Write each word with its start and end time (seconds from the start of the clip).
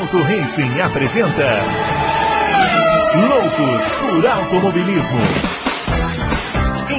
Auto 0.00 0.16
Racing 0.22 0.80
apresenta 0.80 1.62
Loucos 3.28 3.92
por 4.00 4.24
Automobilismo. 4.26 5.20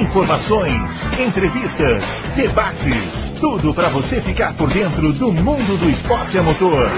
Informações, 0.00 0.80
entrevistas, 1.18 2.04
debates, 2.36 2.94
tudo 3.40 3.74
para 3.74 3.88
você 3.88 4.20
ficar 4.20 4.56
por 4.56 4.72
dentro 4.72 5.12
do 5.14 5.32
mundo 5.32 5.76
do 5.78 5.90
esporte 5.90 6.38
a 6.38 6.44
motor. 6.44 6.88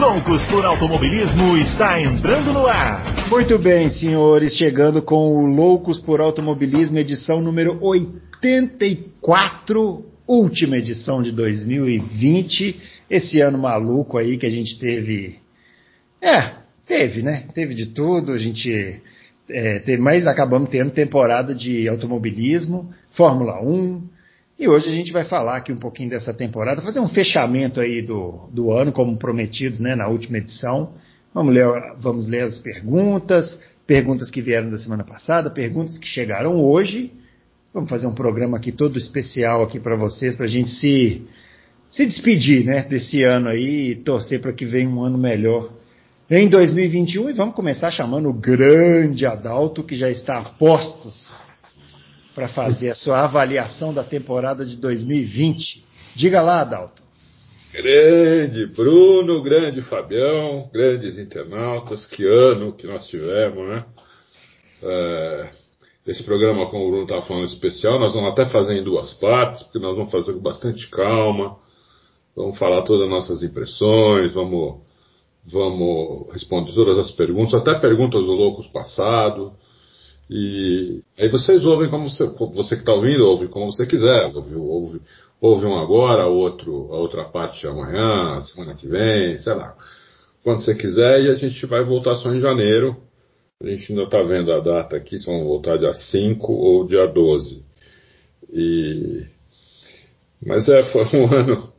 Loucos 0.00 0.44
por 0.46 0.64
Automobilismo 0.64 1.56
está 1.58 2.00
entrando 2.00 2.52
no 2.52 2.66
ar. 2.66 3.28
Muito 3.30 3.56
bem, 3.56 3.88
senhores, 3.88 4.56
chegando 4.56 5.00
com 5.00 5.28
o 5.28 5.46
Loucos 5.46 6.00
por 6.00 6.20
Automobilismo, 6.20 6.98
edição 6.98 7.40
número 7.40 7.78
84, 7.80 10.06
última 10.26 10.76
edição 10.76 11.22
de 11.22 11.30
2020. 11.30 12.93
Esse 13.14 13.40
ano 13.40 13.56
maluco 13.58 14.18
aí 14.18 14.36
que 14.36 14.44
a 14.44 14.50
gente 14.50 14.76
teve. 14.76 15.38
É, 16.20 16.50
teve, 16.84 17.22
né? 17.22 17.46
Teve 17.54 17.72
de 17.72 17.86
tudo, 17.86 18.32
a 18.32 18.38
gente. 18.38 19.00
É, 19.48 19.78
teve, 19.78 20.02
mas 20.02 20.26
acabamos 20.26 20.68
tendo 20.68 20.90
temporada 20.90 21.54
de 21.54 21.88
automobilismo, 21.88 22.92
Fórmula 23.12 23.60
1, 23.62 24.02
e 24.58 24.66
hoje 24.66 24.88
a 24.88 24.92
gente 24.92 25.12
vai 25.12 25.22
falar 25.22 25.58
aqui 25.58 25.72
um 25.72 25.76
pouquinho 25.76 26.10
dessa 26.10 26.34
temporada, 26.34 26.82
fazer 26.82 26.98
um 26.98 27.06
fechamento 27.06 27.80
aí 27.80 28.02
do, 28.02 28.48
do 28.52 28.72
ano, 28.72 28.90
como 28.90 29.16
prometido 29.16 29.80
né, 29.80 29.94
na 29.94 30.08
última 30.08 30.38
edição. 30.38 30.94
Vamos 31.32 31.54
ler, 31.54 31.66
vamos 32.00 32.26
ler 32.26 32.42
as 32.42 32.58
perguntas, 32.58 33.60
perguntas 33.86 34.28
que 34.28 34.42
vieram 34.42 34.70
da 34.70 34.78
semana 34.78 35.04
passada, 35.04 35.50
perguntas 35.50 35.96
que 35.98 36.06
chegaram 36.08 36.56
hoje. 36.56 37.12
Vamos 37.72 37.88
fazer 37.88 38.08
um 38.08 38.14
programa 38.14 38.56
aqui 38.56 38.72
todo 38.72 38.98
especial 38.98 39.62
aqui 39.62 39.78
para 39.78 39.94
vocês, 39.94 40.34
para 40.34 40.46
a 40.46 40.48
gente 40.48 40.70
se, 40.70 41.22
se 41.94 42.04
despedir 42.04 42.64
né, 42.64 42.82
desse 42.82 43.22
ano 43.22 43.48
aí 43.48 43.92
e 43.92 43.94
torcer 43.94 44.40
para 44.40 44.52
que 44.52 44.66
venha 44.66 44.88
um 44.88 45.04
ano 45.04 45.16
melhor 45.16 45.70
em 46.28 46.48
2021. 46.48 47.30
E 47.30 47.32
vamos 47.32 47.54
começar 47.54 47.92
chamando 47.92 48.28
o 48.28 48.32
grande 48.32 49.24
Adalto, 49.24 49.84
que 49.84 49.94
já 49.94 50.10
está 50.10 50.38
a 50.38 50.44
postos 50.44 51.32
para 52.34 52.48
fazer 52.48 52.90
a 52.90 52.96
sua 52.96 53.22
avaliação 53.22 53.94
da 53.94 54.02
temporada 54.02 54.66
de 54.66 54.76
2020. 54.76 55.84
Diga 56.16 56.42
lá, 56.42 56.62
Adalto. 56.62 57.00
Grande 57.72 58.66
Bruno, 58.66 59.40
grande 59.40 59.80
Fabião, 59.82 60.68
grandes 60.72 61.16
internautas, 61.16 62.04
que 62.06 62.26
ano 62.26 62.72
que 62.72 62.88
nós 62.88 63.06
tivemos, 63.06 63.68
né? 63.68 63.84
É, 64.82 65.48
esse 66.08 66.24
programa, 66.24 66.68
como 66.70 66.86
o 66.86 66.88
Bruno 66.88 67.04
estava 67.04 67.22
falando, 67.22 67.44
especial, 67.44 68.00
nós 68.00 68.14
vamos 68.14 68.32
até 68.32 68.46
fazer 68.46 68.74
em 68.74 68.82
duas 68.82 69.14
partes, 69.14 69.62
porque 69.62 69.78
nós 69.78 69.96
vamos 69.96 70.10
fazer 70.10 70.32
com 70.32 70.40
bastante 70.40 70.90
calma, 70.90 71.56
vamos 72.36 72.58
falar 72.58 72.82
todas 72.82 73.04
as 73.04 73.10
nossas 73.10 73.42
impressões, 73.42 74.32
vamos, 74.32 74.80
vamos 75.44 76.32
responder 76.32 76.72
todas 76.72 76.98
as 76.98 77.10
perguntas, 77.10 77.54
até 77.54 77.78
perguntas 77.78 78.24
do 78.24 78.32
Loucos 78.32 78.66
passado, 78.68 79.52
e 80.28 81.02
aí 81.18 81.28
vocês 81.28 81.64
ouvem 81.66 81.90
como 81.90 82.08
você, 82.08 82.24
você 82.24 82.76
que 82.76 82.82
está 82.82 82.92
ouvindo, 82.92 83.26
ouve 83.26 83.48
como 83.48 83.70
você 83.70 83.86
quiser. 83.86 84.34
Ouve, 84.34 84.54
ouve, 84.54 85.00
ouve 85.40 85.66
um 85.66 85.76
agora, 85.78 86.26
outro, 86.26 86.92
a 86.92 86.96
outra 86.96 87.24
parte 87.24 87.66
amanhã, 87.66 88.40
semana 88.42 88.74
que 88.74 88.86
vem, 88.86 89.38
sei 89.38 89.54
lá. 89.54 89.76
Quando 90.42 90.60
você 90.60 90.74
quiser, 90.74 91.22
e 91.22 91.28
a 91.30 91.34
gente 91.34 91.66
vai 91.66 91.84
voltar 91.84 92.16
só 92.16 92.32
em 92.32 92.40
janeiro. 92.40 92.96
A 93.62 93.66
gente 93.66 93.92
ainda 93.92 94.04
está 94.04 94.22
vendo 94.22 94.52
a 94.52 94.60
data 94.60 94.96
aqui, 94.96 95.18
se 95.18 95.26
vão 95.26 95.44
voltar 95.44 95.78
dia 95.78 95.92
5 95.92 96.52
ou 96.52 96.86
dia 96.86 97.06
12. 97.06 97.64
E... 98.52 99.26
Mas 100.44 100.68
é, 100.68 100.82
foi 100.84 101.04
um 101.18 101.26
ano, 101.32 101.72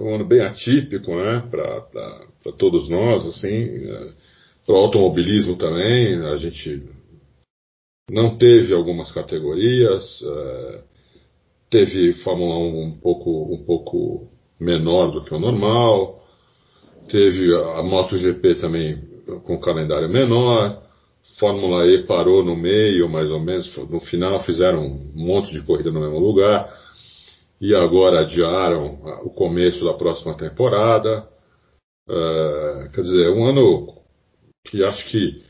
foi 0.00 0.08
um 0.08 0.14
ano 0.14 0.24
bem 0.24 0.40
atípico, 0.40 1.14
né, 1.14 1.46
para 1.50 2.52
todos 2.56 2.88
nós, 2.88 3.26
assim, 3.26 3.46
é, 3.46 4.12
para 4.64 4.74
o 4.74 4.78
automobilismo 4.78 5.56
também, 5.56 6.16
a 6.24 6.36
gente 6.36 6.88
não 8.10 8.38
teve 8.38 8.72
algumas 8.72 9.12
categorias, 9.12 10.22
é, 10.22 10.80
teve 11.68 12.14
Fórmula 12.24 12.56
1 12.56 12.82
um 12.82 12.98
pouco, 12.98 13.54
um 13.54 13.62
pouco 13.62 14.30
menor 14.58 15.10
do 15.10 15.22
que 15.22 15.34
o 15.34 15.38
normal, 15.38 16.24
teve 17.10 17.54
a 17.54 17.82
MotoGP 17.82 18.54
também 18.54 19.02
com 19.44 19.60
calendário 19.60 20.08
menor, 20.08 20.82
Fórmula 21.38 21.86
E 21.86 22.06
parou 22.06 22.42
no 22.42 22.56
meio, 22.56 23.06
mais 23.06 23.30
ou 23.30 23.38
menos, 23.38 23.70
no 23.76 24.00
final 24.00 24.40
fizeram 24.40 24.80
um 24.82 25.12
monte 25.14 25.52
de 25.52 25.60
corrida 25.60 25.92
no 25.92 26.00
mesmo 26.00 26.18
lugar, 26.18 26.72
e 27.60 27.74
agora 27.74 28.20
adiaram 28.20 28.98
o 29.22 29.30
começo 29.30 29.84
da 29.84 29.92
próxima 29.92 30.36
temporada. 30.36 31.28
É, 32.08 32.88
quer 32.94 33.02
dizer, 33.02 33.30
um 33.30 33.44
ano 33.44 33.86
que 34.64 34.82
acho 34.82 35.08
que 35.10 35.42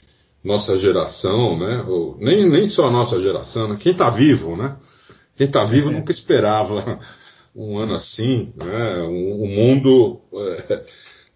nossa 0.42 0.76
geração, 0.78 1.58
né? 1.58 1.84
Ou, 1.86 2.16
nem, 2.18 2.48
nem 2.48 2.66
só 2.66 2.86
a 2.86 2.90
nossa 2.90 3.20
geração, 3.20 3.68
né? 3.68 3.78
quem 3.80 3.92
está 3.92 4.10
vivo, 4.10 4.56
né? 4.56 4.76
Quem 5.36 5.46
está 5.46 5.64
vivo 5.64 5.90
é. 5.90 5.92
nunca 5.92 6.12
esperava 6.12 7.00
um 7.54 7.78
ano 7.78 7.94
assim, 7.94 8.52
né? 8.56 9.02
Um, 9.02 9.44
um 9.44 9.46
mundo 9.46 10.20
é, 10.34 10.84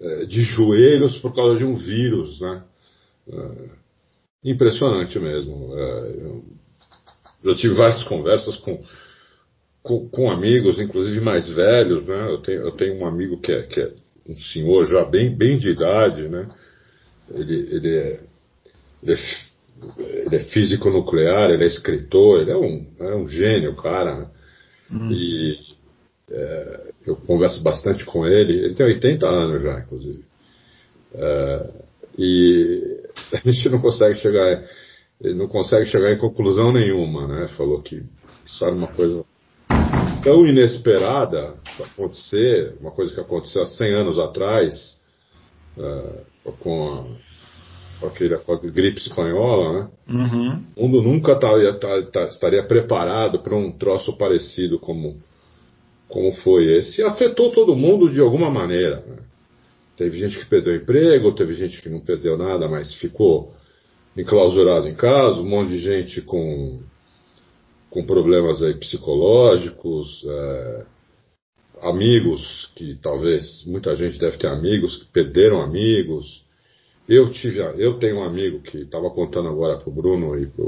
é, 0.00 0.26
de 0.26 0.40
joelhos 0.40 1.18
por 1.18 1.34
causa 1.34 1.58
de 1.58 1.64
um 1.64 1.74
vírus, 1.74 2.40
né? 2.40 2.64
É, 3.28 4.50
impressionante 4.50 5.18
mesmo. 5.18 5.74
É, 5.74 6.10
eu 6.20 6.44
já 7.44 7.54
tive 7.56 7.74
várias 7.74 8.04
conversas 8.04 8.56
com, 8.56 8.82
com, 9.84 10.08
com, 10.08 10.30
amigos, 10.30 10.78
inclusive 10.78 11.20
mais 11.20 11.46
velhos, 11.48 12.06
né? 12.08 12.30
Eu 12.30 12.38
tenho, 12.38 12.60
eu 12.62 12.72
tenho 12.72 12.94
um 12.96 13.06
amigo 13.06 13.38
que 13.38 13.52
é, 13.52 13.62
que 13.62 13.80
é 13.80 13.92
um 14.26 14.36
senhor 14.36 14.86
já 14.86 15.04
bem, 15.04 15.36
bem 15.36 15.58
de 15.58 15.70
idade, 15.70 16.26
né? 16.26 16.48
Ele, 17.30 17.68
ele 17.70 17.96
é 17.96 18.20
ele 19.02 19.12
é, 19.12 20.26
ele 20.26 20.36
é 20.36 20.40
físico 20.40 20.88
nuclear, 20.88 21.50
ele 21.50 21.64
é 21.64 21.66
escritor, 21.66 22.40
ele 22.40 22.50
é 22.50 22.56
um, 22.56 22.86
é 22.98 23.14
um 23.14 23.28
gênio, 23.28 23.76
cara. 23.76 24.20
Né? 24.20 24.26
Uhum. 24.90 25.12
E 25.12 25.58
é, 26.30 26.80
eu 27.06 27.16
converso 27.16 27.62
bastante 27.62 28.06
com 28.06 28.26
ele. 28.26 28.64
Ele 28.64 28.74
tem 28.74 28.86
80 28.86 29.26
anos 29.26 29.62
já, 29.62 29.80
inclusive. 29.80 30.24
É, 31.14 31.70
e 32.18 33.00
a 33.44 33.50
gente 33.50 33.68
não 33.68 33.80
consegue 33.82 34.14
chegar, 34.14 34.64
ele 35.20 35.34
não 35.34 35.46
consegue 35.46 35.84
chegar 35.86 36.10
em 36.10 36.18
conclusão 36.18 36.72
nenhuma, 36.72 37.28
né? 37.28 37.48
Falou 37.48 37.82
que 37.82 38.02
isso 38.46 38.64
era 38.64 38.74
uma 38.74 38.88
coisa 38.88 39.22
tão 40.24 40.46
inesperada 40.46 41.54
acontecer, 41.78 42.74
uma 42.80 42.90
coisa 42.90 43.14
que 43.14 43.20
aconteceu 43.20 43.62
há 43.62 43.66
100 43.66 43.92
anos 43.92 44.18
atrás, 44.18 45.00
uh, 45.76 46.52
com 46.58 46.92
a 46.92 47.34
com, 48.04 48.06
aquele, 48.06 48.36
com 48.38 48.52
a 48.52 48.58
gripe 48.58 49.00
espanhola, 49.00 49.72
né? 49.72 49.88
Uhum. 50.08 50.64
O 50.76 50.88
mundo 50.88 51.02
nunca 51.02 51.34
taria, 51.36 51.72
tá, 51.74 52.02
tá, 52.02 52.24
estaria 52.24 52.62
preparado 52.62 53.38
para 53.40 53.56
um 53.56 53.72
troço 53.72 54.16
parecido 54.16 54.78
como, 54.78 55.16
como 56.08 56.32
foi 56.36 56.66
esse. 56.76 57.00
E 57.00 57.04
afetou 57.04 57.50
todo 57.50 57.76
mundo 57.76 58.10
de 58.10 58.20
alguma 58.20 58.50
maneira. 58.50 59.02
Né? 59.06 59.16
Teve 59.96 60.18
gente 60.18 60.38
que 60.38 60.46
perdeu 60.46 60.74
emprego, 60.74 61.34
teve 61.34 61.54
gente 61.54 61.80
que 61.80 61.88
não 61.88 62.00
perdeu 62.00 62.36
nada, 62.36 62.68
mas 62.68 62.92
ficou 62.94 63.54
enclausurado 64.16 64.88
em 64.88 64.94
casa, 64.94 65.40
um 65.40 65.48
monte 65.48 65.70
de 65.70 65.78
gente 65.78 66.20
com, 66.22 66.80
com 67.94 68.04
problemas 68.04 68.60
aí 68.60 68.74
psicológicos, 68.74 70.24
é, 70.26 70.84
amigos 71.80 72.68
que 72.74 72.96
talvez 72.96 73.64
muita 73.64 73.94
gente 73.94 74.18
deve 74.18 74.36
ter 74.36 74.48
amigos 74.48 74.96
que 74.96 75.04
perderam 75.12 75.62
amigos, 75.62 76.42
eu 77.08 77.30
tive, 77.30 77.60
eu 77.78 77.96
tenho 78.00 78.16
um 78.16 78.24
amigo 78.24 78.60
que 78.62 78.78
estava 78.78 79.08
contando 79.10 79.48
agora 79.48 79.78
para 79.78 79.88
o 79.88 79.92
Bruno 79.92 80.36
e 80.36 80.44
para 80.46 80.64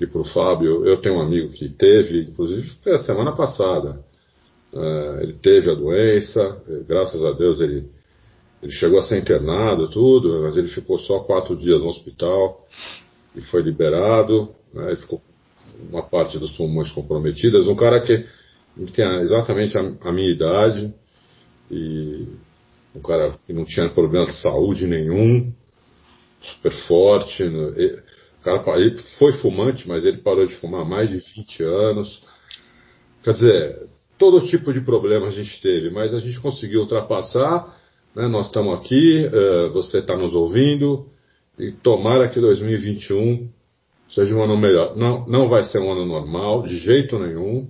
e 0.00 0.06
pro 0.06 0.24
Fábio. 0.24 0.84
Eu 0.84 1.00
tenho 1.00 1.14
um 1.14 1.20
amigo 1.22 1.52
que 1.52 1.68
teve, 1.68 2.22
inclusive 2.22 2.68
foi 2.82 2.94
a 2.94 2.98
semana 2.98 3.32
passada. 3.32 4.04
Uh, 4.72 5.22
ele 5.22 5.34
teve 5.34 5.70
a 5.70 5.74
doença, 5.74 6.60
graças 6.86 7.24
a 7.24 7.30
Deus 7.32 7.60
ele, 7.60 7.84
ele 8.62 8.72
chegou 8.72 8.98
a 8.98 9.02
ser 9.02 9.18
internado, 9.18 9.88
tudo, 9.88 10.42
mas 10.42 10.56
ele 10.56 10.68
ficou 10.68 10.98
só 10.98 11.20
quatro 11.20 11.56
dias 11.56 11.80
no 11.80 11.86
hospital 11.86 12.66
e 13.36 13.40
foi 13.42 13.62
liberado. 13.62 14.50
Né, 14.74 14.88
ele 14.88 14.96
ficou 14.96 15.22
uma 15.90 16.02
parte 16.02 16.38
dos 16.38 16.52
pulmões 16.52 16.90
comprometidas. 16.90 17.68
Um 17.68 17.76
cara 17.76 18.00
que 18.00 18.26
tem 18.94 19.04
exatamente 19.20 19.76
a, 19.76 19.94
a 20.02 20.12
minha 20.12 20.30
idade 20.30 20.92
e 21.70 22.26
um 22.94 23.00
cara 23.00 23.34
que 23.46 23.52
não 23.52 23.64
tinha 23.64 23.88
problema 23.88 24.26
de 24.26 24.34
saúde 24.34 24.86
nenhum, 24.86 25.52
super 26.40 26.72
forte. 26.86 27.44
Né? 27.44 28.02
O 28.40 28.44
cara 28.44 28.80
ele 28.80 28.98
foi 29.18 29.32
fumante, 29.34 29.88
mas 29.88 30.04
ele 30.04 30.18
parou 30.18 30.46
de 30.46 30.54
fumar 30.56 30.82
há 30.82 30.84
mais 30.84 31.10
de 31.10 31.18
20 31.18 31.62
anos. 31.62 32.22
Quer 33.22 33.32
dizer, 33.32 33.88
todo 34.18 34.46
tipo 34.46 34.72
de 34.72 34.80
problema 34.80 35.28
a 35.28 35.30
gente 35.30 35.60
teve, 35.62 35.90
mas 35.90 36.12
a 36.12 36.18
gente 36.18 36.40
conseguiu 36.40 36.80
ultrapassar. 36.80 37.78
Né? 38.14 38.26
Nós 38.28 38.46
estamos 38.46 38.78
aqui, 38.78 39.26
uh, 39.26 39.72
você 39.72 39.98
está 39.98 40.16
nos 40.16 40.34
ouvindo, 40.34 41.06
e 41.58 41.72
tomara 41.72 42.28
que 42.28 42.40
2021 42.40 43.48
seja 44.14 44.34
um 44.34 44.42
ano 44.42 44.56
melhor. 44.56 44.96
Não, 44.96 45.26
não 45.26 45.48
vai 45.48 45.62
ser 45.64 45.78
um 45.78 45.90
ano 45.90 46.06
normal, 46.06 46.62
de 46.62 46.78
jeito 46.78 47.18
nenhum. 47.18 47.68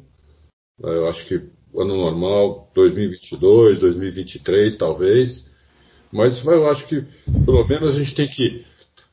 Uh, 0.81 0.89
eu 0.89 1.09
acho 1.09 1.27
que 1.27 1.35
ano 1.75 1.97
normal, 1.97 2.71
2022, 2.75 3.79
2023 3.79 4.77
talvez, 4.77 5.51
Mas 6.13 6.45
eu 6.45 6.69
acho 6.69 6.87
que 6.87 7.03
pelo 7.47 7.67
menos 7.67 7.95
a 7.95 7.99
gente 7.99 8.15
tem 8.15 8.29
que 8.29 8.65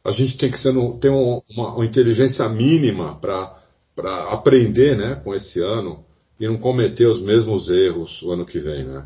a 0.04 0.12
gente 0.12 0.38
tem 0.38 0.50
que 0.50 0.58
ser 0.58 0.74
ter 1.00 1.10
uma, 1.10 1.42
uma 1.50 1.86
inteligência 1.86 2.48
mínima 2.50 3.16
para 3.20 4.32
aprender 4.32 4.98
né, 4.98 5.22
com 5.24 5.34
esse 5.36 5.62
ano 5.62 6.04
e 6.40 6.48
não 6.48 6.58
cometer 6.58 7.06
os 7.06 7.22
mesmos 7.22 7.70
erros 7.70 8.22
o 8.22 8.32
ano 8.32 8.46
que 8.46 8.60
vem, 8.60 8.86
né? 8.86 9.06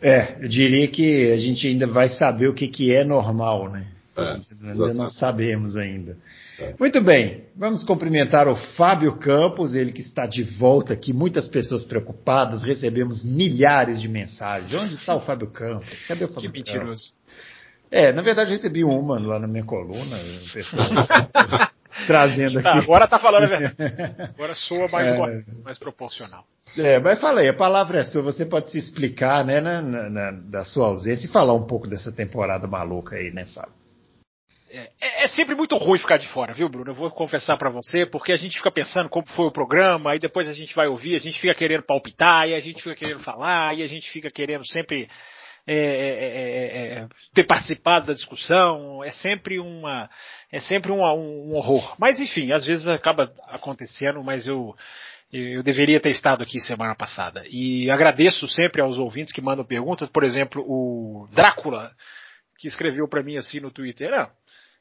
É, 0.00 0.36
eu 0.40 0.48
diria 0.48 0.86
que 0.88 1.32
a 1.32 1.38
gente 1.38 1.66
ainda 1.66 1.86
vai 1.86 2.08
saber 2.08 2.48
o 2.48 2.54
que, 2.54 2.68
que 2.68 2.94
é 2.94 3.04
normal, 3.04 3.68
né? 3.70 3.86
É, 4.16 4.40
ainda 4.70 4.94
não 4.94 5.10
sabemos 5.10 5.76
ainda. 5.76 6.16
É. 6.58 6.74
Muito 6.78 7.02
bem, 7.02 7.44
vamos 7.54 7.84
cumprimentar 7.84 8.48
o 8.48 8.56
Fábio 8.56 9.18
Campos, 9.18 9.74
ele 9.74 9.92
que 9.92 10.00
está 10.00 10.26
de 10.26 10.42
volta 10.42 10.94
aqui, 10.94 11.12
muitas 11.12 11.48
pessoas 11.48 11.84
preocupadas, 11.84 12.62
recebemos 12.62 13.22
milhares 13.22 14.00
de 14.00 14.08
mensagens. 14.08 14.74
Onde 14.74 14.94
está 14.94 15.14
o 15.14 15.20
Fábio 15.20 15.50
Campos? 15.50 16.06
Cadê 16.06 16.24
o 16.24 16.28
Fábio 16.28 16.50
que 16.50 16.58
mentiroso. 16.58 17.10
É, 17.90 18.12
na 18.12 18.22
verdade 18.22 18.50
recebi 18.50 18.84
uma 18.84 19.18
lá 19.18 19.38
na 19.38 19.46
minha 19.46 19.64
coluna, 19.64 20.18
trazendo 22.06 22.62
tá, 22.62 22.70
aqui. 22.70 22.78
agora 22.84 23.06
tá 23.06 23.18
falando 23.18 23.44
a 23.44 23.46
verdade. 23.46 23.74
Agora 24.34 24.54
soa 24.54 24.88
mais, 24.88 25.08
é... 25.08 25.44
mais 25.62 25.78
proporcional. 25.78 26.44
É, 26.76 26.98
mas 26.98 27.20
falei, 27.20 27.48
a 27.48 27.54
palavra 27.54 28.00
é 28.00 28.04
sua, 28.04 28.22
você 28.22 28.44
pode 28.44 28.70
se 28.70 28.78
explicar, 28.78 29.44
né, 29.44 29.60
na, 29.60 29.80
na, 29.80 30.30
da 30.30 30.64
sua 30.64 30.88
ausência 30.88 31.26
e 31.26 31.30
falar 31.30 31.54
um 31.54 31.66
pouco 31.66 31.88
dessa 31.88 32.12
temporada 32.12 32.66
maluca 32.66 33.16
aí, 33.16 33.30
né, 33.30 33.46
Fábio? 33.46 33.85
É, 34.76 34.90
é, 35.00 35.24
é, 35.24 35.28
sempre 35.28 35.54
muito 35.54 35.74
ruim 35.76 35.98
ficar 35.98 36.18
de 36.18 36.28
fora, 36.28 36.52
viu, 36.52 36.68
Bruno? 36.68 36.90
Eu 36.90 36.94
vou 36.94 37.10
confessar 37.10 37.56
para 37.56 37.70
você, 37.70 38.04
porque 38.04 38.30
a 38.30 38.36
gente 38.36 38.58
fica 38.58 38.70
pensando 38.70 39.08
como 39.08 39.26
foi 39.28 39.46
o 39.46 39.50
programa, 39.50 40.10
aí 40.10 40.18
depois 40.18 40.48
a 40.48 40.52
gente 40.52 40.74
vai 40.74 40.86
ouvir, 40.86 41.16
a 41.16 41.20
gente 41.20 41.40
fica 41.40 41.54
querendo 41.54 41.82
palpitar, 41.82 42.46
e 42.48 42.54
a 42.54 42.60
gente 42.60 42.82
fica 42.82 42.94
querendo 42.94 43.20
falar, 43.20 43.74
e 43.74 43.82
a 43.82 43.86
gente 43.86 44.10
fica 44.10 44.30
querendo 44.30 44.66
sempre 44.66 45.08
é, 45.66 45.74
é, 45.74 46.98
é, 47.00 47.08
ter 47.34 47.44
participado 47.44 48.06
da 48.06 48.12
discussão. 48.12 49.02
É 49.02 49.10
sempre 49.10 49.58
uma, 49.58 50.10
é 50.52 50.60
sempre 50.60 50.92
um, 50.92 51.02
um, 51.02 51.54
horror. 51.54 51.96
Mas 51.98 52.20
enfim, 52.20 52.52
às 52.52 52.64
vezes 52.64 52.86
acaba 52.86 53.32
acontecendo, 53.48 54.22
mas 54.22 54.46
eu 54.46 54.76
eu 55.32 55.62
deveria 55.62 55.98
ter 55.98 56.10
estado 56.10 56.42
aqui 56.42 56.60
semana 56.60 56.94
passada. 56.94 57.42
E 57.50 57.90
agradeço 57.90 58.46
sempre 58.46 58.80
aos 58.80 58.96
ouvintes 58.96 59.32
que 59.32 59.40
mandam 59.40 59.64
perguntas. 59.64 60.08
Por 60.08 60.22
exemplo, 60.22 60.62
o 60.62 61.28
Drácula, 61.32 61.90
que 62.58 62.68
escreveu 62.68 63.08
para 63.08 63.22
mim 63.22 63.36
assim 63.36 63.58
no 63.58 63.70
Twitter. 63.70 64.12
Ah, 64.14 64.30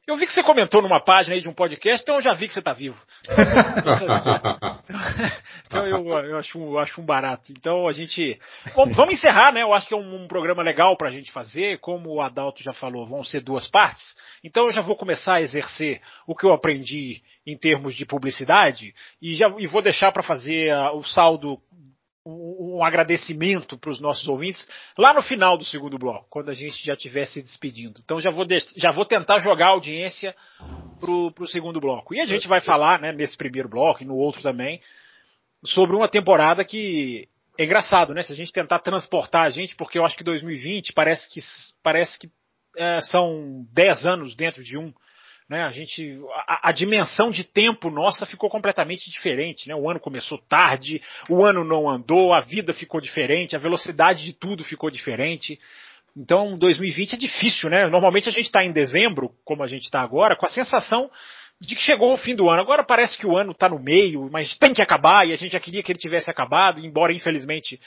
eu 0.07 0.16
vi 0.18 0.28
que 0.28 0.34
você 0.34 0.44
comentou 0.44 0.84
numa 0.84 1.00
página 1.00 1.36
aí 1.36 1.42
de 1.42 1.50
um 1.50 1.54
podcast, 1.54 2.04
então 2.04 2.16
eu 2.16 2.22
já 2.22 2.34
vi 2.34 2.48
que 2.48 2.54
você 2.54 2.60
está 2.60 2.74
vivo. 2.74 3.02
então 5.66 5.84
eu, 5.88 6.07
eu, 6.07 6.38
acho, 6.38 6.60
eu 6.60 6.78
acho 6.78 7.02
um 7.02 7.06
barato. 7.06 7.52
Então 7.52 7.88
a 7.88 7.92
gente. 7.92 8.40
Bom, 8.75 8.86
vamos 8.94 9.16
encerrar, 9.16 9.52
né? 9.52 9.63
Eu 9.63 9.74
acho 9.74 9.88
que 9.88 9.96
é 9.96 9.98
um, 9.98 10.24
um 10.24 10.28
programa 10.28 10.62
legal 10.62 10.96
para 10.96 11.07
a 11.07 11.12
gente 11.12 11.31
fazer. 11.31 11.80
Como 11.80 12.13
o 12.13 12.22
Adalto 12.22 12.62
já 12.62 12.74
falou, 12.74 13.07
vão 13.07 13.24
ser 13.24 13.42
duas 13.42 13.68
partes. 13.68 14.16
Então 14.44 14.66
eu 14.66 14.72
já 14.72 14.81
vou 14.81 14.96
começar 14.96 15.38
a 15.38 15.42
exercer 15.42 16.00
o 16.28 16.36
que 16.36 16.46
eu 16.46 16.54
aprendi 16.54 17.24
em 17.46 17.57
termos 17.57 17.96
de 17.96 18.06
publicidade 18.06 18.94
e, 19.22 19.36
já, 19.36 19.48
e 19.57 19.68
vou 19.68 19.81
deixar 19.81 20.12
para 20.12 20.24
fazer 20.24 20.75
uh, 20.75 20.98
o 20.98 21.04
saldo 21.04 21.60
um, 22.25 22.83
agradecimento 22.83 23.77
para 23.77 23.89
os 23.89 24.00
nossos 24.00 24.27
ouvintes 24.27 24.68
lá 24.98 25.13
no 25.13 25.22
final 25.22 25.57
do 25.57 25.63
segundo 25.63 25.98
bloco, 25.98 26.27
quando 26.30 26.50
a 26.50 26.54
gente 26.54 26.83
já 26.83 26.94
estiver 26.94 27.25
se 27.25 27.42
despedindo. 27.42 28.00
Então 28.04 28.19
já 28.19 28.31
vou, 28.31 28.45
já 28.75 28.92
vou 28.92 29.06
tentar 29.06 29.39
jogar 29.39 29.68
a 29.68 29.72
audiência 29.72 30.36
para 31.00 31.12
o 31.12 31.48
segundo 31.48 31.80
bloco. 31.80 32.16
E 32.16 32.19
a 32.19 32.25
gente 32.25 32.48
vai 32.48 32.62
falar, 32.62 33.00
né, 33.00 33.12
nesse 33.12 33.38
primeiro 33.38 33.69
bloco 33.69 34.01
e 34.01 34.06
no 34.06 34.16
outro 34.16 34.42
também, 34.42 34.81
sobre 35.63 35.95
uma 35.95 36.07
temporada 36.07 36.66
que 36.66 37.27
é 37.57 37.63
engraçado, 37.63 38.13
né? 38.13 38.22
Se 38.22 38.33
a 38.33 38.36
gente 38.36 38.51
tentar 38.51 38.80
transportar 38.80 39.44
a 39.44 39.50
gente, 39.50 39.75
porque 39.75 39.98
eu 39.98 40.06
acho 40.06 40.18
que 40.18 40.24
2020 40.24 40.94
parece 40.94 41.30
que, 41.30 41.39
parece 41.81 42.19
que 42.19 42.30
é, 42.78 43.01
são 43.01 43.66
10 43.71 44.06
anos 44.06 44.36
dentro 44.36 44.63
de 44.63 44.78
um. 44.78 44.94
Né, 45.47 45.62
a 45.63 45.69
gente, 45.69 46.19
a, 46.47 46.69
a, 46.69 46.71
dimensão 46.71 47.30
de 47.30 47.44
tempo 47.44 47.92
nossa 47.92 48.25
ficou 48.25 48.50
completamente 48.50 49.12
diferente. 49.12 49.68
Né? 49.68 49.75
O 49.75 49.88
ano 49.88 50.00
começou 50.00 50.39
tarde, 50.50 51.00
o 51.30 51.45
ano 51.45 51.63
não 51.63 51.88
andou, 51.88 52.33
a 52.33 52.39
vida 52.39 52.74
ficou 52.74 53.00
diferente, 53.00 53.56
a 53.56 53.59
velocidade 53.59 54.25
de 54.25 54.33
tudo 54.33 54.63
ficou 54.63 54.89
diferente. 54.89 55.59
Então, 56.18 56.57
2020 56.57 57.13
é 57.13 57.18
difícil, 57.18 57.69
né? 57.69 57.86
Normalmente 57.88 58.27
a 58.27 58.31
gente 58.31 58.45
está 58.45 58.63
em 58.63 58.71
dezembro, 58.71 59.31
como 59.44 59.62
a 59.63 59.68
gente 59.68 59.83
está 59.83 60.01
agora, 60.01 60.36
com 60.36 60.47
a 60.47 60.50
sensação 60.50 61.12
de 61.59 61.75
que 61.75 61.81
chegou 61.81 62.13
o 62.13 62.18
fim 62.18 62.36
do 62.36 62.50
ano. 62.50 62.62
Agora 62.62 62.83
parece 62.83 63.18
que 63.18 63.27
o 63.27 63.38
ano 63.38 63.51
está 63.51 63.69
no 63.69 63.80
meio, 63.80 64.30
mas 64.31 64.57
tem 64.57 64.74
que 64.74 64.81
acabar 64.81 65.27
e 65.27 65.33
a 65.33 65.36
gente 65.36 65.53
já 65.53 65.59
queria 65.59 65.83
que 65.83 65.92
ele 65.92 66.00
tivesse 66.00 66.30
acabado, 66.31 66.80
embora 66.80 67.13
infelizmente 67.13 67.80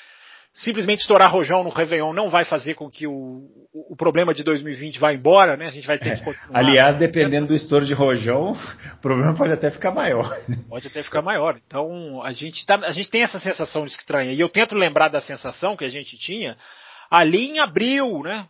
simplesmente 0.53 1.01
estourar 1.01 1.31
rojão 1.31 1.63
no 1.63 1.71
Réveillon 1.71 2.13
não 2.13 2.29
vai 2.29 2.45
fazer 2.45 2.75
com 2.75 2.91
que 2.91 3.07
o, 3.07 3.47
o 3.73 3.97
problema 3.97 4.35
de 4.35 4.43
2020 4.43 4.99
vá 4.99 5.13
embora, 5.13 5.57
né? 5.57 5.67
A 5.67 5.71
gente 5.71 5.87
vai 5.87 5.99
ter 5.99 6.19
que 6.19 6.25
continuar. 6.25 6.59
Aliás, 6.59 6.97
dependendo 6.97 7.49
do 7.49 7.55
estouro 7.55 7.85
de 7.85 7.95
rojão, 7.95 8.53
o 8.95 9.01
problema 9.01 9.37
pode 9.37 9.53
até 9.53 9.71
ficar 9.71 9.93
maior. 9.93 10.37
Pode 10.69 10.87
até 10.87 11.03
ficar 11.03 11.23
maior. 11.23 11.61
Então, 11.67 12.23
a 12.23 12.33
gente, 12.33 12.65
tá, 12.67 12.77
a 12.85 12.93
gente 12.93 13.11
tem 13.11 13.23
essa 13.23 13.39
sensação 13.39 13.85
estranha. 13.85 14.33
E 14.33 14.41
eu 14.41 14.49
tento 14.49 14.75
lembrar 14.75 15.09
da 15.09 15.21
sensação 15.21 15.77
que 15.77 15.85
a 15.85 15.89
gente 15.89 16.17
tinha 16.19 16.57
ali 17.11 17.51
em 17.51 17.59
abril, 17.59 18.23
né? 18.23 18.47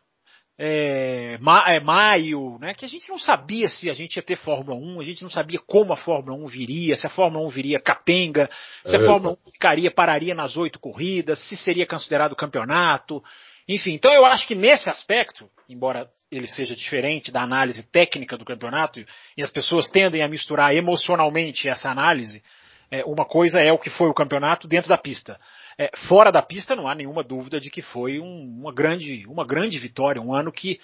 É, 0.60 1.38
ma, 1.40 1.64
é, 1.68 1.78
maio, 1.78 2.58
né, 2.58 2.74
que 2.74 2.84
a 2.84 2.88
gente 2.88 3.08
não 3.08 3.18
sabia 3.18 3.68
se 3.68 3.88
a 3.88 3.92
gente 3.92 4.16
ia 4.16 4.22
ter 4.22 4.36
Fórmula 4.36 4.76
1, 4.76 5.00
a 5.00 5.04
gente 5.04 5.22
não 5.22 5.30
sabia 5.30 5.60
como 5.64 5.92
a 5.92 5.96
Fórmula 5.96 6.36
1 6.36 6.46
viria, 6.46 6.96
se 6.96 7.06
a 7.06 7.10
Fórmula 7.10 7.46
1 7.46 7.48
viria 7.50 7.80
capenga, 7.80 8.50
se 8.84 8.96
a 8.96 9.00
é. 9.00 9.06
Fórmula 9.06 9.38
1 9.46 9.50
ficaria, 9.52 9.90
pararia 9.90 10.34
nas 10.34 10.56
oito 10.56 10.80
corridas, 10.80 11.38
se 11.38 11.56
seria 11.56 11.86
considerado 11.86 12.34
campeonato, 12.34 13.22
enfim. 13.68 13.92
Então 13.92 14.12
eu 14.12 14.26
acho 14.26 14.48
que 14.48 14.56
nesse 14.56 14.90
aspecto, 14.90 15.48
embora 15.68 16.08
ele 16.30 16.48
seja 16.48 16.74
diferente 16.74 17.30
da 17.30 17.42
análise 17.42 17.84
técnica 17.84 18.36
do 18.36 18.44
campeonato, 18.44 19.04
e 19.36 19.42
as 19.44 19.50
pessoas 19.50 19.88
tendem 19.88 20.24
a 20.24 20.28
misturar 20.28 20.74
emocionalmente 20.74 21.68
essa 21.68 21.88
análise, 21.88 22.42
é, 22.90 23.04
uma 23.04 23.24
coisa 23.24 23.60
é 23.60 23.70
o 23.70 23.78
que 23.78 23.90
foi 23.90 24.08
o 24.08 24.14
campeonato 24.14 24.66
dentro 24.66 24.88
da 24.88 24.98
pista. 24.98 25.38
É, 25.78 25.90
fora 26.08 26.32
da 26.32 26.42
pista, 26.42 26.74
não 26.74 26.88
há 26.88 26.94
nenhuma 26.94 27.22
dúvida 27.22 27.60
de 27.60 27.70
que 27.70 27.80
foi 27.80 28.18
um, 28.18 28.58
uma, 28.60 28.74
grande, 28.74 29.24
uma 29.28 29.46
grande 29.46 29.78
vitória, 29.78 30.20
um 30.20 30.34
ano 30.34 30.50
que 30.50 30.80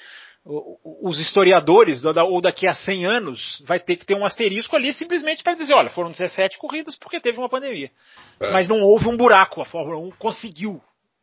os 1.02 1.18
historiadores, 1.18 2.04
ou 2.04 2.40
daqui 2.40 2.68
a 2.68 2.74
100 2.74 3.06
anos, 3.06 3.62
vai 3.66 3.80
ter 3.80 3.96
que 3.96 4.04
ter 4.04 4.14
um 4.14 4.26
asterisco 4.26 4.76
ali 4.76 4.92
simplesmente 4.92 5.42
para 5.42 5.54
dizer, 5.54 5.72
olha, 5.72 5.88
foram 5.88 6.10
17 6.10 6.58
corridas 6.58 6.96
porque 6.96 7.18
teve 7.18 7.38
uma 7.38 7.48
pandemia. 7.48 7.90
É. 8.38 8.52
Mas 8.52 8.68
não 8.68 8.82
houve 8.82 9.08
um 9.08 9.16
buraco, 9.16 9.62
a 9.62 9.64
Fórmula 9.64 9.98
1 9.98 10.10
conseguiu 10.12 10.82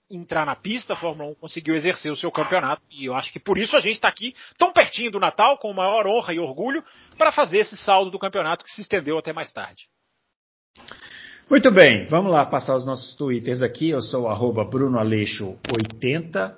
entrar 0.10 0.46
na 0.46 0.56
pista, 0.56 0.94
a 0.94 0.98
Fórmula 0.98 1.30
1 1.32 1.36
conseguiu 1.36 1.76
exercer 1.76 2.12
o 2.12 2.16
seu 2.16 2.32
campeonato, 2.32 2.82
e 2.90 3.06
eu 3.06 3.16
acho 3.16 3.32
que 3.32 3.40
por 3.40 3.60
isso 3.60 3.78
a 3.78 3.80
gente 3.80 3.94
está 3.94 4.08
aqui 4.08 4.36
tão 4.58 4.74
pertinho 4.74 5.12
do 5.12 5.20
Natal, 5.20 5.58
com 5.60 5.72
maior 5.72 6.08
honra 6.08 6.34
e 6.34 6.40
orgulho, 6.40 6.84
para 7.16 7.32
fazer 7.32 7.60
esse 7.60 7.78
saldo 7.78 8.10
do 8.10 8.20
campeonato 8.20 8.66
que 8.66 8.72
se 8.72 8.82
estendeu 8.82 9.18
até 9.20 9.32
mais 9.32 9.54
tarde. 9.54 9.88
Muito 11.52 11.70
bem, 11.70 12.06
vamos 12.06 12.32
lá 12.32 12.46
passar 12.46 12.78
os 12.78 12.86
nossos 12.86 13.14
twitters 13.14 13.62
aqui. 13.62 13.90
Eu 13.90 14.02
sou 14.02 14.26
o 14.26 14.54
brunoaleixo80, 14.72 16.54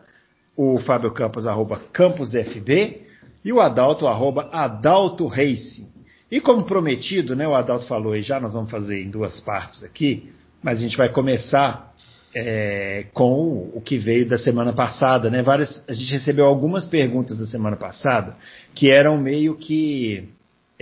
o 0.55 0.77
Fábio 0.81 1.11
Campos, 1.11 1.47
arroba 1.47 1.81
campusfb, 1.91 3.01
e 3.43 3.51
o 3.51 3.59
Adalto, 3.59 4.07
arroba 4.07 4.51
Adalto 4.51 5.25
Racing. 5.25 5.87
E 6.29 6.39
como 6.39 6.65
prometido, 6.65 7.35
né, 7.35 7.47
o 7.47 7.55
Adalto 7.55 7.87
falou 7.87 8.15
e 8.15 8.21
já 8.21 8.39
nós 8.39 8.53
vamos 8.53 8.69
fazer 8.69 9.01
em 9.01 9.09
duas 9.09 9.41
partes 9.41 9.83
aqui, 9.83 10.31
mas 10.61 10.77
a 10.77 10.81
gente 10.83 10.95
vai 10.95 11.09
começar 11.09 11.91
é, 12.35 13.07
com 13.15 13.71
o 13.73 13.81
que 13.81 13.97
veio 13.97 14.29
da 14.29 14.37
semana 14.37 14.73
passada, 14.73 15.27
né? 15.27 15.41
Várias, 15.41 15.83
a 15.89 15.93
gente 15.93 16.13
recebeu 16.13 16.45
algumas 16.45 16.85
perguntas 16.85 17.35
da 17.35 17.47
semana 17.47 17.77
passada 17.77 18.37
que 18.75 18.91
eram 18.91 19.17
meio 19.17 19.55
que 19.55 20.29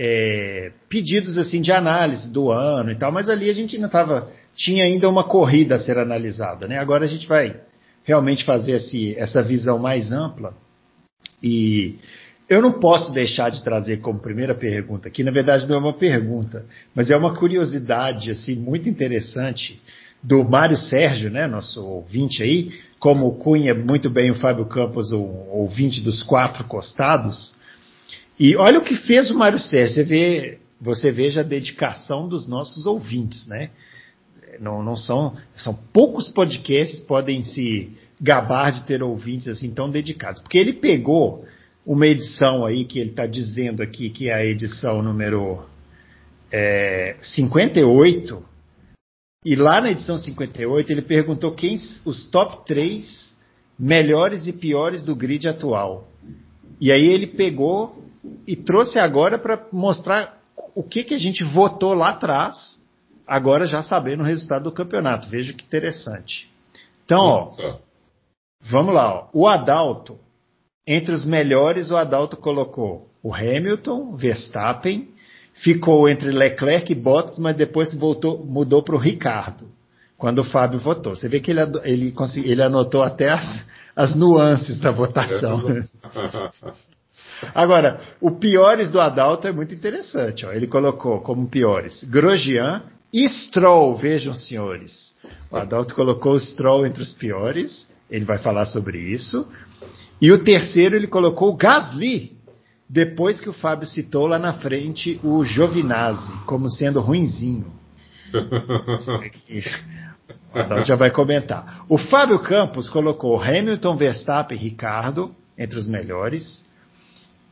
é, 0.04 0.72
pedidos 0.88 1.38
assim 1.38 1.62
de 1.62 1.70
análise 1.70 2.28
do 2.28 2.50
ano 2.50 2.90
e 2.90 2.96
tal, 2.96 3.12
mas 3.12 3.30
ali 3.30 3.48
a 3.48 3.54
gente 3.54 3.76
ainda 3.76 3.86
estava 3.86 4.28
tinha 4.56 4.82
ainda 4.82 5.08
uma 5.08 5.22
corrida 5.22 5.76
a 5.76 5.78
ser 5.78 5.96
analisada, 5.96 6.66
né? 6.66 6.76
Agora 6.76 7.04
a 7.04 7.08
gente 7.08 7.24
vai 7.28 7.60
realmente 8.02 8.44
fazer 8.44 8.72
esse, 8.72 9.14
essa 9.16 9.40
visão 9.44 9.78
mais 9.78 10.10
ampla 10.10 10.54
e 11.40 11.98
eu 12.48 12.60
não 12.60 12.72
posso 12.72 13.12
deixar 13.12 13.50
de 13.50 13.62
trazer 13.62 13.98
como 13.98 14.18
primeira 14.18 14.56
pergunta, 14.56 15.08
que 15.08 15.22
na 15.22 15.30
verdade 15.30 15.68
não 15.68 15.76
é 15.76 15.78
uma 15.78 15.92
pergunta, 15.92 16.66
mas 16.96 17.08
é 17.08 17.16
uma 17.16 17.36
curiosidade 17.36 18.28
assim 18.32 18.56
muito 18.56 18.88
interessante 18.88 19.80
do 20.20 20.42
Mário 20.42 20.76
Sérgio, 20.76 21.30
né, 21.30 21.46
nosso 21.46 21.80
ouvinte 21.80 22.42
aí, 22.42 22.72
como 22.98 23.38
cunha 23.38 23.72
muito 23.72 24.10
bem 24.10 24.32
o 24.32 24.34
Fábio 24.34 24.66
Campos, 24.66 25.12
o 25.12 25.22
ouvinte 25.52 26.00
dos 26.00 26.24
quatro 26.24 26.64
costados, 26.64 27.54
e 28.38 28.56
olha 28.56 28.78
o 28.78 28.84
que 28.84 28.96
fez 28.96 29.30
o 29.30 29.38
Mário 29.38 29.58
Sérgio. 29.58 29.94
Você, 29.94 30.04
vê, 30.04 30.58
você 30.80 31.10
veja 31.10 31.40
a 31.40 31.44
dedicação 31.44 32.28
dos 32.28 32.46
nossos 32.46 32.86
ouvintes, 32.86 33.46
né? 33.46 33.70
Não, 34.60 34.82
não 34.82 34.96
são, 34.96 35.36
são 35.56 35.74
poucos 35.74 36.28
podcasts 36.28 37.00
podem 37.00 37.42
se 37.44 37.96
gabar 38.20 38.70
de 38.70 38.82
ter 38.84 39.02
ouvintes 39.02 39.48
assim 39.48 39.70
tão 39.70 39.90
dedicados. 39.90 40.40
Porque 40.40 40.58
ele 40.58 40.74
pegou 40.74 41.44
uma 41.84 42.06
edição 42.06 42.64
aí 42.64 42.84
que 42.84 42.98
ele 42.98 43.10
está 43.10 43.26
dizendo 43.26 43.82
aqui 43.82 44.10
que 44.10 44.28
é 44.28 44.34
a 44.34 44.44
edição 44.44 45.02
número 45.02 45.64
é, 46.50 47.16
58. 47.18 48.44
E 49.44 49.56
lá 49.56 49.80
na 49.80 49.90
edição 49.90 50.16
58 50.16 50.90
ele 50.90 51.02
perguntou 51.02 51.52
quem 51.52 51.76
os 52.04 52.26
top 52.26 52.64
3 52.66 53.36
melhores 53.78 54.46
e 54.46 54.52
piores 54.52 55.02
do 55.02 55.16
grid 55.16 55.48
atual. 55.48 56.08
E 56.80 56.92
aí 56.92 57.06
ele 57.08 57.26
pegou 57.26 58.02
e 58.46 58.56
trouxe 58.56 58.98
agora 58.98 59.38
para 59.38 59.66
mostrar 59.72 60.38
o 60.74 60.82
que, 60.82 61.04
que 61.04 61.14
a 61.14 61.18
gente 61.18 61.44
votou 61.44 61.94
lá 61.94 62.10
atrás, 62.10 62.80
agora 63.26 63.66
já 63.66 63.82
sabendo 63.82 64.22
o 64.22 64.26
resultado 64.26 64.64
do 64.64 64.72
campeonato. 64.72 65.28
Veja 65.28 65.52
que 65.52 65.64
interessante. 65.64 66.50
Então, 67.04 67.20
ó, 67.20 67.78
vamos 68.60 68.94
lá. 68.94 69.14
Ó. 69.14 69.28
O 69.32 69.48
Adalto, 69.48 70.18
entre 70.86 71.14
os 71.14 71.24
melhores, 71.24 71.90
o 71.90 71.96
Adalto 71.96 72.36
colocou 72.36 73.08
o 73.22 73.34
Hamilton, 73.34 74.16
Verstappen, 74.16 75.08
ficou 75.54 76.08
entre 76.08 76.30
Leclerc 76.30 76.90
e 76.92 76.94
Bottas, 76.94 77.38
mas 77.38 77.56
depois 77.56 77.94
voltou, 77.94 78.44
mudou 78.44 78.82
para 78.82 78.96
o 78.96 78.98
Ricardo, 78.98 79.68
quando 80.16 80.40
o 80.40 80.44
Fábio 80.44 80.78
votou. 80.78 81.14
Você 81.14 81.28
vê 81.28 81.40
que 81.40 81.50
ele, 81.50 81.60
ele, 81.84 82.14
ele 82.44 82.62
anotou 82.62 83.02
até 83.02 83.30
as, 83.30 83.64
as 83.94 84.14
nuances 84.14 84.80
da 84.80 84.90
votação. 84.90 85.62
Agora, 87.54 88.00
o 88.20 88.30
piores 88.32 88.90
do 88.90 89.00
Adalto 89.00 89.48
é 89.48 89.52
muito 89.52 89.74
interessante. 89.74 90.46
Ó. 90.46 90.52
Ele 90.52 90.66
colocou 90.66 91.20
como 91.20 91.48
piores 91.48 92.04
Grosjean 92.04 92.82
e 93.12 93.28
Stroll, 93.28 93.96
vejam 93.96 94.32
senhores. 94.32 95.12
O 95.50 95.56
Adalto 95.56 95.94
colocou 95.94 96.32
o 96.32 96.40
Stroll 96.40 96.86
entre 96.86 97.02
os 97.02 97.12
piores, 97.12 97.90
ele 98.10 98.24
vai 98.24 98.38
falar 98.38 98.66
sobre 98.66 98.98
isso. 98.98 99.46
E 100.20 100.32
o 100.32 100.42
terceiro 100.42 100.96
ele 100.96 101.06
colocou 101.06 101.50
o 101.50 101.56
Gasly, 101.56 102.32
depois 102.88 103.40
que 103.40 103.48
o 103.48 103.52
Fábio 103.52 103.86
citou 103.86 104.26
lá 104.26 104.38
na 104.38 104.52
frente 104.54 105.20
o 105.22 105.44
Giovinazzi 105.44 106.32
como 106.46 106.70
sendo 106.70 107.00
ruinzinho. 107.00 107.72
o 110.54 110.58
Adalto 110.58 110.86
já 110.86 110.96
vai 110.96 111.10
comentar. 111.10 111.84
O 111.88 111.98
Fábio 111.98 112.38
Campos 112.38 112.88
colocou 112.88 113.42
Hamilton, 113.42 113.96
Verstappen 113.96 114.56
e 114.56 114.60
Ricardo 114.60 115.34
entre 115.58 115.78
os 115.78 115.86
melhores. 115.86 116.64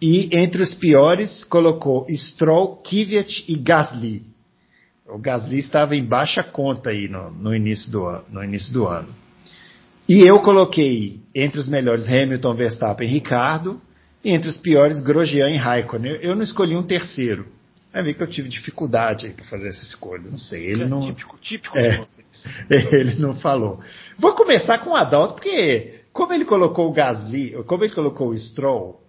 E 0.01 0.31
entre 0.33 0.63
os 0.63 0.75
piores 0.75 1.45
colocou 1.45 2.07
Stroll, 2.09 2.77
Kvyat 2.77 3.45
e 3.47 3.55
Gasly. 3.57 4.23
O 5.07 5.19
Gasly 5.19 5.59
estava 5.59 5.95
em 5.95 6.05
baixa 6.05 6.43
conta 6.43 6.91
aí 6.91 7.09
no, 7.09 7.31
no, 7.31 7.55
início, 7.55 7.91
do, 7.91 8.23
no 8.31 8.43
início 8.43 8.73
do 8.73 8.87
ano. 8.87 9.09
E 10.09 10.23
eu 10.23 10.41
coloquei 10.41 11.21
entre 11.35 11.61
os 11.61 11.69
melhores 11.69 12.07
Hamilton, 12.07 12.55
Verstappen 12.55 13.09
e 13.09 13.13
Ricardo. 13.13 13.81
E 14.25 14.31
entre 14.31 14.49
os 14.49 14.59
piores 14.59 15.01
Grosjean 15.01 15.51
e 15.51 15.57
Raikkonen. 15.57 16.13
Eu, 16.13 16.21
eu 16.21 16.37
não 16.37 16.43
escolhi 16.43 16.77
um 16.77 16.83
terceiro. 16.83 17.47
Vai 17.93 18.03
ver 18.03 18.15
que 18.15 18.23
eu 18.23 18.27
tive 18.27 18.49
dificuldade 18.49 19.29
para 19.31 19.45
fazer 19.47 19.69
essa 19.69 19.83
escolha. 19.83 20.31
Não 20.31 20.39
sei, 20.39 20.65
ele 20.65 20.85
é 20.85 20.89
não. 20.89 21.01
Típico, 21.01 21.39
típico 21.39 21.77
é, 21.77 21.91
de 21.91 21.99
vocês. 21.99 22.27
Ele 22.93 23.15
não 23.17 23.35
falou. 23.35 23.81
Vou 24.17 24.35
começar 24.35 24.79
com 24.79 24.91
o 24.91 24.95
Adalto, 24.95 25.35
porque 25.35 26.01
como 26.13 26.33
ele 26.33 26.45
colocou 26.45 26.89
o 26.89 26.93
Gasly, 26.93 27.53
como 27.67 27.83
ele 27.83 27.93
colocou 27.93 28.29
o 28.29 28.39
Stroll, 28.39 29.00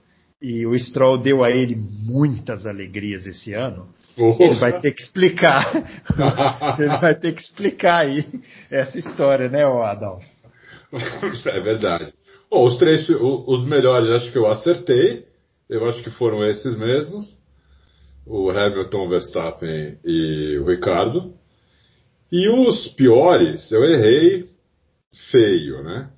e 0.41 0.65
o 0.65 0.77
Stroll 0.77 1.19
deu 1.19 1.43
a 1.43 1.51
ele 1.51 1.75
muitas 1.75 2.65
alegrias 2.65 3.25
esse 3.27 3.53
ano, 3.53 3.87
ele 4.17 4.55
vai 4.55 4.79
ter 4.79 4.93
que 4.93 5.01
explicar. 5.01 5.71
ele 6.79 6.97
vai 6.97 7.15
ter 7.15 7.33
que 7.33 7.41
explicar 7.41 8.05
aí 8.05 8.25
essa 8.69 8.97
história, 8.97 9.47
né, 9.49 9.63
Adalto? 9.63 10.25
É 11.45 11.59
verdade. 11.59 12.13
Os 12.49 12.77
três, 12.77 13.07
os 13.09 13.65
melhores, 13.65 14.09
acho 14.11 14.31
que 14.31 14.37
eu 14.37 14.47
acertei. 14.47 15.25
Eu 15.69 15.87
acho 15.87 16.03
que 16.03 16.09
foram 16.09 16.43
esses 16.45 16.77
mesmos. 16.77 17.39
O 18.25 18.49
Hamilton, 18.49 19.07
Verstappen 19.07 19.97
e 20.03 20.57
o 20.57 20.65
Ricardo. 20.65 21.33
E 22.31 22.49
os 22.49 22.89
piores, 22.89 23.71
eu 23.71 23.83
errei 23.85 24.49
feio, 25.31 25.83
né? 25.83 26.09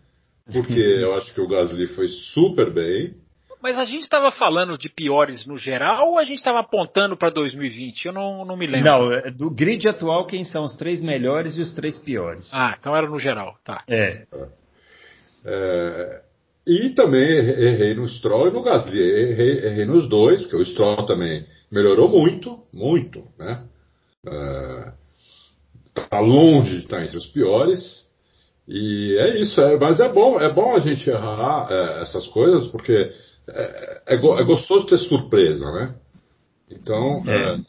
Porque 0.52 0.74
eu 1.04 1.14
acho 1.16 1.34
que 1.34 1.42
o 1.42 1.48
Gasly 1.48 1.88
foi 1.88 2.08
super 2.08 2.74
bem. 2.74 3.16
Mas 3.64 3.80
a 3.80 3.86
gente 3.86 4.02
estava 4.02 4.30
falando 4.30 4.78
de 4.78 4.90
piores 4.90 5.48
no 5.48 5.58
geral 5.58 6.10
ou 6.10 6.20
a 6.20 6.26
gente 6.26 6.40
estava 6.40 6.60
apontando 6.60 7.16
para 7.16 7.30
2020? 7.30 8.08
Eu 8.08 8.14
não, 8.14 8.44
não 8.44 8.58
me 8.58 8.68
lembro. 8.68 8.84
Não, 8.84 9.14
é 9.14 9.32
do 9.32 9.50
grid 9.50 9.88
atual, 9.88 10.28
quem 10.28 10.44
são 10.44 10.66
os 10.66 10.76
três 10.76 11.02
melhores 11.02 11.58
e 11.58 11.62
os 11.62 11.74
três 11.74 11.98
piores? 11.98 12.52
Ah, 12.54 12.76
então 12.78 12.94
era 12.94 13.10
no 13.10 13.18
geral, 13.18 13.56
tá. 13.64 13.82
É. 13.88 14.26
é 15.46 16.22
e 16.68 16.90
também 16.90 17.24
errei 17.24 17.94
no 17.94 18.08
Stroll 18.08 18.50
e 18.50 18.52
no 18.52 18.62
Gasly. 18.62 19.00
Errei, 19.00 19.66
errei 19.66 19.86
nos 19.86 20.10
dois, 20.10 20.42
porque 20.42 20.58
o 20.58 20.66
Stroll 20.66 21.06
também 21.06 21.46
melhorou 21.72 22.10
muito, 22.10 22.60
muito, 22.74 23.24
né? 23.40 23.64
Está 25.86 26.18
é, 26.18 26.22
longe 26.22 26.72
de 26.72 26.84
estar 26.84 27.02
entre 27.02 27.18
os 27.18 27.28
piores. 27.28 28.10
E 28.68 29.18
é 29.20 29.40
isso, 29.40 29.60
é, 29.62 29.78
mas 29.78 30.02
é 30.02 30.10
bom, 30.10 30.40
é 30.40 30.52
bom 30.52 30.76
a 30.76 30.80
gente 30.80 31.10
errar 31.10 31.68
é, 31.70 32.02
essas 32.02 32.28
coisas, 32.28 32.68
porque 32.68 33.12
é, 33.48 34.02
é, 34.08 34.16
é, 34.16 34.44
gostoso 34.44 34.86
ter 34.88 34.98
surpresa, 34.98 35.66
né? 35.72 35.96
Então, 36.70 37.24
é. 37.28 37.36
é. 37.36 37.60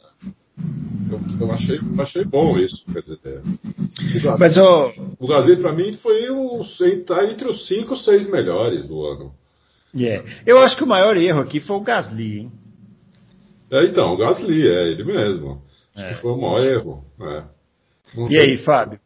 eu, 1.11 1.21
eu, 1.41 1.53
achei, 1.53 1.81
achei 1.99 2.25
bom 2.25 2.59
isso. 2.59 2.85
Quer 2.93 3.03
dizer, 3.03 3.43
o 3.43 4.39
Mas 4.39 4.57
o, 4.57 4.93
o 5.19 5.27
Gasly 5.27 5.57
para 5.57 5.75
mim 5.75 5.95
foi 5.95 6.31
o, 6.31 6.61
tá 7.07 7.25
entre 7.25 7.49
os 7.49 7.67
cinco, 7.67 7.97
seis 7.97 8.29
melhores 8.29 8.87
do 8.87 9.05
ano. 9.05 9.35
Yeah. 9.95 10.29
Eu 10.45 10.59
acho 10.59 10.77
que 10.77 10.85
o 10.85 10.89
maior 10.89 11.17
erro 11.17 11.41
aqui 11.41 11.61
foi 11.61 11.77
o 11.77 11.81
Gasly, 11.81 12.41
hein? 12.41 12.53
É, 13.71 13.85
então, 13.85 14.13
o 14.13 14.17
Gasly, 14.17 14.69
é 14.69 14.89
ele 14.89 15.05
mesmo. 15.05 15.63
Acho 15.95 16.05
é. 16.05 16.15
que 16.15 16.21
foi 16.21 16.31
o 16.33 16.41
maior 16.41 16.63
erro. 16.63 17.05
É. 17.21 17.45
E 18.17 18.29
tem... 18.29 18.41
aí, 18.41 18.57
Fábio? 18.59 19.01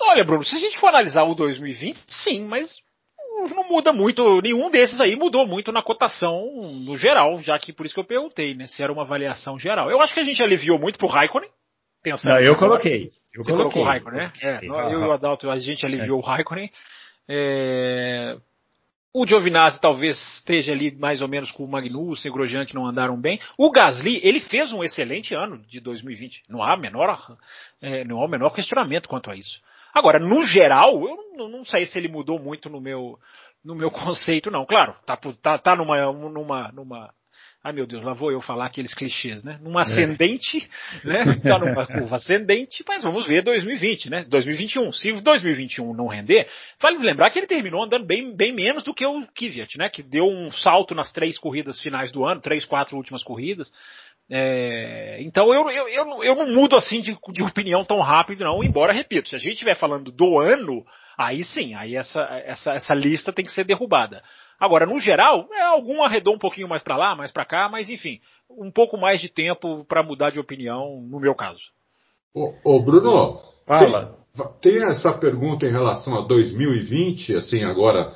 Olha, 0.00 0.24
Bruno, 0.24 0.44
se 0.44 0.56
a 0.56 0.58
gente 0.58 0.78
for 0.78 0.88
analisar 0.88 1.24
o 1.24 1.34
2020, 1.34 1.98
sim, 2.06 2.46
mas 2.46 2.80
não 3.48 3.68
muda 3.68 3.92
muito, 3.92 4.40
nenhum 4.40 4.70
desses 4.70 5.00
aí 5.00 5.14
mudou 5.14 5.46
muito 5.46 5.70
na 5.70 5.82
cotação 5.82 6.50
no 6.84 6.96
geral, 6.96 7.40
já 7.40 7.58
que 7.58 7.72
por 7.72 7.86
isso 7.86 7.94
que 7.94 8.00
eu 8.00 8.04
perguntei, 8.04 8.54
né, 8.54 8.66
se 8.66 8.82
era 8.82 8.92
uma 8.92 9.02
avaliação 9.02 9.58
geral. 9.58 9.90
Eu 9.90 10.00
acho 10.00 10.14
que 10.14 10.20
a 10.20 10.24
gente 10.24 10.42
aliviou 10.42 10.78
muito 10.78 10.98
pro 10.98 11.08
Raikkonen. 11.08 11.50
Pensando 12.02 12.32
não, 12.32 12.40
eu 12.40 12.56
coloquei. 12.56 13.10
Eu 13.34 13.44
Você 13.44 13.50
coloquei. 13.50 13.72
colocou 13.72 13.82
o 13.82 13.84
Raikkonen, 13.84 14.18
né? 14.18 14.32
É, 14.42 14.58
eu 14.64 14.90
e 14.90 15.04
o 15.04 15.12
Adalto, 15.12 15.50
a 15.50 15.58
gente 15.58 15.84
aliviou 15.84 16.18
é. 16.18 16.22
o 16.22 16.24
Raikkonen. 16.24 16.70
É... 17.28 18.36
O 19.12 19.26
Giovinazzi 19.26 19.80
talvez 19.80 20.16
esteja 20.36 20.72
ali 20.72 20.94
mais 20.94 21.22
ou 21.22 21.28
menos 21.28 21.50
com 21.50 21.64
o 21.64 21.68
Magnussen 21.68 22.28
e 22.28 22.30
o 22.30 22.32
Grosjean 22.32 22.66
que 22.66 22.74
não 22.74 22.86
andaram 22.86 23.18
bem. 23.20 23.40
O 23.56 23.70
Gasly, 23.70 24.20
ele 24.22 24.38
fez 24.38 24.72
um 24.72 24.84
excelente 24.84 25.34
ano 25.34 25.58
de 25.66 25.80
2020. 25.80 26.44
Não 26.48 26.62
há 26.62 26.76
menor, 26.76 27.36
é, 27.80 28.04
não 28.04 28.20
há 28.20 28.26
o 28.26 28.28
menor 28.28 28.50
questionamento 28.50 29.08
quanto 29.08 29.30
a 29.30 29.34
isso. 29.34 29.60
Agora, 29.98 30.20
no 30.20 30.46
geral, 30.46 30.92
eu 31.36 31.48
não, 31.48 31.64
sei 31.64 31.84
se 31.84 31.98
ele 31.98 32.06
mudou 32.06 32.38
muito 32.38 32.70
no 32.70 32.80
meu, 32.80 33.18
no 33.64 33.74
meu 33.74 33.90
conceito, 33.92 34.48
não. 34.48 34.64
Claro, 34.64 34.94
tá, 35.04 35.16
tá, 35.16 35.58
tá 35.58 35.74
numa, 35.74 36.12
numa, 36.12 36.70
numa, 36.70 37.10
Ai 37.64 37.72
meu 37.72 37.84
Deus, 37.84 38.04
lá 38.04 38.12
vou 38.12 38.30
eu 38.30 38.40
falar 38.40 38.66
aqueles 38.66 38.94
clichês, 38.94 39.42
né? 39.42 39.58
Numa 39.60 39.80
é. 39.80 39.82
ascendente, 39.82 40.70
é. 41.04 41.08
né? 41.08 41.24
Tá 41.42 41.58
numa 41.58 41.84
curva 41.84 42.14
ascendente, 42.14 42.84
mas 42.86 43.02
vamos 43.02 43.26
ver 43.26 43.42
2020, 43.42 44.08
né? 44.08 44.24
2021. 44.28 44.92
Se 44.92 45.10
2021 45.10 45.92
não 45.92 46.06
render, 46.06 46.48
vale 46.80 46.98
lembrar 46.98 47.30
que 47.30 47.40
ele 47.40 47.48
terminou 47.48 47.82
andando 47.82 48.06
bem, 48.06 48.34
bem 48.36 48.52
menos 48.52 48.84
do 48.84 48.94
que 48.94 49.04
o 49.04 49.26
Kvyat, 49.34 49.76
né? 49.76 49.88
Que 49.88 50.04
deu 50.04 50.26
um 50.26 50.52
salto 50.52 50.94
nas 50.94 51.10
três 51.10 51.36
corridas 51.36 51.80
finais 51.80 52.12
do 52.12 52.24
ano, 52.24 52.40
três, 52.40 52.64
quatro 52.64 52.96
últimas 52.96 53.24
corridas. 53.24 53.72
É, 54.30 55.18
então 55.22 55.54
eu, 55.54 55.70
eu, 55.70 55.88
eu, 55.88 56.22
eu, 56.22 56.34
não 56.34 56.48
mudo 56.48 56.76
assim 56.76 57.00
de, 57.00 57.16
de, 57.32 57.42
opinião 57.42 57.82
tão 57.82 58.00
rápido, 58.00 58.44
não, 58.44 58.62
embora, 58.62 58.92
repito, 58.92 59.30
se 59.30 59.34
a 59.34 59.38
gente 59.38 59.52
estiver 59.54 59.74
falando 59.74 60.12
do 60.12 60.38
ano, 60.38 60.84
aí 61.16 61.42
sim, 61.42 61.74
aí 61.74 61.96
essa, 61.96 62.20
essa, 62.44 62.72
essa 62.72 62.94
lista 62.94 63.32
tem 63.32 63.44
que 63.44 63.52
ser 63.52 63.64
derrubada. 63.64 64.22
Agora, 64.60 64.84
no 64.84 65.00
geral, 65.00 65.48
é, 65.52 65.62
algum 65.62 66.02
arredou 66.02 66.34
um 66.34 66.38
pouquinho 66.38 66.68
mais 66.68 66.82
para 66.82 66.96
lá, 66.96 67.16
mais 67.16 67.32
para 67.32 67.46
cá, 67.46 67.68
mas 67.70 67.88
enfim, 67.88 68.20
um 68.50 68.70
pouco 68.70 68.98
mais 68.98 69.20
de 69.20 69.30
tempo 69.30 69.84
para 69.86 70.02
mudar 70.02 70.30
de 70.30 70.40
opinião, 70.40 71.00
no 71.00 71.18
meu 71.18 71.34
caso. 71.34 71.62
Ô, 72.34 72.52
ô 72.64 72.82
Bruno, 72.82 73.40
fala. 73.66 74.18
Tem, 74.60 74.72
tem 74.80 74.90
essa 74.90 75.12
pergunta 75.12 75.64
em 75.64 75.72
relação 75.72 76.18
a 76.18 76.26
2020, 76.26 77.34
assim, 77.34 77.64
agora 77.64 78.12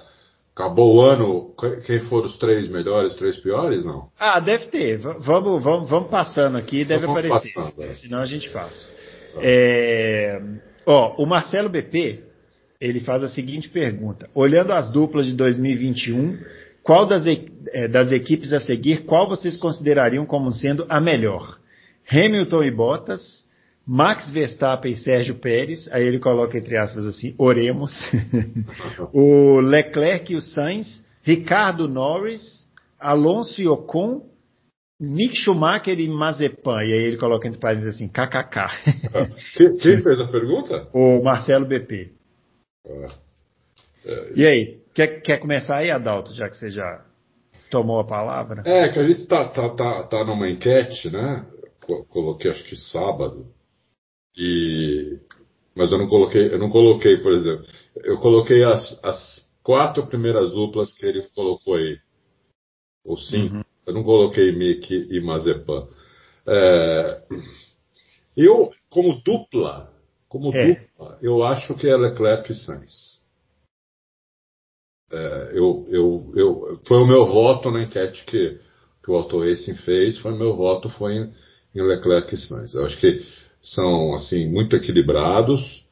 Acabou 0.54 0.96
o 0.96 1.00
ano, 1.00 1.54
quem 1.86 2.00
foram 2.00 2.26
os 2.26 2.36
três 2.36 2.68
melhores, 2.68 3.12
os 3.12 3.18
três 3.18 3.38
piores, 3.38 3.86
não? 3.86 4.04
Ah, 4.18 4.38
deve 4.38 4.66
ter. 4.66 4.98
Vamos, 4.98 5.62
vamos, 5.62 5.88
vamos 5.88 6.08
passando 6.08 6.58
aqui, 6.58 6.84
deve 6.84 7.06
vamos 7.06 7.24
aparecer. 7.24 7.54
Passando, 7.54 7.84
é. 7.84 7.94
Senão 7.94 8.18
a 8.18 8.26
gente 8.26 8.50
faz. 8.50 8.94
É, 9.38 10.42
ó, 10.84 11.14
o 11.16 11.24
Marcelo 11.24 11.70
BP, 11.70 12.22
ele 12.78 13.00
faz 13.00 13.22
a 13.22 13.28
seguinte 13.28 13.70
pergunta. 13.70 14.28
Olhando 14.34 14.72
as 14.72 14.92
duplas 14.92 15.26
de 15.26 15.32
2021, 15.32 16.38
qual 16.82 17.06
das, 17.06 17.24
é, 17.72 17.88
das 17.88 18.12
equipes 18.12 18.52
a 18.52 18.60
seguir, 18.60 19.04
qual 19.04 19.26
vocês 19.26 19.56
considerariam 19.56 20.26
como 20.26 20.52
sendo 20.52 20.84
a 20.88 21.00
melhor? 21.00 21.58
Hamilton 22.10 22.62
e 22.64 22.70
Bottas, 22.70 23.46
Max 23.86 24.30
Verstappen 24.30 24.92
e 24.92 24.96
Sérgio 24.96 25.34
Pérez, 25.36 25.88
aí 25.90 26.04
ele 26.04 26.18
coloca 26.18 26.56
entre 26.56 26.76
aspas 26.76 27.04
assim, 27.04 27.34
oremos. 27.36 27.96
o 29.12 29.60
Leclerc 29.60 30.32
e 30.32 30.36
o 30.36 30.40
Sainz, 30.40 31.04
Ricardo 31.22 31.88
Norris, 31.88 32.66
Alonso 32.98 33.60
e 33.60 33.66
Ocon, 33.66 34.22
Mick 35.00 35.34
Schumacher 35.34 35.98
e 35.98 36.08
Mazepan. 36.08 36.84
E 36.84 36.92
aí 36.92 37.06
ele 37.06 37.16
coloca 37.16 37.48
entre 37.48 37.60
parênteses 37.60 37.96
assim, 37.96 38.08
kkk. 38.08 38.68
Quem 39.80 40.00
fez 40.00 40.20
a 40.20 40.28
pergunta? 40.28 40.88
O 40.92 41.22
Marcelo 41.22 41.66
BP. 41.66 42.12
Ah. 42.86 43.14
É, 44.04 44.32
e 44.36 44.46
aí, 44.46 44.80
quer, 44.94 45.20
quer 45.20 45.38
começar 45.38 45.78
aí, 45.78 45.90
Adalto, 45.90 46.32
já 46.34 46.48
que 46.48 46.56
você 46.56 46.70
já 46.70 47.04
tomou 47.70 47.98
a 47.98 48.06
palavra? 48.06 48.62
É, 48.64 48.88
que 48.90 48.98
a 48.98 49.06
gente 49.06 49.26
tá, 49.26 49.48
tá, 49.48 49.68
tá, 49.70 50.02
tá 50.04 50.24
numa 50.24 50.48
enquete, 50.48 51.10
né? 51.10 51.46
Coloquei 52.08 52.50
acho 52.50 52.64
que 52.64 52.76
sábado. 52.76 53.46
E 54.36 55.18
mas 55.74 55.90
eu 55.90 55.98
não 55.98 56.06
coloquei, 56.06 56.52
eu 56.52 56.58
não 56.58 56.68
coloquei, 56.68 57.16
por 57.16 57.32
exemplo, 57.32 57.66
eu 57.96 58.18
coloquei 58.18 58.62
as, 58.62 59.02
as 59.02 59.48
quatro 59.62 60.06
primeiras 60.06 60.50
duplas 60.50 60.92
que 60.92 61.06
ele 61.06 61.22
colocou 61.34 61.74
aí. 61.74 61.98
Ou 63.04 63.16
cinco. 63.16 63.56
Uhum. 63.56 63.62
Eu 63.86 63.94
não 63.94 64.02
coloquei 64.04 64.52
Mickey 64.52 65.08
e 65.10 65.20
Mazepan. 65.20 65.88
É, 66.46 67.22
eu, 68.36 68.70
como 68.90 69.20
dupla, 69.22 69.92
como 70.28 70.54
é. 70.54 70.74
dupla, 70.74 71.18
eu 71.22 71.42
acho 71.42 71.74
que 71.74 71.88
é 71.88 71.96
Leclerc 71.96 72.50
e 72.50 72.54
Sainz. 72.54 73.22
É, 75.10 75.50
eu, 75.52 75.86
eu, 75.88 76.32
eu, 76.34 76.80
foi 76.86 76.98
o 76.98 77.06
meu 77.06 77.26
voto 77.26 77.70
na 77.70 77.82
enquete 77.82 78.24
que, 78.24 78.58
que 79.02 79.10
o 79.10 79.14
Auto 79.14 79.40
Racing 79.40 79.74
fez, 79.76 80.18
foi 80.18 80.32
o 80.32 80.38
meu 80.38 80.56
voto 80.56 80.88
foi 80.88 81.14
em, 81.14 81.34
em 81.74 81.82
Leclerc 81.82 82.34
e 82.34 82.38
Sainz. 82.38 82.74
Eu 82.74 82.86
acho 82.86 82.98
que 82.98 83.26
são 83.62 84.14
assim 84.14 84.48
muito 84.48 84.74
equilibrados. 84.76 85.82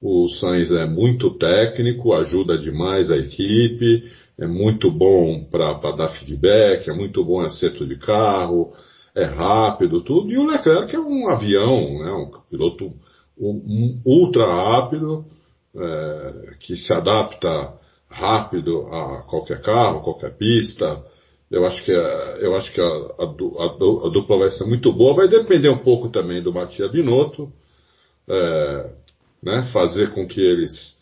O 0.00 0.28
Sainz 0.28 0.70
é 0.70 0.86
muito 0.86 1.30
técnico, 1.30 2.14
ajuda 2.14 2.56
demais 2.56 3.10
a 3.10 3.16
equipe, 3.16 4.04
é 4.38 4.46
muito 4.46 4.90
bom 4.90 5.44
para 5.50 5.74
dar 5.92 6.08
feedback, 6.10 6.88
é 6.88 6.92
muito 6.92 7.24
bom 7.24 7.40
acerto 7.40 7.84
de 7.84 7.96
carro, 7.96 8.72
é 9.14 9.24
rápido, 9.24 10.00
tudo. 10.00 10.30
E 10.30 10.38
o 10.38 10.46
Leclerc 10.46 10.94
é 10.94 11.00
um 11.00 11.28
avião, 11.28 11.98
né, 11.98 12.12
um 12.12 12.30
piloto 12.48 12.92
ultra 14.04 14.46
rápido, 14.46 15.24
é, 15.76 16.54
que 16.60 16.76
se 16.76 16.92
adapta 16.92 17.74
rápido 18.08 18.86
a 18.86 19.22
qualquer 19.22 19.60
carro, 19.60 20.02
qualquer 20.02 20.36
pista. 20.36 21.02
Eu 21.50 21.64
acho 21.66 21.82
que, 21.84 21.92
a, 21.92 22.36
eu 22.40 22.54
acho 22.54 22.72
que 22.72 22.80
a, 22.80 22.84
a, 22.84 23.24
a, 23.24 24.10
dupla 24.10 24.38
vai 24.38 24.50
ser 24.50 24.64
muito 24.64 24.92
boa. 24.92 25.14
Vai 25.14 25.28
depender 25.28 25.70
um 25.70 25.78
pouco 25.78 26.10
também 26.10 26.42
do 26.42 26.52
Matias 26.52 26.90
Binotto. 26.90 27.50
É, 28.28 28.90
né, 29.42 29.62
fazer 29.72 30.12
com 30.12 30.26
que 30.26 30.40
eles, 30.40 30.98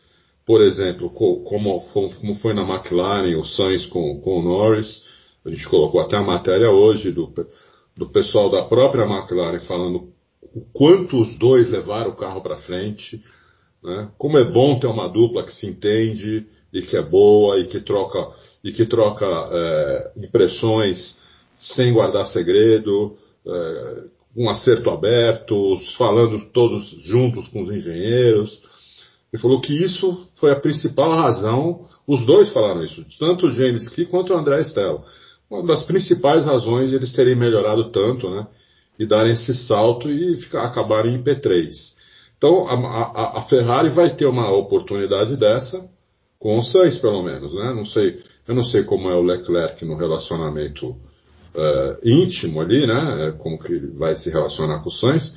por 0.47 0.61
exemplo, 0.61 1.11
como, 1.11 1.81
como 1.91 2.35
foi 2.37 2.55
na 2.55 2.63
McLaren, 2.63 3.37
o 3.37 3.45
Sainz 3.45 3.87
com, 3.87 4.21
com 4.21 4.39
o 4.39 4.43
Norris, 4.43 5.07
a 5.45 5.51
gente 5.51 5.69
colocou 5.69 6.01
até 6.01 6.17
a 6.17 6.23
matéria 6.23 6.71
hoje 6.71 7.11
do, 7.11 7.33
do 7.97 8.09
pessoal 8.11 8.51
da 8.51 8.63
própria 8.63 9.05
McLaren 9.05 9.61
falando 9.61 10.11
o 10.55 10.61
quanto 10.73 11.21
os 11.21 11.39
dois 11.39 11.69
levaram 11.71 12.11
o 12.11 12.17
carro 12.17 12.41
para 12.41 12.57
frente, 12.57 13.23
né, 13.83 14.11
como 14.19 14.39
é 14.39 14.45
bom 14.45 14.79
ter 14.79 14.87
uma 14.87 15.09
dupla 15.09 15.45
que 15.45 15.53
se 15.53 15.67
entende 15.67 16.47
e 16.73 16.83
que 16.83 16.97
é 16.97 17.03
boa 17.03 17.59
e 17.59 17.67
que 17.67 17.81
troca 17.81 18.19
e 18.67 18.73
que 18.73 18.85
troca 18.85 19.25
é, 19.25 20.11
impressões 20.17 21.17
sem 21.57 21.93
guardar 21.93 22.27
segredo, 22.27 23.17
é, 23.47 24.05
um 24.37 24.51
acerto 24.51 24.91
aberto, 24.91 25.77
falando 25.97 26.51
todos 26.53 26.85
juntos 27.05 27.47
com 27.47 27.63
os 27.63 27.71
engenheiros. 27.71 28.61
Ele 29.33 29.41
falou 29.41 29.61
que 29.61 29.73
isso 29.73 30.27
foi 30.41 30.51
a 30.51 30.59
principal 30.59 31.13
razão, 31.13 31.87
os 32.09 32.27
dois 32.27 32.53
falaram 32.53 32.83
isso, 32.83 33.07
tanto 33.21 33.47
o 33.47 33.53
James 33.53 33.89
Key 33.89 34.05
quanto 34.07 34.35
o 34.35 34.37
André 34.37 34.61
Stella. 34.63 35.05
Uma 35.49 35.65
das 35.65 35.85
principais 35.85 36.45
razões 36.45 36.91
de 36.91 36.97
eles 36.97 37.13
terem 37.13 37.37
melhorado 37.37 37.85
tanto, 37.91 38.29
né? 38.29 38.49
E 38.99 39.07
darem 39.07 39.33
esse 39.33 39.55
salto 39.55 40.11
e 40.11 40.39
ficar, 40.39 40.65
acabarem 40.65 41.15
em 41.15 41.23
P3. 41.23 41.71
Então 42.37 42.67
a, 42.67 42.75
a, 42.75 43.39
a 43.39 43.43
Ferrari 43.43 43.91
vai 43.91 44.17
ter 44.17 44.27
uma 44.27 44.51
oportunidade 44.51 45.37
dessa, 45.37 45.89
com 46.41 46.59
o 46.59 46.63
Sainz 46.65 46.99
pelo 46.99 47.23
menos, 47.23 47.55
né? 47.55 47.73
Não 47.73 47.85
sei 47.85 48.21
eu 48.47 48.55
não 48.55 48.63
sei 48.63 48.85
como 48.85 49.11
é 49.11 49.15
o 49.15 49.23
Leclerc 49.23 49.85
no 49.85 49.97
relacionamento 49.97 50.91
uh, 50.91 51.99
íntimo 52.03 52.61
ali, 52.61 52.87
né? 52.87 53.29
É, 53.29 53.33
como 53.33 53.59
que 53.59 53.73
ele 53.73 53.89
vai 53.99 54.15
se 54.17 54.31
relacionar 54.31 54.81
com 54.81 54.89
o 54.89 54.93
Sainz. 54.93 55.37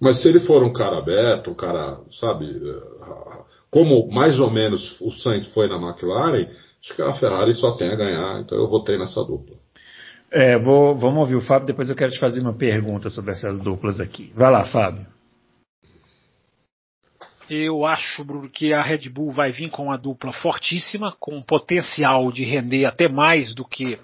Mas 0.00 0.20
se 0.20 0.28
ele 0.28 0.40
for 0.40 0.62
um 0.62 0.72
cara 0.72 0.98
aberto, 0.98 1.50
um 1.50 1.54
cara, 1.54 1.98
sabe, 2.20 2.44
uh, 2.46 3.44
como 3.70 4.08
mais 4.08 4.38
ou 4.38 4.50
menos 4.50 5.00
o 5.00 5.10
Sainz 5.10 5.46
foi 5.54 5.68
na 5.68 5.76
McLaren, 5.76 6.48
acho 6.80 6.94
que 6.94 7.02
a 7.02 7.12
Ferrari 7.14 7.54
só 7.54 7.72
tem 7.72 7.88
a 7.88 7.96
ganhar. 7.96 8.40
Então 8.40 8.58
eu 8.58 8.68
votei 8.68 8.98
nessa 8.98 9.22
dupla. 9.24 9.56
É, 10.30 10.58
vou, 10.58 10.94
vamos 10.94 11.20
ouvir 11.20 11.36
o 11.36 11.40
Fábio, 11.40 11.66
depois 11.66 11.88
eu 11.88 11.94
quero 11.94 12.12
te 12.12 12.18
fazer 12.18 12.40
uma 12.40 12.56
pergunta 12.56 13.08
sobre 13.10 13.32
essas 13.32 13.60
duplas 13.60 14.00
aqui. 14.00 14.32
Vai 14.34 14.50
lá, 14.50 14.64
Fábio. 14.64 15.15
Eu 17.48 17.86
acho, 17.86 18.24
Bruno, 18.24 18.48
que 18.48 18.72
a 18.72 18.82
Red 18.82 19.08
Bull 19.08 19.30
vai 19.30 19.52
vir 19.52 19.70
com 19.70 19.84
uma 19.84 19.96
dupla 19.96 20.32
fortíssima, 20.32 21.12
com 21.20 21.40
potencial 21.40 22.32
de 22.32 22.44
render 22.44 22.84
até 22.84 23.08
mais 23.08 23.54
do 23.54 23.64
que 23.64 23.98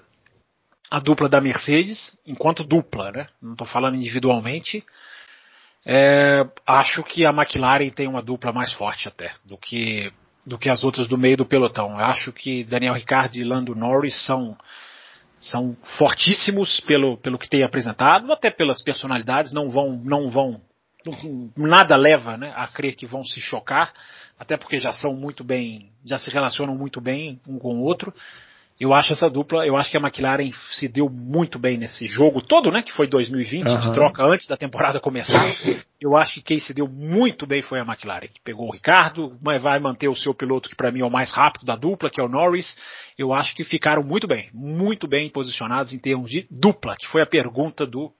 a 0.89 0.99
dupla 0.99 1.27
da 1.27 1.41
Mercedes, 1.41 2.17
enquanto 2.25 2.63
dupla, 2.63 3.11
né? 3.11 3.27
Não 3.41 3.53
estou 3.53 3.67
falando 3.67 3.95
individualmente. 3.95 4.83
É, 5.85 6.45
acho 6.65 7.03
que 7.03 7.25
a 7.25 7.31
McLaren 7.31 7.89
tem 7.89 8.07
uma 8.07 8.21
dupla 8.21 8.53
mais 8.53 8.71
forte 8.73 9.07
até 9.07 9.33
do 9.45 9.57
que 9.57 10.11
do 10.45 10.57
que 10.57 10.69
as 10.69 10.83
outras 10.83 11.07
do 11.07 11.17
meio 11.17 11.37
do 11.37 11.45
pelotão. 11.45 11.91
Eu 11.99 12.05
acho 12.05 12.31
que 12.31 12.63
Daniel 12.65 12.93
Ricciardo 12.93 13.37
e 13.37 13.43
Lando 13.43 13.75
Norris 13.75 14.25
são 14.25 14.57
são 15.37 15.75
fortíssimos 15.97 16.79
pelo, 16.81 17.17
pelo 17.17 17.37
que 17.37 17.49
tem 17.49 17.63
apresentado, 17.63 18.31
até 18.31 18.49
pelas 18.49 18.81
personalidades, 18.81 19.51
não 19.51 19.69
vão 19.69 19.91
não 19.91 20.29
vão 20.29 20.61
nada 21.57 21.95
leva 21.95 22.37
né, 22.37 22.53
a 22.55 22.67
crer 22.67 22.95
que 22.95 23.05
vão 23.05 23.23
se 23.23 23.41
chocar, 23.41 23.93
até 24.39 24.57
porque 24.57 24.77
já 24.77 24.91
são 24.91 25.13
muito 25.13 25.43
bem, 25.43 25.91
já 26.05 26.17
se 26.17 26.29
relacionam 26.29 26.75
muito 26.75 26.99
bem 26.99 27.39
um 27.47 27.57
com 27.57 27.75
o 27.75 27.83
outro. 27.83 28.13
Eu 28.79 28.93
acho 28.93 29.13
essa 29.13 29.29
dupla, 29.29 29.65
eu 29.65 29.77
acho 29.77 29.91
que 29.91 29.97
a 29.97 29.99
McLaren 29.99 30.49
se 30.71 30.87
deu 30.87 31.07
muito 31.07 31.59
bem 31.59 31.77
nesse 31.77 32.07
jogo 32.07 32.41
todo, 32.41 32.71
né? 32.71 32.81
Que 32.81 32.91
foi 32.91 33.07
2020, 33.07 33.67
uhum. 33.67 33.79
de 33.79 33.93
troca 33.93 34.23
antes 34.23 34.47
da 34.47 34.57
temporada 34.57 34.99
começar. 34.99 35.55
Eu 36.01 36.17
acho 36.17 36.33
que 36.33 36.41
quem 36.41 36.59
se 36.59 36.73
deu 36.73 36.87
muito 36.87 37.45
bem 37.45 37.61
foi 37.61 37.79
a 37.79 37.83
McLaren, 37.83 38.27
que 38.27 38.41
pegou 38.43 38.67
o 38.67 38.73
Ricardo, 38.73 39.37
mas 39.41 39.61
vai 39.61 39.79
manter 39.79 40.09
o 40.09 40.15
seu 40.15 40.33
piloto, 40.33 40.69
que 40.69 40.75
para 40.75 40.91
mim 40.91 41.01
é 41.01 41.05
o 41.05 41.11
mais 41.11 41.31
rápido 41.31 41.65
da 41.65 41.75
dupla, 41.75 42.09
que 42.09 42.19
é 42.19 42.23
o 42.23 42.27
Norris. 42.27 42.75
Eu 43.17 43.31
acho 43.31 43.55
que 43.55 43.63
ficaram 43.63 44.03
muito 44.03 44.27
bem, 44.27 44.49
muito 44.53 45.07
bem 45.07 45.29
posicionados 45.29 45.93
em 45.93 45.99
termos 45.99 46.29
de 46.29 46.47
dupla, 46.49 46.97
que 46.97 47.07
foi 47.07 47.21
a 47.21 47.27
pergunta 47.27 47.85
do 47.85 48.11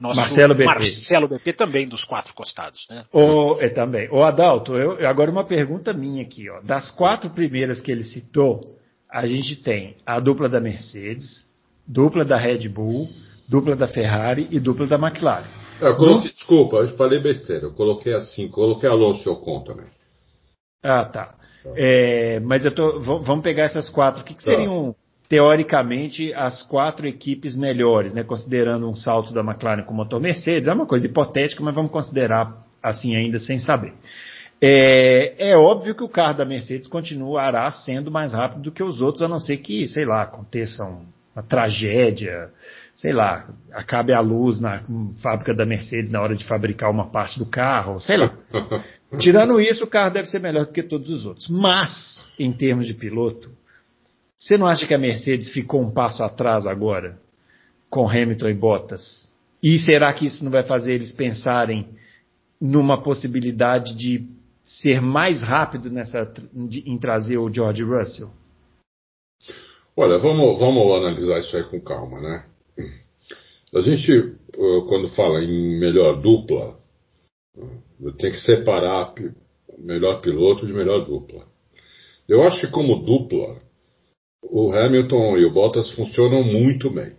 nosso 0.00 0.16
Marcelo 0.16 0.54
BP. 0.54 0.64
Marcelo 0.64 1.28
BP 1.28 1.52
também 1.54 1.88
dos 1.88 2.04
quatro 2.04 2.32
costados, 2.34 2.86
né? 2.88 3.04
O, 3.12 3.56
é, 3.60 3.68
também. 3.68 4.08
O 4.10 4.22
Adalto, 4.22 4.74
eu, 4.76 5.06
agora 5.06 5.30
uma 5.30 5.44
pergunta 5.44 5.92
minha 5.92 6.22
aqui, 6.22 6.48
ó. 6.48 6.60
Das 6.60 6.90
quatro 6.90 7.30
primeiras 7.30 7.80
que 7.80 7.90
ele 7.90 8.04
citou, 8.04 8.76
a 9.10 9.26
gente 9.26 9.56
tem 9.56 9.96
a 10.06 10.20
dupla 10.20 10.48
da 10.48 10.60
Mercedes, 10.60 11.46
dupla 11.86 12.24
da 12.24 12.36
Red 12.36 12.68
Bull, 12.68 13.08
dupla 13.48 13.74
da 13.74 13.88
Ferrari 13.88 14.46
e 14.50 14.60
dupla 14.60 14.86
da 14.86 14.96
McLaren. 14.96 15.48
Eu 15.80 15.96
coloquei. 15.96 16.32
Desculpa, 16.32 16.76
eu 16.76 16.88
falei 16.96 17.20
besteira. 17.20 17.66
Eu 17.66 17.72
coloquei 17.72 18.14
assim, 18.14 18.48
coloquei 18.48 18.88
Alonso 18.88 19.28
e 19.28 19.32
Ocon 19.32 19.62
também. 19.62 19.86
Ah, 20.82 21.04
tá. 21.04 21.34
É, 21.76 22.40
mas 22.40 22.64
eu 22.64 22.74
tô, 22.74 23.00
vamos 23.00 23.42
pegar 23.42 23.64
essas 23.64 23.88
quatro. 23.88 24.22
O 24.22 24.24
que, 24.24 24.34
que 24.34 24.44
tá. 24.44 24.52
seriam 24.52 24.94
teoricamente, 25.28 26.32
as 26.32 26.62
quatro 26.62 27.06
equipes 27.06 27.56
melhores, 27.56 28.14
né, 28.14 28.22
considerando 28.22 28.88
um 28.88 28.96
salto 28.96 29.32
da 29.32 29.42
McLaren 29.42 29.82
com 29.82 29.92
o 29.92 29.96
motor 29.96 30.20
Mercedes, 30.20 30.68
é 30.68 30.72
uma 30.72 30.86
coisa 30.86 31.06
hipotética, 31.06 31.62
mas 31.62 31.74
vamos 31.74 31.90
considerar 31.90 32.56
assim 32.82 33.14
ainda 33.14 33.38
sem 33.38 33.58
saber. 33.58 33.92
É, 34.60 35.50
é, 35.50 35.56
óbvio 35.56 35.94
que 35.94 36.02
o 36.02 36.08
carro 36.08 36.36
da 36.36 36.44
Mercedes 36.44 36.88
continuará 36.88 37.70
sendo 37.70 38.10
mais 38.10 38.32
rápido 38.32 38.62
do 38.62 38.72
que 38.72 38.82
os 38.82 39.00
outros, 39.00 39.22
a 39.22 39.28
não 39.28 39.38
ser 39.38 39.58
que, 39.58 39.86
sei 39.86 40.04
lá, 40.04 40.22
aconteça 40.22 40.84
uma 40.84 41.42
tragédia, 41.42 42.50
sei 42.96 43.12
lá, 43.12 43.46
acabe 43.72 44.12
a 44.12 44.20
luz 44.20 44.60
na 44.60 44.82
fábrica 45.22 45.54
da 45.54 45.64
Mercedes 45.64 46.10
na 46.10 46.20
hora 46.20 46.34
de 46.34 46.44
fabricar 46.44 46.90
uma 46.90 47.10
parte 47.10 47.38
do 47.38 47.46
carro, 47.46 48.00
sei 48.00 48.16
lá. 48.16 48.32
Tirando 49.18 49.60
isso, 49.60 49.84
o 49.84 49.86
carro 49.86 50.12
deve 50.12 50.26
ser 50.26 50.40
melhor 50.40 50.66
do 50.66 50.72
que 50.72 50.82
todos 50.82 51.08
os 51.08 51.24
outros. 51.24 51.48
Mas, 51.48 52.28
em 52.38 52.52
termos 52.52 52.86
de 52.86 52.94
piloto, 52.94 53.50
você 54.38 54.56
não 54.56 54.68
acha 54.68 54.86
que 54.86 54.94
a 54.94 54.98
Mercedes 54.98 55.50
ficou 55.52 55.82
um 55.82 55.90
passo 55.90 56.22
atrás 56.22 56.64
agora 56.64 57.18
com 57.90 58.08
Hamilton 58.08 58.48
e 58.48 58.54
Bottas? 58.54 59.32
E 59.60 59.80
será 59.80 60.12
que 60.12 60.26
isso 60.26 60.44
não 60.44 60.52
vai 60.52 60.62
fazer 60.62 60.92
eles 60.92 61.10
pensarem 61.10 61.88
numa 62.60 63.02
possibilidade 63.02 63.96
de 63.96 64.28
ser 64.62 65.00
mais 65.00 65.42
rápido 65.42 65.90
nessa, 65.90 66.32
de, 66.52 66.84
em 66.86 66.96
trazer 66.98 67.38
o 67.38 67.52
George 67.52 67.82
Russell? 67.82 68.30
Olha, 69.96 70.18
vamos, 70.18 70.56
vamos 70.60 70.96
analisar 70.96 71.40
isso 71.40 71.56
aí 71.56 71.64
com 71.64 71.80
calma, 71.80 72.20
né? 72.20 72.44
A 73.74 73.80
gente, 73.80 74.36
quando 74.88 75.08
fala 75.08 75.42
em 75.42 75.80
melhor 75.80 76.22
dupla, 76.22 76.78
tem 78.18 78.30
que 78.30 78.38
separar 78.38 79.14
melhor 79.76 80.20
piloto 80.20 80.64
de 80.64 80.72
melhor 80.72 81.04
dupla. 81.04 81.44
Eu 82.28 82.42
acho 82.44 82.60
que 82.60 82.72
como 82.72 83.02
dupla, 83.02 83.58
o 84.42 84.72
Hamilton 84.72 85.36
e 85.38 85.44
o 85.44 85.52
Bottas 85.52 85.90
funcionam 85.92 86.42
muito 86.42 86.90
bem. 86.90 87.16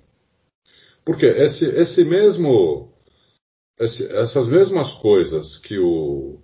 Porque 1.05 1.25
esse, 1.25 1.65
esse 1.65 2.03
mesmo, 2.03 2.91
esse, 3.79 4.12
essas 4.13 4.47
mesmas 4.47 4.91
coisas 4.93 5.58
que 5.60 5.77
o, 5.77 6.39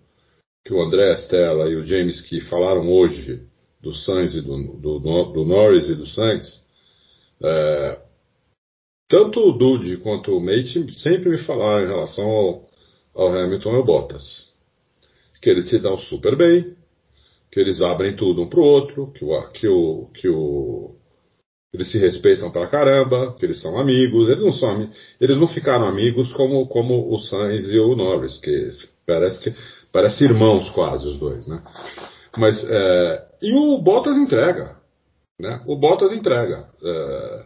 que 0.65 0.73
o 0.73 0.81
André 0.81 1.13
Stella 1.17 1.69
e 1.69 1.75
o 1.75 1.83
James 1.83 2.21
Key 2.21 2.41
falaram 2.41 2.89
hoje 2.89 3.41
do 3.81 3.93
Sainz 3.93 4.33
e 4.33 4.41
do, 4.41 4.77
do, 4.77 4.99
do 4.99 5.45
Norris 5.45 5.89
e 5.89 5.95
do 5.95 6.07
Sainz, 6.07 6.65
é, 7.43 8.01
tanto 9.07 9.39
o 9.39 9.51
Dude 9.51 9.97
quanto 9.97 10.35
o 10.35 10.41
Mate 10.41 10.91
sempre 10.99 11.29
me 11.29 11.37
falaram 11.37 11.85
em 11.85 11.89
relação 11.89 12.27
ao, 12.27 12.69
ao 13.13 13.27
Hamilton 13.35 13.73
e 13.73 13.75
ao 13.75 13.85
Bottas. 13.85 14.53
Que 15.41 15.51
eles 15.51 15.69
se 15.69 15.77
dão 15.77 15.95
super 15.97 16.35
bem, 16.35 16.75
que 17.55 17.61
eles 17.61 17.81
abrem 17.81 18.17
tudo 18.17 18.41
um 18.41 18.49
pro 18.49 18.61
outro, 18.61 19.13
que 19.13 19.23
o, 19.23 19.49
que 19.53 19.65
o, 19.65 20.09
que 20.13 20.27
o 20.27 20.93
eles 21.73 21.89
se 21.89 21.97
respeitam 21.97 22.51
pra 22.51 22.67
caramba, 22.67 23.33
que 23.39 23.45
eles 23.45 23.61
são 23.61 23.79
amigos, 23.79 24.27
eles 24.27 24.43
não 24.43 24.51
são 24.51 24.89
eles 25.21 25.37
não 25.37 25.47
ficaram 25.47 25.87
amigos 25.87 26.33
como, 26.33 26.67
como 26.67 27.13
o 27.13 27.17
Sainz 27.17 27.71
e 27.71 27.79
o 27.79 27.95
Norris, 27.95 28.37
que 28.41 28.71
parece 29.07 29.41
que 29.41 29.55
parece 29.89 30.25
irmãos 30.25 30.69
quase 30.71 31.07
os 31.07 31.17
dois, 31.17 31.47
né? 31.47 31.63
Mas 32.37 32.61
é, 32.69 33.25
e 33.41 33.53
o 33.53 33.81
Bottas 33.81 34.17
entrega, 34.17 34.75
né? 35.39 35.61
O 35.65 35.77
Bottas 35.77 36.11
entrega. 36.11 36.67
É, 36.83 37.45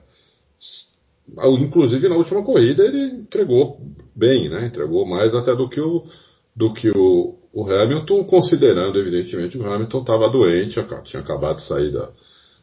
inclusive 1.59 2.09
na 2.09 2.15
última 2.15 2.43
corrida 2.43 2.83
ele 2.83 3.11
entregou 3.11 3.77
bem, 4.15 4.49
né? 4.49 4.65
Entregou 4.65 5.05
mais 5.05 5.35
até 5.35 5.55
do 5.55 5.69
que 5.69 5.79
o 5.79 6.03
do 6.55 6.73
que 6.73 6.89
o, 6.89 7.38
o 7.53 7.69
Hamilton, 7.69 8.23
considerando 8.25 8.99
evidentemente 8.99 9.57
o 9.57 9.65
Hamilton 9.65 10.01
estava 10.01 10.29
doente, 10.29 10.79
tinha 11.05 11.21
acabado 11.21 11.57
de 11.57 11.63
sair 11.63 11.91
da, 11.91 12.11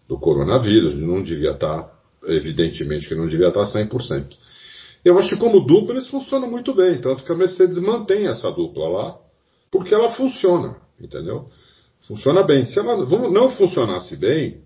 do 0.08 0.18
coronavírus, 0.18 0.94
não 0.94 1.22
devia 1.22 1.52
estar, 1.52 1.82
tá, 1.82 1.92
evidentemente 2.26 3.08
que 3.08 3.14
não 3.14 3.26
devia 3.26 3.48
estar 3.48 3.64
tá 3.64 3.78
100%. 3.80 4.36
Eu 5.04 5.18
acho 5.18 5.30
que 5.30 5.40
como 5.40 5.66
dupla 5.66 5.94
eles 5.94 6.08
funcionam 6.08 6.50
muito 6.50 6.74
bem, 6.74 7.00
tanto 7.00 7.24
que 7.24 7.32
a 7.32 7.36
Mercedes 7.36 7.78
mantém 7.78 8.26
essa 8.26 8.50
dupla 8.50 8.88
lá, 8.88 9.18
porque 9.70 9.94
ela 9.94 10.08
funciona, 10.10 10.76
entendeu? 11.00 11.48
Funciona 12.06 12.44
bem. 12.44 12.64
Se 12.64 12.78
ela 12.78 12.96
não 12.96 13.48
funcionasse 13.50 14.16
bem, 14.16 14.62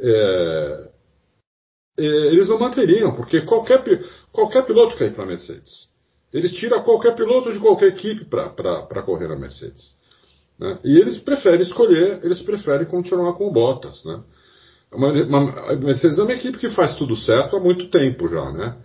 é, 0.00 0.88
é, 1.98 2.04
eles 2.04 2.48
não 2.48 2.58
manteriam, 2.58 3.14
porque 3.14 3.42
qualquer, 3.42 3.82
qualquer 4.32 4.66
piloto 4.66 4.96
quer 4.96 5.08
ir 5.08 5.14
para 5.14 5.24
a 5.24 5.26
Mercedes. 5.26 5.91
Eles 6.32 6.52
tiram 6.52 6.82
qualquer 6.82 7.14
piloto 7.14 7.52
de 7.52 7.58
qualquer 7.58 7.88
equipe 7.88 8.24
para 8.24 9.02
correr 9.02 9.28
na 9.28 9.36
Mercedes. 9.36 9.94
Né? 10.58 10.78
E 10.84 10.98
eles 10.98 11.18
preferem 11.18 11.60
escolher, 11.60 12.20
eles 12.22 12.40
preferem 12.40 12.86
continuar 12.86 13.34
com 13.34 13.48
o 13.48 13.52
Bottas. 13.52 14.04
Né? 14.04 14.22
Uma, 14.92 15.12
uma, 15.12 15.72
a 15.72 15.76
Mercedes 15.76 16.18
é 16.18 16.22
uma 16.22 16.32
equipe 16.32 16.58
que 16.58 16.68
faz 16.70 16.96
tudo 16.96 17.16
certo 17.16 17.56
há 17.56 17.60
muito 17.60 17.88
tempo 17.88 18.28
já, 18.28 18.50
né? 18.52 18.76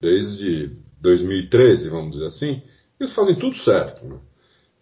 Desde 0.00 0.70
2013, 1.00 1.90
vamos 1.90 2.12
dizer 2.12 2.26
assim, 2.26 2.62
eles 2.98 3.14
fazem 3.14 3.34
tudo 3.34 3.56
certo. 3.56 4.04
Né? 4.04 4.18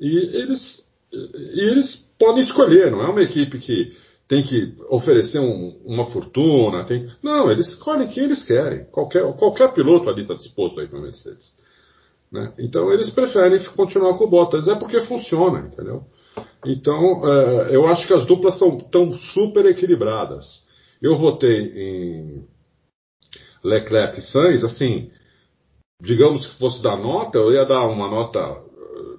E 0.01 0.17
eles, 0.41 0.85
e 1.13 1.71
eles 1.71 1.97
podem 2.19 2.43
escolher, 2.43 2.91
não 2.91 3.03
é 3.03 3.09
uma 3.09 3.23
equipe 3.23 3.59
que 3.59 3.97
tem 4.29 4.43
que 4.43 4.75
oferecer 4.91 5.41
um, 5.41 5.81
uma 5.85 6.05
fortuna, 6.05 6.85
tem... 6.85 7.11
não, 7.23 7.51
eles 7.51 7.69
escolhem 7.69 8.09
quem 8.09 8.25
eles 8.25 8.43
querem. 8.45 8.85
Qualquer, 8.93 9.23
qualquer 9.35 9.73
piloto 9.73 10.09
ali 10.11 10.23
está 10.23 10.35
disposto 10.35 10.79
a 10.79 10.85
ir 10.85 10.89
para 10.89 10.99
a 10.99 11.03
Mercedes. 11.03 11.57
Né? 12.31 12.53
Então 12.59 12.93
eles 12.93 13.11
preferem 13.11 13.63
continuar 13.77 14.17
com 14.17 14.25
o 14.25 14.31
Bottas, 14.31 14.69
é 14.69 14.75
porque 14.75 15.01
funciona, 15.01 15.67
entendeu? 15.67 16.05
Então 16.65 17.27
é, 17.27 17.75
eu 17.75 17.87
acho 17.87 18.07
que 18.07 18.15
as 18.15 18.27
duplas 18.27 18.59
são 18.59 18.79
tão 18.79 19.13
super 19.13 19.65
equilibradas. 19.67 20.67
Eu 21.01 21.17
votei 21.17 21.73
em 21.75 22.45
Leclerc 23.65 24.19
e 24.19 24.23
Sainz, 24.23 24.65
assim, 24.65 25.11
digamos 26.03 26.47
que 26.47 26.59
fosse 26.59 26.83
dar 26.83 26.97
nota, 26.97 27.39
eu 27.39 27.53
ia 27.53 27.65
dar 27.65 27.87
uma 27.87 28.09
nota 28.09 28.63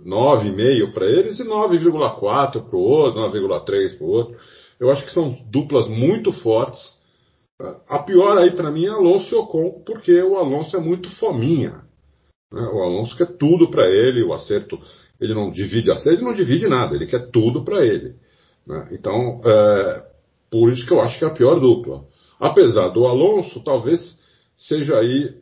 9,5 0.05 0.93
para 0.93 1.07
eles 1.07 1.39
e 1.39 1.43
9,4 1.43 2.65
para 2.65 2.75
o 2.75 2.79
outro, 2.79 3.21
9,3 3.21 3.97
para 3.97 4.05
o 4.05 4.09
outro. 4.09 4.37
Eu 4.79 4.89
acho 4.91 5.05
que 5.05 5.11
são 5.11 5.37
duplas 5.49 5.87
muito 5.87 6.31
fortes. 6.31 6.97
A 7.87 7.99
pior 7.99 8.37
aí 8.37 8.51
para 8.51 8.71
mim 8.71 8.85
é 8.85 8.89
Alonso 8.89 9.35
e 9.35 9.37
Ocon, 9.37 9.83
porque 9.85 10.21
o 10.21 10.37
Alonso 10.37 10.77
é 10.77 10.79
muito 10.79 11.09
fominha. 11.17 11.83
Né? 12.51 12.61
O 12.61 12.83
Alonso 12.83 13.15
quer 13.15 13.37
tudo 13.37 13.69
para 13.69 13.87
ele, 13.87 14.23
o 14.23 14.33
acerto, 14.33 14.79
ele 15.19 15.33
não 15.33 15.49
divide 15.49 15.91
acerto, 15.91 16.19
ele 16.19 16.25
não 16.25 16.33
divide 16.33 16.67
nada, 16.67 16.95
ele 16.95 17.05
quer 17.05 17.29
tudo 17.29 17.63
para 17.63 17.85
ele. 17.85 18.15
Né? 18.65 18.89
Então, 18.91 19.41
é, 19.45 20.05
por 20.51 20.71
isso 20.71 20.85
que 20.85 20.93
eu 20.93 21.01
acho 21.01 21.19
que 21.19 21.25
é 21.25 21.27
a 21.27 21.33
pior 21.33 21.59
dupla. 21.59 22.03
Apesar 22.39 22.89
do 22.89 23.05
Alonso, 23.05 23.61
talvez 23.63 24.19
seja 24.55 24.97
aí, 24.97 25.33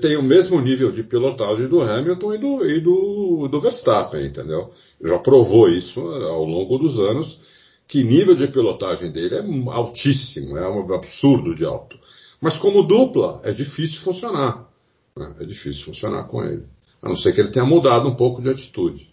tem 0.00 0.16
o 0.16 0.22
mesmo 0.22 0.60
nível 0.60 0.92
de 0.92 1.02
pilotagem 1.02 1.68
do 1.68 1.80
Hamilton 1.80 2.34
e 2.34 2.38
do, 2.38 2.64
e 2.64 2.80
do, 2.80 3.48
do 3.48 3.60
Verstappen, 3.60 4.26
entendeu? 4.26 4.70
Já 5.04 5.18
provou 5.18 5.68
isso 5.68 6.00
ao 6.00 6.44
longo 6.44 6.78
dos 6.78 6.96
anos, 6.98 7.40
que 7.88 8.04
nível 8.04 8.36
de 8.36 8.46
pilotagem 8.46 9.10
dele 9.10 9.34
é 9.34 9.72
altíssimo, 9.72 10.56
é 10.56 10.68
um 10.68 10.94
absurdo 10.94 11.54
de 11.54 11.64
alto. 11.64 11.98
Mas 12.40 12.56
como 12.58 12.86
dupla, 12.86 13.40
é 13.42 13.52
difícil 13.52 14.00
funcionar. 14.02 14.71
Né? 15.16 15.34
É 15.40 15.44
difícil 15.44 15.84
funcionar 15.84 16.24
com 16.24 16.42
ele. 16.44 16.64
A 17.02 17.08
não 17.08 17.16
ser 17.16 17.32
que 17.32 17.40
ele 17.40 17.50
tenha 17.50 17.66
mudado 17.66 18.08
um 18.08 18.14
pouco 18.14 18.40
de 18.40 18.48
atitude. 18.48 19.08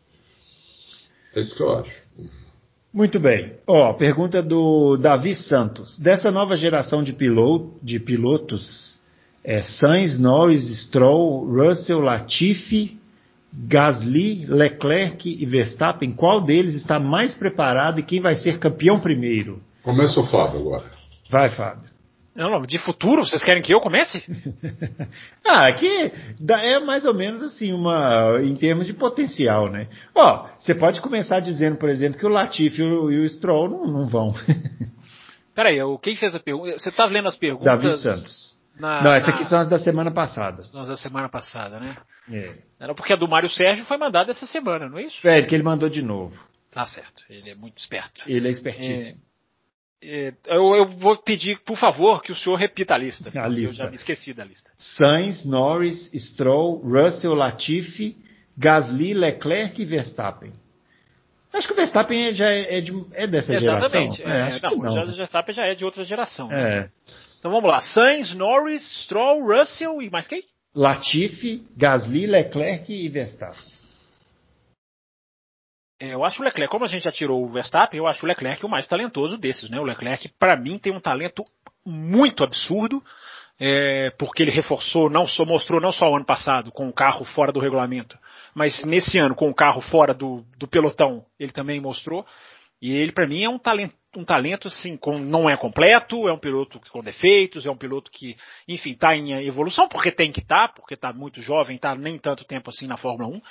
É 1.36 1.42
isso 1.42 1.56
que 1.56 1.62
eu 1.62 1.78
acho. 1.78 2.04
Muito 2.94 3.20
bem. 3.20 3.56
Ó, 3.68 3.94
pergunta 3.94 4.42
do 4.42 4.98
Davi 4.98 5.36
Santos. 5.36 6.00
Dessa 6.00 6.32
nova 6.32 6.56
geração 6.56 7.04
de, 7.04 7.14
piloto, 7.14 7.74
de 7.84 8.00
pilotos, 8.00 9.00
é, 9.44 9.62
Sainz, 9.62 10.20
Norris, 10.20 10.86
Stroll, 10.86 11.46
Russell, 11.46 12.00
Latifi, 12.00 12.98
Gasly, 13.54 14.46
Leclerc 14.48 15.28
e 15.28 15.46
Verstappen, 15.46 16.12
qual 16.12 16.42
deles 16.42 16.76
está 16.76 17.00
mais 17.00 17.36
preparado 17.36 18.00
e 18.00 18.04
quem 18.04 18.22
vai 18.22 18.36
ser 18.36 18.60
campeão 18.60 19.00
primeiro? 19.00 19.62
Começa 19.84 20.20
o 20.20 20.26
Fábio 20.26 20.60
agora. 20.60 20.90
Vai, 21.30 21.50
Fábio. 21.50 21.90
Não, 22.36 22.62
de 22.62 22.78
futuro, 22.78 23.26
vocês 23.26 23.44
querem 23.44 23.62
que 23.62 23.74
eu 23.74 23.82
comece? 23.82 24.24
ah, 25.46 25.68
aqui 25.68 26.12
é 26.50 26.80
mais 26.80 27.04
ou 27.04 27.14
menos 27.14 27.42
assim, 27.42 27.74
uma, 27.74 28.40
em 28.42 28.56
termos 28.56 28.86
de 28.86 28.94
potencial, 28.94 29.70
né? 29.70 29.88
Ó, 30.16 30.48
você 30.58 30.74
pode 30.74 31.02
começar 31.02 31.40
dizendo, 31.40 31.78
por 31.78 31.90
exemplo, 31.90 32.18
que 32.18 32.26
o 32.26 32.30
Latifi 32.30 32.82
e 32.82 32.86
o, 32.86 33.12
e 33.12 33.20
o 33.20 33.30
Stroll 33.30 33.70
não, 33.70 33.86
não 33.86 34.08
vão. 34.08 34.34
Peraí, 35.54 35.80
quem 36.02 36.16
fez 36.16 36.34
a 36.34 36.40
pergunta? 36.40 36.78
Você 36.78 36.90
está 36.90 37.06
lendo 37.06 37.28
as 37.28 37.36
perguntas? 37.36 37.66
Davi 37.66 37.98
Santos. 37.98 38.60
Na, 38.80 39.04
não, 39.04 39.14
essas 39.14 39.34
aqui 39.34 39.44
são 39.44 39.60
as 39.60 39.68
da 39.68 39.78
semana 39.78 40.10
passada. 40.10 40.62
São 40.62 40.82
as 40.82 40.88
da 40.88 40.96
semana 40.96 41.28
passada, 41.28 41.80
né? 41.80 41.98
É. 42.32 42.56
Era 42.80 42.96
porque 42.96 43.12
a 43.12 43.18
do 43.18 43.28
Mário 43.28 43.50
Sérgio 43.50 43.84
foi 43.84 43.98
mandada 43.98 44.32
essa 44.32 44.46
semana, 44.46 44.88
não 44.88 44.98
é 44.98 45.04
isso? 45.04 45.28
É, 45.28 45.42
que 45.42 45.54
ele 45.54 45.64
mandou 45.64 45.90
de 45.90 46.02
novo. 46.02 46.40
Tá 46.72 46.86
certo, 46.86 47.24
ele 47.30 47.50
é 47.50 47.56
muito 47.56 47.78
esperto. 47.78 48.22
Ele 48.26 48.48
é 48.48 48.52
espertíssimo. 48.52 49.20
É... 49.26 49.29
É, 50.02 50.34
eu, 50.48 50.76
eu, 50.76 50.88
vou 50.88 51.18
pedir, 51.18 51.60
por 51.60 51.78
favor, 51.78 52.22
que 52.22 52.32
o 52.32 52.36
senhor 52.36 52.56
repita 52.56 52.94
a 52.94 52.98
lista. 52.98 53.30
A 53.38 53.48
lista. 53.48 53.72
Eu 53.72 53.86
já 53.86 53.90
me 53.90 53.98
esqueci 53.98 54.34
da 54.34 54.46
lista. 54.46 54.72
Sainz, 54.78 55.46
Norris, 55.46 56.10
Stroll, 56.14 56.82
Russell, 56.82 57.34
Latifi, 57.34 58.16
Gasly, 58.58 59.14
Leclerc 59.14 59.82
e 59.82 59.86
Verstappen. 59.86 60.54
Acho 61.52 61.68
que 61.68 61.74
o 61.74 61.76
Verstappen 61.76 62.32
já 62.32 62.50
é, 62.50 62.78
é, 62.78 62.82
de, 62.82 62.94
é 63.14 63.28
dessa 63.28 63.52
Exatamente. 63.52 64.18
geração. 64.18 64.38
É, 64.38 64.42
acho 64.44 64.64
não, 64.64 64.70
que 64.70 64.78
não. 64.78 65.04
O 65.04 65.16
Verstappen 65.16 65.56
já 65.56 65.66
é 65.66 65.76
de 65.76 65.84
outra 65.84 66.04
geração. 66.04 66.48
Né? 66.48 66.80
É. 66.80 66.90
Então 67.40 67.52
vamos 67.52 67.70
lá. 67.70 67.82
Sainz, 67.82 68.34
Norris, 68.36 69.04
Stroll, 69.04 69.42
Russell 69.46 70.02
e 70.02 70.10
mais 70.10 70.28
quem? 70.28 70.44
Latifi, 70.74 71.66
Gasly, 71.76 72.28
Leclerc 72.28 72.94
e 72.94 73.10
Verstappen. 73.10 73.79
É, 76.00 76.14
eu 76.14 76.24
acho 76.24 76.42
o 76.42 76.46
Leclerc, 76.46 76.72
como 76.72 76.86
a 76.86 76.88
gente 76.88 77.04
já 77.04 77.12
tirou 77.12 77.44
o 77.44 77.52
Verstappen, 77.52 77.98
eu 77.98 78.08
acho 78.08 78.26
o 78.26 78.28
Leclerc 78.28 78.66
o 78.66 78.70
mais 78.70 78.88
talentoso 78.88 79.38
desses, 79.38 79.70
né? 79.70 79.80
O 79.80 79.84
Leclerc, 79.84 80.30
para 80.40 80.56
mim, 80.56 80.78
tem 80.78 80.94
um 80.94 81.02
talento 81.02 81.44
muito 81.86 82.44
absurdo, 82.44 83.04
é, 83.60 84.10
porque 84.12 84.44
ele 84.44 84.52
reforçou, 84.52 85.10
não 85.10 85.28
só 85.28 85.44
mostrou 85.44 85.82
não 85.82 85.92
só 85.92 86.10
o 86.10 86.16
ano 86.16 86.26
passado 86.26 86.72
com 86.72 86.88
o 86.88 86.94
carro 86.94 87.26
fora 87.26 87.52
do 87.52 87.60
regulamento, 87.60 88.18
mas 88.56 88.84
nesse 88.86 89.20
ano 89.20 89.36
com 89.36 89.50
o 89.50 89.54
carro 89.54 89.82
fora 89.82 90.14
do, 90.14 90.46
do 90.58 90.68
pelotão, 90.68 91.26
ele 91.38 91.52
também 91.52 91.82
mostrou. 91.82 92.26
E 92.82 92.96
ele, 92.96 93.12
para 93.12 93.28
mim, 93.28 93.44
é 93.44 93.50
um 93.50 93.60
talento, 93.60 93.94
um 94.16 94.24
talento 94.24 94.70
assim, 94.70 94.96
com, 94.96 95.20
não 95.20 95.50
é 95.50 95.58
completo, 95.58 96.30
é 96.30 96.34
um 96.34 96.40
piloto 96.40 96.80
com 96.92 97.04
defeitos, 97.04 97.66
é 97.66 97.70
um 97.70 97.76
piloto 97.76 98.10
que, 98.10 98.38
enfim, 98.68 98.92
está 98.92 99.14
em 99.18 99.34
evolução, 99.46 99.90
porque 99.90 100.12
tem 100.12 100.32
que 100.32 100.40
estar, 100.40 100.70
tá, 100.70 100.74
porque 100.74 100.94
está 100.94 101.12
muito 101.12 101.42
jovem, 101.42 101.76
está 101.76 101.94
nem 101.94 102.18
tanto 102.18 102.46
tempo 102.46 102.70
assim 102.70 102.88
na 102.88 102.96
Fórmula 102.96 103.36
1, 103.36 103.42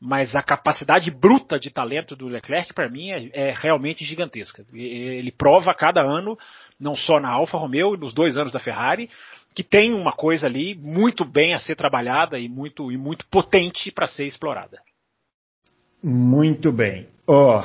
mas 0.00 0.36
a 0.36 0.42
capacidade 0.42 1.10
bruta 1.10 1.58
de 1.58 1.70
talento 1.70 2.14
do 2.14 2.28
Leclerc, 2.28 2.72
para 2.74 2.88
mim, 2.88 3.10
é, 3.10 3.30
é, 3.32 3.54
realmente 3.56 4.04
gigantesca. 4.04 4.64
Ele 4.72 5.32
prova 5.32 5.70
a 5.70 5.74
cada 5.74 6.02
ano, 6.02 6.38
não 6.78 6.94
só 6.94 7.18
na 7.18 7.30
Alfa 7.30 7.56
Romeo, 7.56 7.96
nos 7.96 8.12
dois 8.12 8.36
anos 8.36 8.52
da 8.52 8.60
Ferrari, 8.60 9.08
que 9.54 9.62
tem 9.62 9.94
uma 9.94 10.12
coisa 10.12 10.46
ali 10.46 10.74
muito 10.74 11.24
bem 11.24 11.54
a 11.54 11.58
ser 11.58 11.76
trabalhada 11.76 12.38
e 12.38 12.48
muito, 12.48 12.92
e 12.92 12.98
muito 12.98 13.26
potente 13.28 13.90
para 13.90 14.06
ser 14.06 14.24
explorada. 14.24 14.78
Muito 16.02 16.70
bem. 16.70 17.08
Oh, 17.26 17.62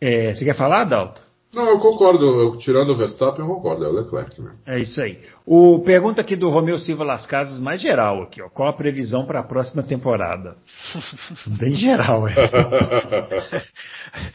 é, 0.00 0.34
você 0.34 0.44
quer 0.44 0.56
falar, 0.56 0.84
Dalton? 0.84 1.25
Não, 1.56 1.70
eu 1.70 1.78
concordo. 1.78 2.22
Eu, 2.22 2.58
tirando 2.58 2.90
o 2.90 2.94
Verstappen, 2.94 3.40
eu 3.40 3.54
concordo. 3.54 3.82
É 3.82 3.88
o 3.88 3.92
Leclerc 3.92 4.38
mesmo. 4.38 4.58
É 4.66 4.78
isso 4.78 5.00
aí. 5.00 5.18
O 5.46 5.78
pergunta 5.78 6.20
aqui 6.20 6.36
do 6.36 6.50
Romeu 6.50 6.78
Silva 6.78 7.02
Las 7.02 7.24
Casas, 7.26 7.58
mais 7.58 7.80
geral 7.80 8.22
aqui, 8.22 8.42
ó. 8.42 8.50
Qual 8.50 8.68
a 8.68 8.74
previsão 8.74 9.24
para 9.24 9.40
a 9.40 9.42
próxima 9.42 9.82
temporada? 9.82 10.58
Bem 11.58 11.74
geral, 11.74 12.28
é. 12.28 12.34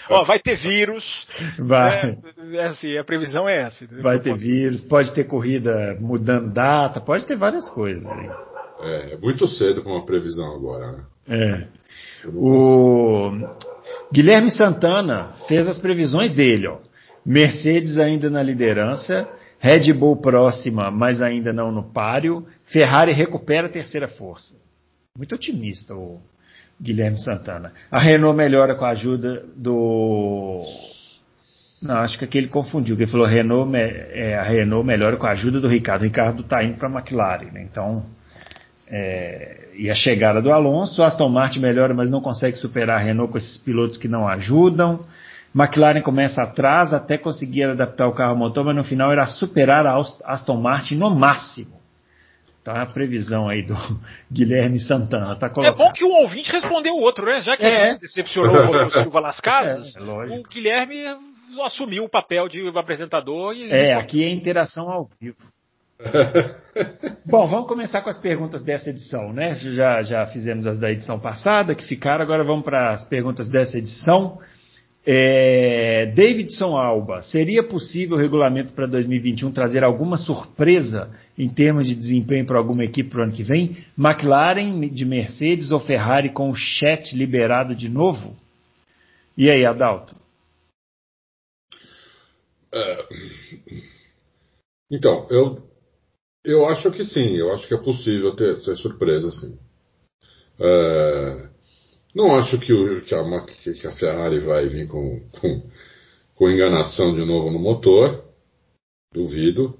ó, 0.09 0.23
vai 0.23 0.39
ter 0.39 0.55
vírus. 0.55 1.27
Vai. 1.59 2.17
É, 2.53 2.55
é 2.55 2.63
assim, 2.63 2.97
a 2.97 3.03
previsão 3.03 3.47
é 3.47 3.61
essa. 3.61 3.85
Vai 4.01 4.19
ter 4.19 4.35
vírus, 4.35 4.83
pode 4.85 5.13
ter 5.13 5.25
corrida 5.25 5.95
mudando 5.99 6.51
data, 6.51 6.99
pode 6.99 7.23
ter 7.27 7.37
várias 7.37 7.69
coisas. 7.69 8.03
Aí. 8.03 8.29
É, 8.79 9.13
é 9.13 9.17
muito 9.17 9.47
cedo 9.47 9.83
para 9.83 9.91
uma 9.91 10.07
previsão 10.07 10.55
agora, 10.55 10.91
né? 10.91 11.03
É. 11.27 11.67
O 12.33 13.31
Guilherme 14.11 14.49
Santana 14.49 15.33
fez 15.47 15.67
as 15.67 15.77
previsões 15.77 16.33
dele, 16.33 16.67
ó. 16.67 16.90
Mercedes 17.25 17.97
ainda 17.97 18.29
na 18.29 18.41
liderança, 18.41 19.27
Red 19.59 19.93
Bull 19.93 20.17
próxima, 20.17 20.89
mas 20.89 21.21
ainda 21.21 21.53
não 21.53 21.71
no 21.71 21.83
páreo, 21.83 22.45
Ferrari 22.65 23.13
recupera 23.13 23.67
a 23.67 23.69
terceira 23.69 24.07
força. 24.07 24.55
Muito 25.15 25.35
otimista 25.35 25.93
o 25.93 26.19
Guilherme 26.81 27.19
Santana. 27.19 27.73
A 27.91 27.99
Renault 27.99 28.35
melhora 28.35 28.75
com 28.75 28.85
a 28.85 28.89
ajuda 28.89 29.43
do. 29.55 30.65
Não, 31.81 31.97
acho 31.97 32.17
que 32.17 32.25
aqui 32.25 32.37
ele 32.37 32.47
confundiu, 32.47 32.95
ele 32.95 33.07
falou 33.07 33.25
Renault, 33.25 33.71
é, 33.75 34.35
a 34.35 34.43
Renault 34.43 34.85
melhora 34.85 35.17
com 35.17 35.27
a 35.27 35.31
ajuda 35.31 35.59
do 35.59 35.67
Ricardo. 35.67 36.01
O 36.01 36.05
Ricardo 36.05 36.41
está 36.41 36.63
indo 36.63 36.77
para 36.77 36.87
a 36.89 36.91
McLaren, 36.91 37.51
né? 37.51 37.61
então. 37.61 38.05
É, 38.87 39.69
e 39.75 39.89
a 39.89 39.95
chegada 39.95 40.41
do 40.41 40.51
Alonso, 40.51 41.01
Aston 41.01 41.29
Martin 41.29 41.59
melhora, 41.59 41.93
mas 41.93 42.09
não 42.09 42.19
consegue 42.19 42.57
superar 42.57 42.97
a 42.97 43.01
Renault 43.01 43.31
com 43.31 43.37
esses 43.37 43.57
pilotos 43.57 43.97
que 43.97 44.07
não 44.07 44.27
ajudam. 44.27 45.05
McLaren 45.53 46.01
começa 46.01 46.41
atrás 46.41 46.93
até 46.93 47.17
conseguir 47.17 47.63
adaptar 47.63 48.07
o 48.07 48.13
carro 48.13 48.31
ao 48.31 48.37
motor, 48.37 48.63
mas 48.63 48.75
no 48.75 48.83
final 48.83 49.11
era 49.11 49.25
superar 49.27 49.85
a 49.85 49.97
Aston 50.25 50.61
Martin 50.61 50.95
no 50.95 51.09
máximo. 51.09 51.81
Então 52.61 52.75
é 52.75 52.81
a 52.81 52.85
previsão 52.85 53.49
aí 53.49 53.63
do 53.63 53.75
Guilherme 54.31 54.79
Santana. 54.79 55.35
Tá 55.35 55.51
é 55.63 55.71
bom 55.71 55.91
que 55.91 56.05
um 56.05 56.13
ouvinte 56.21 56.51
respondeu 56.51 56.93
o 56.93 57.01
outro, 57.01 57.25
né? 57.25 57.41
Já 57.41 57.57
que 57.57 57.65
é. 57.65 57.97
decepcionou 57.97 58.85
o 58.87 58.91
Silva 58.91 59.19
Las 59.19 59.39
Casas, 59.39 59.95
é, 59.95 60.01
o 60.01 60.43
Guilherme 60.43 61.03
assumiu 61.65 62.05
o 62.05 62.09
papel 62.09 62.47
de 62.47 62.65
apresentador. 62.77 63.53
E... 63.55 63.69
É, 63.71 63.93
aqui 63.93 64.23
é 64.23 64.29
interação 64.29 64.89
ao 64.89 65.09
vivo. 65.19 65.37
Bom, 67.25 67.45
vamos 67.45 67.67
começar 67.67 68.01
com 68.01 68.09
as 68.09 68.17
perguntas 68.17 68.63
dessa 68.63 68.89
edição, 68.89 69.31
né? 69.33 69.55
Já, 69.55 70.01
já 70.01 70.25
fizemos 70.27 70.65
as 70.65 70.79
da 70.79 70.91
edição 70.91 71.19
passada, 71.19 71.75
que 71.75 71.83
ficaram, 71.83 72.21
agora 72.21 72.43
vamos 72.43 72.63
para 72.63 72.93
as 72.93 73.03
perguntas 73.07 73.47
dessa 73.47 73.77
edição. 73.77 74.39
É, 75.03 76.05
Davidson 76.15 76.77
Alba, 76.77 77.23
seria 77.23 77.63
possível 77.63 78.15
o 78.17 78.19
regulamento 78.19 78.71
para 78.73 78.85
2021 78.85 79.51
trazer 79.51 79.83
alguma 79.83 80.15
surpresa 80.15 81.09
em 81.35 81.49
termos 81.49 81.87
de 81.87 81.95
desempenho 81.95 82.45
para 82.45 82.59
alguma 82.59 82.83
equipe 82.83 83.09
para 83.09 83.21
o 83.21 83.23
ano 83.23 83.33
que 83.33 83.43
vem? 83.43 83.77
McLaren 83.97 84.87
de 84.89 85.03
Mercedes 85.03 85.71
ou 85.71 85.79
Ferrari 85.79 86.29
com 86.29 86.51
o 86.51 86.55
chat 86.55 87.15
liberado 87.15 87.75
de 87.75 87.89
novo? 87.89 88.35
E 89.35 89.49
aí, 89.49 89.65
Adalto? 89.65 90.15
É, 92.71 93.07
então, 94.91 95.27
eu, 95.31 95.67
eu 96.45 96.67
acho 96.67 96.91
que 96.91 97.03
sim, 97.03 97.35
eu 97.35 97.51
acho 97.53 97.67
que 97.67 97.73
é 97.73 97.77
possível 97.77 98.35
ter, 98.35 98.61
ter 98.61 98.75
surpresa, 98.75 99.31
sim. 99.31 99.57
É, 100.59 101.49
não 102.13 102.35
acho 102.35 102.59
que, 102.59 102.73
o, 102.73 103.01
que, 103.01 103.15
a, 103.15 103.45
que, 103.73 103.87
a, 103.87 103.91
Ferrari 103.91 104.39
vai 104.39 104.67
vir 104.67 104.87
com, 104.87 105.21
com, 105.39 105.69
com 106.35 106.49
enganação 106.49 107.13
de 107.13 107.25
novo 107.25 107.49
no 107.51 107.59
motor. 107.59 108.23
Duvido. 109.13 109.77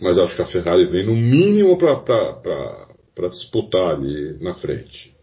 Mas 0.00 0.18
acho 0.18 0.34
que 0.34 0.42
a 0.42 0.46
Ferrari 0.46 0.84
vem 0.86 1.06
no 1.06 1.14
mínimo 1.14 1.76
para 1.76 3.28
disputar 3.28 3.94
ali 3.94 4.38
na 4.42 4.54
frente. 4.54 5.14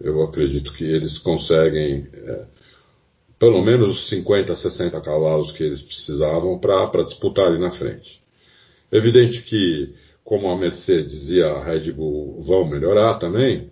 Eu 0.00 0.22
acredito 0.22 0.72
que 0.74 0.84
eles 0.84 1.18
conseguem 1.18 2.06
é, 2.12 2.46
pelo 3.38 3.64
menos 3.64 3.90
os 3.90 4.08
50, 4.08 4.54
60 4.56 5.00
cavalos 5.00 5.52
que 5.52 5.62
eles 5.62 5.82
precisavam 5.82 6.58
para 6.58 7.04
disputar 7.04 7.46
ali 7.46 7.58
na 7.58 7.70
frente. 7.70 8.20
Evidente 8.90 9.42
que, 9.42 9.94
como 10.24 10.48
a 10.48 10.58
Mercedes 10.58 11.28
e 11.28 11.42
a 11.42 11.62
Red 11.62 11.92
Bull 11.92 12.42
vão 12.42 12.68
melhorar 12.68 13.18
também, 13.18 13.70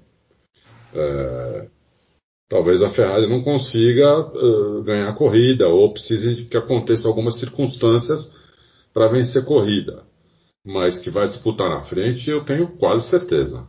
é, 0.94 1.68
talvez 2.48 2.82
a 2.82 2.90
Ferrari 2.90 3.26
não 3.26 3.42
consiga 3.42 4.20
uh, 4.20 4.82
ganhar 4.82 5.12
corrida 5.14 5.68
ou 5.68 5.92
precise 5.92 6.44
que 6.44 6.56
aconteça 6.56 7.08
algumas 7.08 7.38
circunstâncias 7.38 8.32
para 8.92 9.08
vencer 9.08 9.44
corrida. 9.44 10.04
Mas 10.64 10.98
que 10.98 11.10
vai 11.10 11.28
disputar 11.28 11.68
na 11.68 11.82
frente, 11.82 12.28
eu 12.30 12.44
tenho 12.44 12.76
quase 12.78 13.08
certeza. 13.08 13.66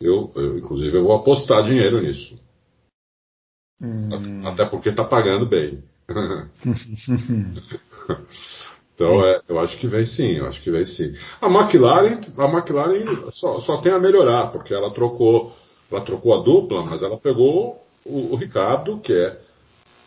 Eu, 0.00 0.32
eu 0.34 0.58
inclusive, 0.58 0.96
eu 0.96 1.04
vou 1.04 1.14
apostar 1.14 1.62
dinheiro 1.64 2.00
nisso. 2.00 2.36
Hum. 3.80 4.46
Até 4.46 4.64
porque 4.64 4.88
está 4.88 5.04
pagando 5.04 5.46
bem. 5.46 5.82
então, 8.94 9.24
é, 9.24 9.40
eu 9.48 9.58
acho 9.60 9.78
que 9.78 9.86
vem 9.86 10.04
sim, 10.04 10.32
eu 10.32 10.46
acho 10.46 10.62
que 10.62 10.70
vem 10.70 10.84
sim. 10.84 11.14
A 11.40 11.48
McLaren, 11.48 12.20
a 12.36 12.44
McLaren 12.44 13.30
só, 13.32 13.60
só 13.60 13.80
tem 13.80 13.92
a 13.92 13.98
melhorar, 13.98 14.48
porque 14.48 14.74
ela 14.74 14.92
trocou 14.92 15.54
ela 15.94 16.04
trocou 16.04 16.34
a 16.34 16.42
dupla, 16.42 16.82
mas 16.82 17.02
ela 17.02 17.16
pegou 17.16 17.80
o, 18.04 18.34
o 18.34 18.36
Ricardo, 18.36 18.98
que 18.98 19.12
é. 19.12 19.38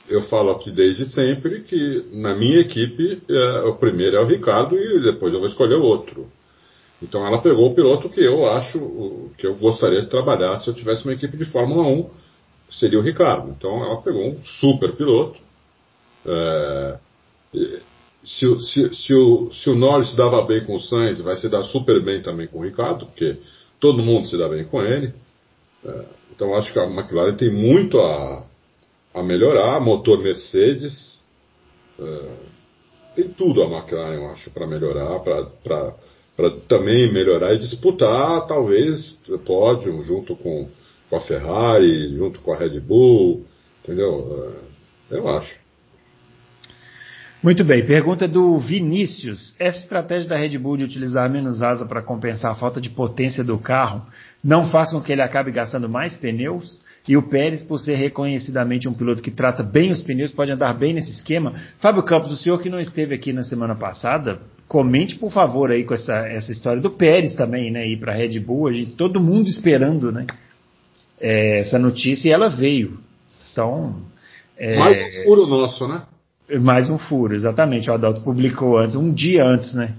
Eu 0.09 0.21
falo 0.23 0.51
aqui 0.51 0.71
desde 0.71 1.05
sempre 1.07 1.63
que 1.63 2.05
na 2.13 2.33
minha 2.33 2.61
equipe 2.61 3.21
é, 3.29 3.59
o 3.67 3.75
primeiro 3.75 4.15
é 4.15 4.21
o 4.21 4.25
Ricardo 4.25 4.77
e 4.77 5.01
depois 5.01 5.33
eu 5.33 5.39
vou 5.39 5.49
escolher 5.49 5.75
outro. 5.75 6.27
Então 7.01 7.27
ela 7.27 7.41
pegou 7.41 7.69
o 7.69 7.75
piloto 7.75 8.07
que 8.09 8.21
eu 8.21 8.49
acho 8.49 9.31
que 9.37 9.45
eu 9.45 9.55
gostaria 9.55 10.01
de 10.01 10.07
trabalhar 10.07 10.57
se 10.59 10.69
eu 10.69 10.73
tivesse 10.73 11.03
uma 11.03 11.13
equipe 11.13 11.35
de 11.35 11.43
Fórmula 11.45 11.85
1, 11.87 12.09
seria 12.69 12.97
o 12.97 13.01
Ricardo. 13.01 13.49
Então 13.49 13.83
ela 13.83 14.01
pegou 14.01 14.25
um 14.27 14.41
super 14.41 14.93
piloto. 14.93 15.41
É, 16.25 16.97
se, 18.23 18.61
se, 18.61 18.93
se, 18.93 19.13
o, 19.13 19.51
se 19.51 19.69
o 19.69 19.75
Norris 19.75 20.15
dava 20.15 20.41
bem 20.43 20.65
com 20.65 20.75
o 20.75 20.79
Sainz, 20.79 21.21
vai 21.21 21.35
se 21.35 21.49
dar 21.49 21.63
super 21.63 22.01
bem 22.01 22.21
também 22.21 22.47
com 22.47 22.59
o 22.59 22.63
Ricardo, 22.63 23.05
porque 23.07 23.37
todo 23.77 24.01
mundo 24.01 24.27
se 24.27 24.37
dá 24.37 24.47
bem 24.47 24.63
com 24.63 24.81
ele. 24.81 25.13
É, 25.85 26.05
então 26.31 26.55
acho 26.55 26.71
que 26.71 26.79
a 26.79 26.85
McLaren 26.85 27.35
tem 27.35 27.51
muito 27.51 27.99
a, 27.99 28.45
a 29.13 29.23
melhorar, 29.23 29.79
motor 29.79 30.19
Mercedes, 30.21 31.23
é, 31.99 32.57
tem 33.15 33.29
tudo 33.29 33.63
a 33.63 33.65
McLaren, 33.65 34.15
eu 34.15 34.29
acho, 34.29 34.51
para 34.51 34.67
melhorar, 34.67 35.19
para 35.19 36.51
também 36.67 37.11
melhorar 37.11 37.53
e 37.53 37.57
disputar, 37.57 38.45
talvez, 38.45 39.17
pódio 39.45 40.03
junto 40.03 40.35
com, 40.35 40.69
com 41.09 41.15
a 41.15 41.21
Ferrari, 41.21 42.15
junto 42.15 42.39
com 42.41 42.53
a 42.53 42.57
Red 42.57 42.79
Bull, 42.79 43.43
entendeu? 43.83 44.53
É, 45.11 45.17
eu 45.17 45.27
acho. 45.29 45.59
Muito 47.41 47.63
bem, 47.63 47.85
pergunta 47.85 48.27
do 48.27 48.59
Vinícius. 48.59 49.55
Essa 49.59 49.79
estratégia 49.79 50.27
da 50.27 50.37
Red 50.37 50.57
Bull 50.57 50.77
de 50.77 50.83
utilizar 50.83 51.31
menos 51.31 51.61
asa 51.61 51.85
para 51.85 52.01
compensar 52.01 52.51
a 52.51 52.55
falta 52.55 52.81
de 52.81 52.89
potência 52.89 53.43
do 53.43 53.57
carro 53.59 54.05
não 54.43 54.69
faz 54.69 54.91
com 54.91 55.01
que 55.01 55.11
ele 55.11 55.21
acabe 55.21 55.51
gastando 55.51 55.89
mais 55.89 56.15
pneus? 56.15 56.81
E 57.07 57.15
o 57.15 57.23
Pérez, 57.23 57.63
por 57.63 57.79
ser 57.79 57.95
reconhecidamente 57.95 58.87
um 58.87 58.93
piloto 58.93 59.21
que 59.21 59.31
trata 59.31 59.63
bem 59.63 59.91
os 59.91 60.01
pneus, 60.01 60.33
pode 60.33 60.51
andar 60.51 60.73
bem 60.73 60.93
nesse 60.93 61.11
esquema? 61.11 61.53
Fábio 61.79 62.03
Campos, 62.03 62.31
o 62.31 62.37
senhor 62.37 62.61
que 62.61 62.69
não 62.69 62.79
esteve 62.79 63.15
aqui 63.15 63.31
na 63.31 63.43
semana 63.43 63.75
passada, 63.75 64.41
comente 64.67 65.15
por 65.15 65.31
favor 65.31 65.71
aí 65.71 65.85
com 65.85 65.93
essa, 65.93 66.27
essa 66.27 66.51
história 66.51 66.81
do 66.81 66.91
Pérez 66.91 67.33
também, 67.33 67.71
né? 67.71 67.87
Ir 67.87 67.97
para 67.97 68.11
a 68.11 68.15
Red 68.15 68.37
Bull, 68.39 68.67
a 68.67 68.73
gente, 68.73 68.91
todo 68.91 69.21
mundo 69.21 69.47
esperando, 69.47 70.11
né? 70.11 70.27
É, 71.19 71.59
essa 71.59 71.79
notícia 71.79 72.29
e 72.29 72.33
ela 72.33 72.49
veio. 72.49 72.99
Então. 73.51 74.01
É, 74.57 74.77
mais 74.77 74.97
um 74.97 75.23
furo 75.23 75.47
nosso, 75.47 75.87
né? 75.87 76.03
Mais 76.61 76.89
um 76.89 76.97
furo, 76.97 77.33
exatamente. 77.33 77.89
O 77.89 77.93
Adalto 77.93 78.21
publicou 78.21 78.77
antes, 78.77 78.95
um 78.95 79.13
dia 79.13 79.45
antes, 79.45 79.73
né? 79.73 79.95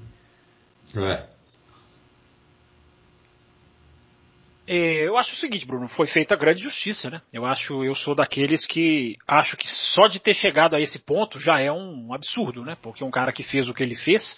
É. 0.94 1.00
é. 1.00 1.28
Eu 4.70 5.16
acho 5.16 5.32
o 5.32 5.36
seguinte, 5.36 5.66
Bruno, 5.66 5.88
foi 5.88 6.06
feita 6.06 6.36
grande 6.36 6.62
justiça, 6.62 7.08
né? 7.08 7.22
Eu 7.32 7.46
acho, 7.46 7.82
eu 7.82 7.94
sou 7.94 8.14
daqueles 8.14 8.66
que 8.66 9.16
acho 9.26 9.56
que 9.56 9.66
só 9.66 10.06
de 10.06 10.20
ter 10.20 10.34
chegado 10.34 10.74
a 10.74 10.80
esse 10.80 10.98
ponto 10.98 11.40
já 11.40 11.58
é 11.60 11.72
um 11.72 12.12
absurdo, 12.12 12.64
né? 12.64 12.76
Porque 12.82 13.02
um 13.02 13.10
cara 13.10 13.32
que 13.32 13.42
fez 13.42 13.68
o 13.68 13.74
que 13.74 13.82
ele 13.82 13.94
fez, 13.94 14.36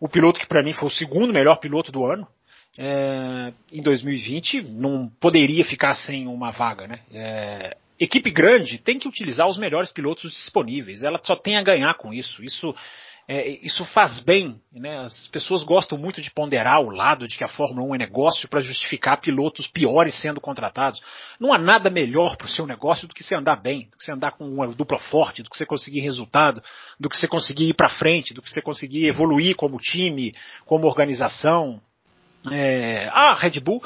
o 0.00 0.08
piloto 0.08 0.40
que 0.40 0.46
para 0.46 0.62
mim 0.62 0.72
foi 0.72 0.88
o 0.88 0.92
segundo 0.92 1.32
melhor 1.32 1.56
piloto 1.56 1.92
do 1.92 2.06
ano, 2.06 2.26
é, 2.78 3.52
em 3.72 3.82
2020 3.82 4.62
não 4.62 5.08
poderia 5.20 5.64
ficar 5.64 5.94
sem 5.94 6.26
uma 6.26 6.50
vaga, 6.50 6.86
né? 6.86 7.00
É, 7.12 7.76
equipe 7.98 8.30
grande 8.30 8.78
tem 8.78 8.98
que 8.98 9.08
utilizar 9.08 9.48
os 9.48 9.58
melhores 9.58 9.90
pilotos 9.90 10.32
disponíveis. 10.32 11.02
Ela 11.02 11.20
só 11.22 11.34
tem 11.34 11.56
a 11.56 11.62
ganhar 11.62 11.94
com 11.94 12.12
isso. 12.14 12.42
Isso 12.42 12.74
é, 13.30 13.46
isso 13.62 13.84
faz 13.84 14.20
bem, 14.20 14.58
né? 14.72 15.00
As 15.00 15.28
pessoas 15.28 15.62
gostam 15.62 15.98
muito 15.98 16.22
de 16.22 16.30
ponderar 16.30 16.80
o 16.80 16.88
lado 16.88 17.28
de 17.28 17.36
que 17.36 17.44
a 17.44 17.48
Fórmula 17.48 17.86
1 17.86 17.94
é 17.94 17.98
negócio 17.98 18.48
para 18.48 18.62
justificar 18.62 19.20
pilotos 19.20 19.66
piores 19.66 20.14
sendo 20.14 20.40
contratados. 20.40 20.98
Não 21.38 21.52
há 21.52 21.58
nada 21.58 21.90
melhor 21.90 22.38
para 22.38 22.46
o 22.46 22.50
seu 22.50 22.66
negócio 22.66 23.06
do 23.06 23.14
que 23.14 23.22
você 23.22 23.34
andar 23.34 23.56
bem, 23.56 23.90
do 23.90 23.98
que 23.98 24.04
você 24.04 24.12
andar 24.12 24.32
com 24.32 24.48
uma 24.48 24.66
dupla 24.68 24.98
forte, 24.98 25.42
do 25.42 25.50
que 25.50 25.58
você 25.58 25.66
conseguir 25.66 26.00
resultado, 26.00 26.62
do 26.98 27.10
que 27.10 27.18
você 27.18 27.28
conseguir 27.28 27.68
ir 27.68 27.74
para 27.74 27.90
frente, 27.90 28.32
do 28.32 28.40
que 28.40 28.50
você 28.50 28.62
conseguir 28.62 29.06
evoluir 29.06 29.54
como 29.56 29.76
time, 29.76 30.34
como 30.64 30.86
organização. 30.86 31.82
É, 32.50 33.10
a 33.12 33.34
Red 33.34 33.60
Bull 33.60 33.82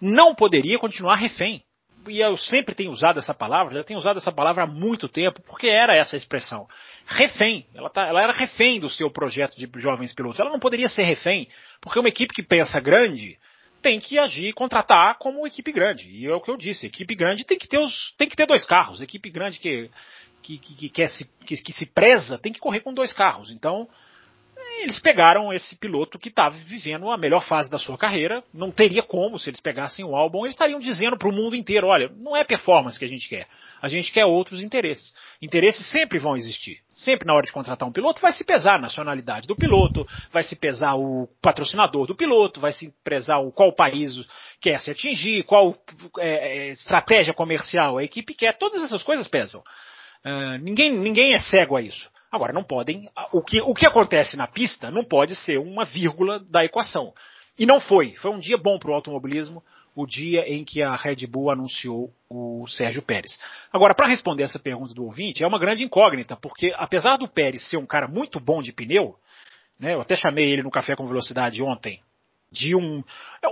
não 0.00 0.34
poderia 0.34 0.78
continuar 0.78 1.16
refém 1.16 1.65
e 2.08 2.20
eu 2.20 2.36
sempre 2.36 2.74
tenho 2.74 2.90
usado 2.90 3.18
essa 3.18 3.34
palavra, 3.34 3.74
já 3.74 3.84
tenho 3.84 3.98
usado 3.98 4.18
essa 4.18 4.32
palavra 4.32 4.64
há 4.64 4.66
muito 4.66 5.08
tempo, 5.08 5.42
porque 5.42 5.66
era 5.66 5.94
essa 5.94 6.16
expressão. 6.16 6.66
Refém. 7.06 7.66
Ela, 7.74 7.90
tá, 7.90 8.06
ela 8.06 8.22
era 8.22 8.32
refém 8.32 8.80
do 8.80 8.90
seu 8.90 9.10
projeto 9.10 9.56
de 9.56 9.68
jovens 9.80 10.12
pilotos. 10.12 10.40
Ela 10.40 10.50
não 10.50 10.58
poderia 10.58 10.88
ser 10.88 11.04
refém, 11.04 11.48
porque 11.80 11.98
uma 11.98 12.08
equipe 12.08 12.34
que 12.34 12.42
pensa 12.42 12.80
grande 12.80 13.38
tem 13.82 14.00
que 14.00 14.18
agir, 14.18 14.52
contratar 14.52 15.16
como 15.18 15.46
equipe 15.46 15.70
grande. 15.70 16.08
E 16.10 16.26
é 16.26 16.34
o 16.34 16.40
que 16.40 16.50
eu 16.50 16.56
disse, 16.56 16.86
equipe 16.86 17.14
grande 17.14 17.44
tem 17.44 17.58
que 17.58 17.68
ter, 17.68 17.78
os, 17.78 18.12
tem 18.18 18.28
que 18.28 18.36
ter 18.36 18.46
dois 18.46 18.64
carros. 18.64 19.00
Equipe 19.00 19.30
grande 19.30 19.60
que, 19.60 19.88
que, 20.42 20.58
que, 20.58 20.74
que 20.74 20.88
quer 20.88 21.08
se, 21.08 21.24
que, 21.44 21.56
que 21.56 21.72
se 21.72 21.86
preza 21.86 22.38
tem 22.38 22.52
que 22.52 22.60
correr 22.60 22.80
com 22.80 22.92
dois 22.92 23.12
carros. 23.12 23.50
Então, 23.50 23.88
eles 24.82 25.00
pegaram 25.00 25.52
esse 25.52 25.76
piloto 25.76 26.18
que 26.18 26.28
estava 26.28 26.56
vivendo 26.56 27.10
a 27.10 27.16
melhor 27.16 27.44
fase 27.44 27.70
da 27.70 27.78
sua 27.78 27.96
carreira. 27.96 28.42
Não 28.52 28.70
teria 28.70 29.02
como, 29.02 29.38
se 29.38 29.50
eles 29.50 29.60
pegassem 29.60 30.04
o 30.04 30.14
álbum, 30.14 30.40
eles 30.40 30.54
estariam 30.54 30.78
dizendo 30.78 31.16
para 31.16 31.28
o 31.28 31.32
mundo 31.32 31.56
inteiro: 31.56 31.86
olha, 31.86 32.10
não 32.16 32.36
é 32.36 32.44
performance 32.44 32.98
que 32.98 33.04
a 33.04 33.08
gente 33.08 33.28
quer. 33.28 33.46
A 33.80 33.88
gente 33.88 34.12
quer 34.12 34.24
outros 34.24 34.60
interesses. 34.60 35.12
Interesses 35.40 35.86
sempre 35.90 36.18
vão 36.18 36.36
existir. 36.36 36.78
Sempre 36.88 37.26
na 37.26 37.34
hora 37.34 37.44
de 37.44 37.52
contratar 37.52 37.88
um 37.88 37.92
piloto 37.92 38.20
vai 38.20 38.32
se 38.32 38.44
pesar 38.44 38.76
a 38.76 38.80
nacionalidade 38.80 39.46
do 39.46 39.54
piloto, 39.54 40.06
vai 40.32 40.42
se 40.42 40.56
pesar 40.56 40.94
o 40.94 41.28
patrocinador 41.42 42.06
do 42.06 42.14
piloto, 42.14 42.60
vai 42.60 42.72
se 42.72 42.92
pesar 43.04 43.38
o 43.38 43.52
qual 43.52 43.72
país 43.72 44.12
quer 44.60 44.80
se 44.80 44.90
atingir, 44.90 45.44
qual 45.44 45.76
é, 46.18 46.68
é 46.68 46.72
estratégia 46.72 47.34
comercial 47.34 47.98
a 47.98 48.04
equipe 48.04 48.34
quer. 48.34 48.56
Todas 48.56 48.82
essas 48.82 49.02
coisas 49.02 49.28
pesam. 49.28 49.62
Uh, 50.24 50.58
ninguém, 50.60 50.90
ninguém 50.90 51.34
é 51.34 51.38
cego 51.38 51.76
a 51.76 51.82
isso. 51.82 52.10
Agora, 52.30 52.52
não 52.52 52.64
podem. 52.64 53.08
O 53.32 53.42
que, 53.42 53.60
o 53.60 53.74
que 53.74 53.86
acontece 53.86 54.36
na 54.36 54.46
pista 54.46 54.90
não 54.90 55.04
pode 55.04 55.34
ser 55.36 55.58
uma 55.58 55.84
vírgula 55.84 56.38
da 56.38 56.64
equação. 56.64 57.12
E 57.58 57.64
não 57.64 57.80
foi. 57.80 58.14
Foi 58.16 58.30
um 58.30 58.38
dia 58.38 58.58
bom 58.58 58.78
para 58.78 58.90
o 58.90 58.94
automobilismo, 58.94 59.62
o 59.94 60.06
dia 60.06 60.42
em 60.46 60.62
que 60.62 60.82
a 60.82 60.94
Red 60.94 61.26
Bull 61.26 61.50
anunciou 61.50 62.12
o 62.28 62.66
Sérgio 62.68 63.00
Pérez. 63.00 63.38
Agora, 63.72 63.94
para 63.94 64.08
responder 64.08 64.42
essa 64.42 64.58
pergunta 64.58 64.92
do 64.92 65.04
ouvinte, 65.04 65.42
é 65.42 65.46
uma 65.46 65.58
grande 65.58 65.82
incógnita, 65.82 66.36
porque 66.36 66.72
apesar 66.76 67.16
do 67.16 67.26
Pérez 67.26 67.66
ser 67.68 67.78
um 67.78 67.86
cara 67.86 68.06
muito 68.06 68.38
bom 68.38 68.60
de 68.60 68.72
pneu, 68.72 69.16
né, 69.80 69.94
eu 69.94 70.02
até 70.02 70.14
chamei 70.14 70.50
ele 70.52 70.62
no 70.62 70.70
Café 70.70 70.94
com 70.94 71.06
Velocidade 71.06 71.62
ontem, 71.62 72.02
de 72.52 72.76
um, 72.76 73.02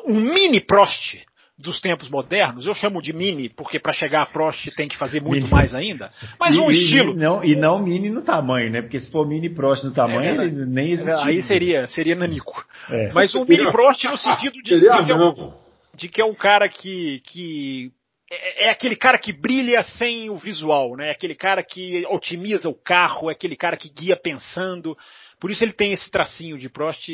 um 0.06 0.20
mini 0.20 0.60
Prost 0.60 1.24
dos 1.56 1.80
tempos 1.80 2.08
modernos, 2.10 2.66
eu 2.66 2.74
chamo 2.74 3.00
de 3.00 3.12
mini, 3.12 3.48
porque 3.48 3.78
para 3.78 3.92
chegar 3.92 4.22
a 4.22 4.26
Prost 4.26 4.74
tem 4.74 4.88
que 4.88 4.96
fazer 4.96 5.20
muito 5.20 5.44
mini. 5.44 5.50
mais 5.50 5.74
ainda, 5.74 6.08
mas 6.38 6.56
e, 6.56 6.58
um 6.58 6.70
estilo. 6.70 7.12
E 7.12 7.16
não, 7.16 7.44
e 7.44 7.54
não 7.54 7.82
mini 7.82 8.10
no 8.10 8.22
tamanho, 8.22 8.70
né? 8.70 8.82
Porque 8.82 8.98
se 8.98 9.10
for 9.10 9.26
mini 9.26 9.48
Prost 9.48 9.84
no 9.84 9.94
tamanho, 9.94 10.40
é, 10.40 10.46
ele 10.46 10.66
nem 10.66 10.90
existe. 10.90 11.10
Aí 11.10 11.42
seria, 11.44 11.86
seria 11.86 12.16
nanico. 12.16 12.64
É. 12.90 13.12
Mas 13.12 13.34
um 13.36 13.44
mini 13.44 13.70
Prost 13.70 14.02
no 14.04 14.18
sentido 14.18 14.54
de, 14.62 14.80
de, 14.80 15.04
que 15.04 15.12
é 15.12 15.14
um, 15.14 15.52
de 15.94 16.08
que 16.08 16.20
é 16.20 16.24
um 16.24 16.34
cara 16.34 16.68
que, 16.68 17.20
que 17.24 17.92
é, 18.30 18.66
é, 18.66 18.70
aquele 18.70 18.96
cara 18.96 19.16
que 19.16 19.32
brilha 19.32 19.82
sem 19.82 20.30
o 20.30 20.36
visual, 20.36 20.96
né? 20.96 21.08
É 21.08 21.10
aquele 21.12 21.36
cara 21.36 21.62
que 21.62 22.04
otimiza 22.08 22.68
o 22.68 22.74
carro, 22.74 23.30
é 23.30 23.32
aquele 23.32 23.54
cara 23.54 23.76
que 23.76 23.88
guia 23.88 24.16
pensando. 24.16 24.96
Por 25.38 25.50
isso 25.50 25.62
ele 25.62 25.72
tem 25.72 25.92
esse 25.92 26.10
tracinho 26.10 26.58
de 26.58 26.68
Prost 26.68 27.10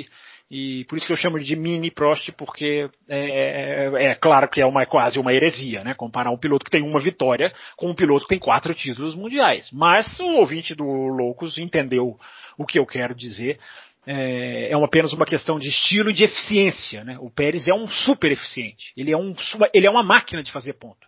e 0.50 0.84
por 0.86 0.98
isso 0.98 1.06
que 1.06 1.12
eu 1.12 1.16
chamo 1.16 1.38
de 1.38 1.54
mini 1.54 1.92
Prost, 1.92 2.32
porque 2.32 2.90
é, 3.08 3.86
é, 3.88 4.04
é, 4.06 4.14
claro 4.16 4.48
que 4.48 4.60
é 4.60 4.66
uma, 4.66 4.84
quase 4.84 5.20
uma 5.20 5.32
heresia, 5.32 5.84
né? 5.84 5.94
Comparar 5.94 6.32
um 6.32 6.36
piloto 6.36 6.64
que 6.64 6.70
tem 6.72 6.82
uma 6.82 6.98
vitória 6.98 7.52
com 7.76 7.88
um 7.88 7.94
piloto 7.94 8.24
que 8.24 8.30
tem 8.30 8.38
quatro 8.38 8.74
títulos 8.74 9.14
mundiais. 9.14 9.70
Mas 9.70 10.18
o 10.18 10.26
ouvinte 10.38 10.74
do 10.74 10.84
Loucos 10.84 11.56
entendeu 11.56 12.18
o 12.58 12.66
que 12.66 12.80
eu 12.80 12.84
quero 12.84 13.14
dizer. 13.14 13.60
É, 14.04 14.72
é 14.72 14.74
apenas 14.74 15.12
uma 15.12 15.24
questão 15.24 15.56
de 15.56 15.68
estilo 15.68 16.10
e 16.10 16.12
de 16.12 16.24
eficiência. 16.24 17.04
Né? 17.04 17.16
O 17.20 17.30
Pérez 17.30 17.68
é 17.68 17.72
um 17.72 17.86
super 17.86 18.32
eficiente. 18.32 18.92
Ele 18.96 19.12
é, 19.12 19.16
um, 19.16 19.32
ele 19.72 19.86
é 19.86 19.90
uma 19.90 20.02
máquina 20.02 20.42
de 20.42 20.50
fazer 20.50 20.72
ponto. 20.72 21.06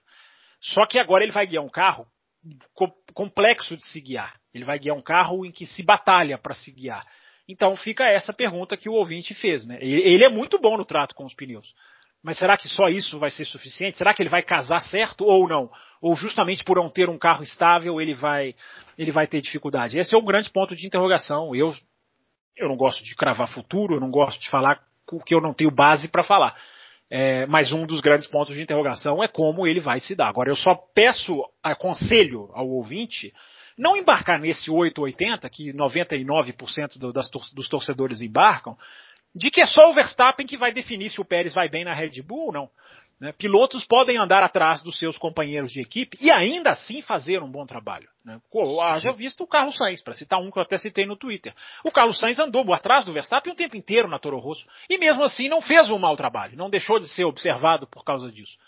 Só 0.61 0.87
que 0.87 1.00
agora 1.00 1.24
ele 1.24 1.33
vai 1.33 1.48
guiar 1.48 1.64
um 1.64 1.68
carro 1.68 2.07
complexo 3.12 3.76
de 3.76 3.85
se 3.87 4.00
guiar. 4.00 4.35
Ele 4.55 4.64
vai 4.64 4.78
guiar 4.78 4.96
um 4.96 5.02
carro 5.02 5.44
em 5.44 5.50
que 5.50 5.66
se 5.66 5.83
batalha 5.83 6.38
para 6.38 6.55
se 6.55 6.70
guiar. 6.70 7.05
Então 7.48 7.74
fica 7.76 8.05
essa 8.05 8.33
pergunta 8.33 8.76
que 8.76 8.88
o 8.88 8.94
ouvinte 8.94 9.35
fez. 9.35 9.66
Né? 9.66 9.78
Ele 9.81 10.24
é 10.24 10.28
muito 10.28 10.59
bom 10.59 10.76
no 10.76 10.85
trato 10.85 11.14
com 11.14 11.24
os 11.24 11.35
pneus. 11.35 11.74
Mas 12.22 12.38
será 12.38 12.57
que 12.57 12.68
só 12.68 12.87
isso 12.87 13.18
vai 13.18 13.31
ser 13.31 13.44
suficiente? 13.44 13.98
Será 13.98 14.14
que 14.14 14.22
ele 14.22 14.31
vai 14.31 14.42
casar 14.42 14.81
certo 14.81 15.24
ou 15.24 15.48
não? 15.48 15.68
Ou 16.00 16.14
justamente 16.14 16.62
por 16.62 16.76
não 16.76 16.88
ter 16.88 17.09
um 17.09 17.18
carro 17.18 17.42
estável 17.42 18.00
ele 18.00 18.14
vai, 18.14 18.55
ele 18.96 19.11
vai 19.11 19.26
ter 19.26 19.40
dificuldade? 19.40 19.98
Esse 19.98 20.14
é 20.14 20.18
um 20.18 20.24
grande 20.24 20.48
ponto 20.50 20.76
de 20.76 20.87
interrogação. 20.87 21.55
Eu, 21.55 21.74
eu 22.57 22.68
não 22.68 22.76
gosto 22.76 23.02
de 23.02 23.16
cravar 23.16 23.48
futuro, 23.48 23.96
eu 23.96 24.00
não 24.00 24.11
gosto 24.11 24.40
de 24.40 24.48
falar 24.48 24.81
o 25.11 25.20
que 25.20 25.35
eu 25.35 25.40
não 25.40 25.52
tenho 25.52 25.70
base 25.70 26.09
para 26.09 26.22
falar. 26.22 26.55
É, 27.11 27.44
mas 27.46 27.72
um 27.72 27.85
dos 27.85 28.00
grandes 28.00 28.26
pontos 28.26 28.55
de 28.55 28.62
interrogação 28.62 29.22
é 29.22 29.26
como 29.26 29.66
ele 29.66 29.81
vai 29.81 29.98
se 30.00 30.14
dar. 30.14 30.28
Agora, 30.28 30.48
eu 30.48 30.57
só 30.57 30.74
peço, 30.94 31.44
aconselho 31.62 32.48
ao 32.55 32.68
ouvinte 32.68 33.33
não 33.76 33.96
embarcar 33.96 34.38
nesse 34.40 34.70
880, 34.70 35.48
que 35.50 35.72
99% 35.72 36.98
do, 36.98 37.12
das, 37.12 37.28
dos 37.52 37.68
torcedores 37.68 38.20
embarcam, 38.20 38.76
de 39.35 39.50
que 39.50 39.61
é 39.61 39.66
só 39.66 39.90
o 39.90 39.94
Verstappen 39.94 40.46
que 40.46 40.56
vai 40.56 40.72
definir 40.72 41.11
se 41.11 41.20
o 41.20 41.24
Pérez 41.24 41.54
vai 41.54 41.68
bem 41.68 41.85
na 41.85 41.94
Red 41.94 42.22
Bull 42.22 42.46
ou 42.46 42.52
não. 42.52 42.70
Né? 43.22 43.32
Pilotos 43.32 43.85
podem 43.85 44.16
andar 44.18 44.42
atrás 44.42 44.82
dos 44.82 44.98
seus 44.98 45.16
companheiros 45.16 45.70
de 45.70 45.80
equipe 45.80 46.18
e 46.20 46.28
ainda 46.28 46.70
assim 46.70 47.00
fazer 47.00 47.40
um 47.40 47.48
bom 47.48 47.64
trabalho. 47.64 48.08
Né? 48.24 48.40
Haja 48.82 49.12
visto 49.12 49.44
o 49.44 49.46
Carlos 49.46 49.76
Sainz, 49.76 50.02
para 50.02 50.14
citar 50.14 50.40
um 50.40 50.50
que 50.50 50.58
eu 50.58 50.62
até 50.62 50.76
citei 50.76 51.06
no 51.06 51.16
Twitter. 51.16 51.54
O 51.85 51.92
Carlos 51.92 52.18
Sainz 52.18 52.38
andou 52.40 52.74
atrás 52.74 53.04
do 53.04 53.12
Verstappen 53.12 53.52
o 53.52 53.56
tempo 53.56 53.76
inteiro 53.76 54.08
na 54.08 54.18
Toro 54.18 54.40
Rosso 54.40 54.66
e 54.90 54.98
mesmo 54.98 55.22
assim 55.22 55.48
não 55.48 55.62
fez 55.62 55.88
um 55.88 55.98
mau 55.98 56.16
trabalho, 56.16 56.56
não 56.56 56.68
deixou 56.68 56.98
de 56.98 57.08
ser 57.08 57.24
observado 57.24 57.87
por 57.87 58.02
causa 58.04 58.30
disso. 58.30 58.58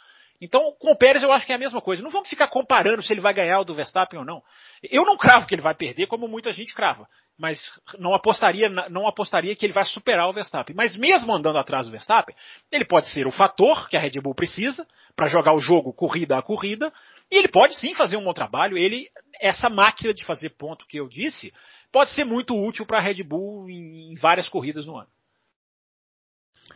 Então, 0.45 0.77
com 0.79 0.93
o 0.93 0.97
Pérez 0.97 1.23
eu 1.23 1.33
acho 1.33 1.47
que 1.47 1.53
é 1.53 1.55
a 1.55 1.59
mesma 1.59 1.81
coisa. 1.81 2.03
Não 2.03 2.11
vamos 2.11 2.29
ficar 2.29 2.49
comparando 2.49 3.03
se 3.03 3.11
ele 3.11 3.23
vai 3.23 3.33
ganhar 3.33 3.61
o 3.61 3.65
do 3.65 3.75
Verstappen 3.75 4.19
ou 4.19 4.27
não. 4.27 4.43
Eu 4.83 5.03
não 5.03 5.17
cravo 5.17 5.47
que 5.47 5.55
ele 5.55 5.63
vai 5.63 5.75
perder, 5.75 6.07
como 6.07 6.29
muita 6.29 6.53
gente 6.53 6.75
crava. 6.75 7.09
Mas 7.39 7.59
não 7.99 8.13
apostaria, 8.13 8.69
não 8.69 9.09
apostaria 9.09 9.57
que 9.57 9.65
ele 9.65 9.73
vai 9.73 9.85
superar 9.85 10.29
o 10.29 10.35
Verstappen. 10.35 10.77
Mas 10.77 10.99
mesmo 10.99 11.35
andando 11.35 11.57
atrás 11.57 11.87
do 11.87 11.93
Verstappen, 11.93 12.37
ele 12.71 12.85
pode 12.85 13.09
ser 13.09 13.27
o 13.27 13.33
fator 13.33 13.89
que 13.89 13.97
a 13.97 14.01
Red 14.01 14.21
Bull 14.23 14.35
precisa 14.35 14.87
para 15.17 15.29
jogar 15.29 15.55
o 15.55 15.61
jogo 15.61 15.95
corrida 15.95 16.37
a 16.37 16.43
corrida. 16.43 16.93
E 17.31 17.39
ele 17.39 17.49
pode 17.49 17.75
sim 17.77 17.95
fazer 17.95 18.19
um 18.19 18.25
bom 18.25 18.35
trabalho. 18.35 18.77
Ele, 18.77 19.09
essa 19.41 19.71
máquina 19.71 20.13
de 20.13 20.27
fazer 20.27 20.51
ponto 20.51 20.87
que 20.87 20.99
eu 20.99 21.09
disse, 21.09 21.55
pode 21.91 22.11
ser 22.11 22.27
muito 22.27 22.55
útil 22.55 22.85
para 22.85 22.99
a 22.99 23.01
Red 23.01 23.23
Bull 23.23 23.71
em, 23.71 24.13
em, 24.13 24.15
várias 24.17 24.47
corridas 24.47 24.85
no 24.85 24.99
ano. 24.99 25.09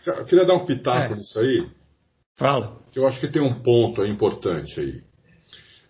Eu 0.07 0.25
queria 0.25 0.47
dar 0.47 0.55
um 0.55 0.65
pitaco 0.65 1.13
é. 1.13 1.17
nisso 1.17 1.39
aí. 1.39 1.69
Fala. 2.39 2.79
Eu 2.95 3.07
acho 3.07 3.21
que 3.21 3.29
tem 3.29 3.43
um 3.43 3.63
ponto 3.63 4.05
importante 4.07 4.81
aí. 4.81 5.03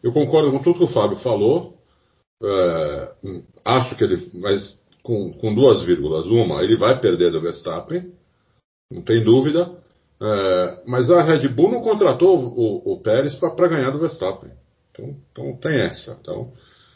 Eu 0.03 0.13
concordo 0.13 0.51
com 0.51 0.63
tudo 0.63 0.79
que 0.79 0.85
o 0.85 0.95
Fábio 0.95 1.19
falou. 1.19 1.77
É, 2.43 3.13
acho 3.65 3.97
que 3.97 4.05
ele, 4.05 4.31
mas 4.35 4.81
com, 5.03 5.33
com, 5.35 5.55
duas 5.55 5.83
vírgulas. 5.83 6.27
Uma, 6.27 6.63
ele 6.63 6.77
vai 6.77 6.99
perder 7.01 7.31
do 7.33 7.41
Verstappen, 7.41 8.13
não 8.91 9.03
tem 9.03 9.23
dúvida. 9.23 9.71
É, 10.21 10.83
mas 10.87 11.11
a 11.11 11.23
Red 11.23 11.49
Bull 11.49 11.71
não 11.71 11.81
contratou 11.81 12.39
o, 12.39 12.95
o 12.95 13.03
Pérez 13.03 13.35
para 13.35 13.69
ganhar 13.69 13.91
do 13.91 14.01
Verstappen. 14.01 14.51
Então, 14.91 15.17
então 15.31 15.57
tem 15.59 15.81
essa. 15.81 16.17
Então, 16.21 16.53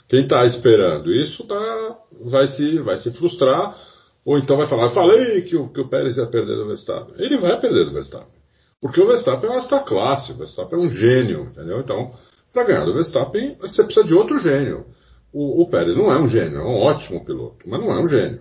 quem 0.09 0.23
está 0.23 0.45
esperando 0.47 1.13
isso 1.13 1.47
tá, 1.47 1.99
vai, 2.21 2.47
se, 2.47 2.79
vai 2.79 2.97
se 2.97 3.13
frustrar, 3.13 3.77
ou 4.25 4.39
então 4.39 4.57
vai 4.57 4.67
falar, 4.67 4.91
falei 4.91 5.43
que 5.43 5.57
o, 5.57 5.69
que 5.69 5.81
o 5.81 5.89
Pérez 5.89 6.17
ia 6.17 6.27
perder 6.27 6.57
do 6.57 6.67
Verstappen. 6.67 7.15
Ele 7.19 7.37
vai 7.37 7.61
perder 7.61 7.85
do 7.85 7.93
Verstappen. 7.93 8.42
Porque 8.83 9.01
o 9.01 9.07
Verstappen 9.07 9.49
é 9.49 9.53
uma 9.53 9.85
classe, 9.85 10.33
o 10.33 10.37
Verstappen 10.37 10.77
é 10.77 10.83
um 10.83 10.91
gênio, 10.91 11.45
entendeu? 11.45 11.79
Então, 11.79 12.13
para 12.53 12.65
ganhar 12.65 12.85
do 12.85 12.93
Verstappen, 12.93 13.57
você 13.61 13.85
precisa 13.85 14.05
de 14.05 14.13
outro 14.13 14.41
gênio. 14.41 14.87
O, 15.33 15.63
o, 15.63 15.71
Pérez 15.71 15.97
não 15.97 16.13
é 16.13 16.21
um 16.21 16.27
gênio, 16.27 16.59
é 16.59 16.65
um 16.65 16.79
ótimo 16.79 17.25
piloto, 17.25 17.59
mas 17.65 17.81
não 17.81 17.93
é 17.93 18.03
um 18.03 18.09
gênio. 18.09 18.41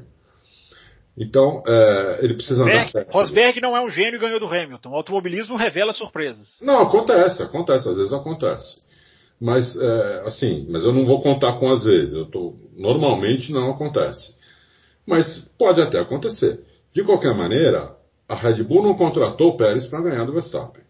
Então, 1.15 1.61
é, 1.67 2.19
ele 2.23 2.33
precisa 2.33 2.65
perto. 2.65 3.05
Rosberg 3.11 3.61
não 3.61 3.77
é 3.77 3.81
um 3.81 3.89
gênio 3.89 4.15
e 4.15 4.19
ganhou 4.19 4.39
do 4.39 4.47
Hamilton. 4.47 4.89
O 4.89 4.95
automobilismo 4.95 5.55
revela 5.55 5.93
surpresas. 5.93 6.57
Não, 6.59 6.81
acontece, 6.81 7.43
acontece, 7.43 7.87
às 7.87 7.97
vezes 7.97 8.11
acontece. 8.11 8.81
Mas, 9.39 9.79
é, 9.79 10.23
assim, 10.25 10.65
mas 10.69 10.83
eu 10.83 10.91
não 10.91 11.05
vou 11.05 11.21
contar 11.21 11.53
com 11.59 11.71
às 11.71 11.83
vezes. 11.83 12.15
Eu 12.15 12.25
tô, 12.25 12.55
normalmente 12.75 13.53
não 13.53 13.71
acontece. 13.71 14.35
Mas 15.05 15.39
pode 15.57 15.81
até 15.81 15.99
acontecer. 15.99 16.61
De 16.93 17.03
qualquer 17.03 17.35
maneira, 17.35 17.95
a 18.31 18.35
Red 18.35 18.63
Bull 18.63 18.83
não 18.83 18.93
contratou 18.93 19.49
o 19.49 19.57
Pérez 19.57 19.85
para 19.87 20.01
ganhar 20.01 20.23
do 20.23 20.31
Verstappen. 20.31 20.81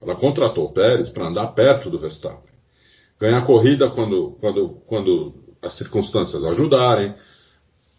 Ela 0.00 0.14
contratou 0.14 0.66
o 0.66 0.72
Pérez 0.72 1.08
para 1.08 1.26
andar 1.26 1.48
perto 1.48 1.90
do 1.90 1.98
Verstappen. 1.98 2.52
Ganhar 3.20 3.44
corrida 3.44 3.90
quando, 3.90 4.36
quando, 4.40 4.80
quando 4.86 5.34
as 5.60 5.76
circunstâncias 5.76 6.44
ajudarem. 6.44 7.14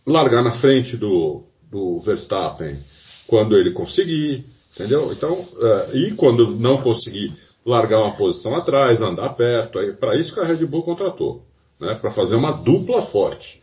largar 0.07 0.41
na 0.41 0.53
frente 0.61 0.95
do, 0.95 1.43
do 1.69 1.99
Verstappen 1.99 2.79
quando 3.27 3.57
ele 3.57 3.71
conseguir, 3.71 4.45
entendeu? 4.73 5.11
Então, 5.11 5.33
uh, 5.33 5.95
e 5.97 6.15
quando 6.15 6.51
não 6.51 6.81
conseguir 6.81 7.33
largar 7.65 7.99
uma 7.99 8.15
posição 8.15 8.55
atrás, 8.55 9.01
andar 9.01 9.35
perto, 9.35 9.77
para 9.99 10.15
isso 10.15 10.33
que 10.33 10.39
a 10.39 10.45
Red 10.45 10.65
Bull 10.65 10.83
contratou, 10.83 11.43
né? 11.81 11.95
Para 11.95 12.11
fazer 12.11 12.35
uma 12.35 12.53
dupla 12.53 13.07
forte. 13.07 13.61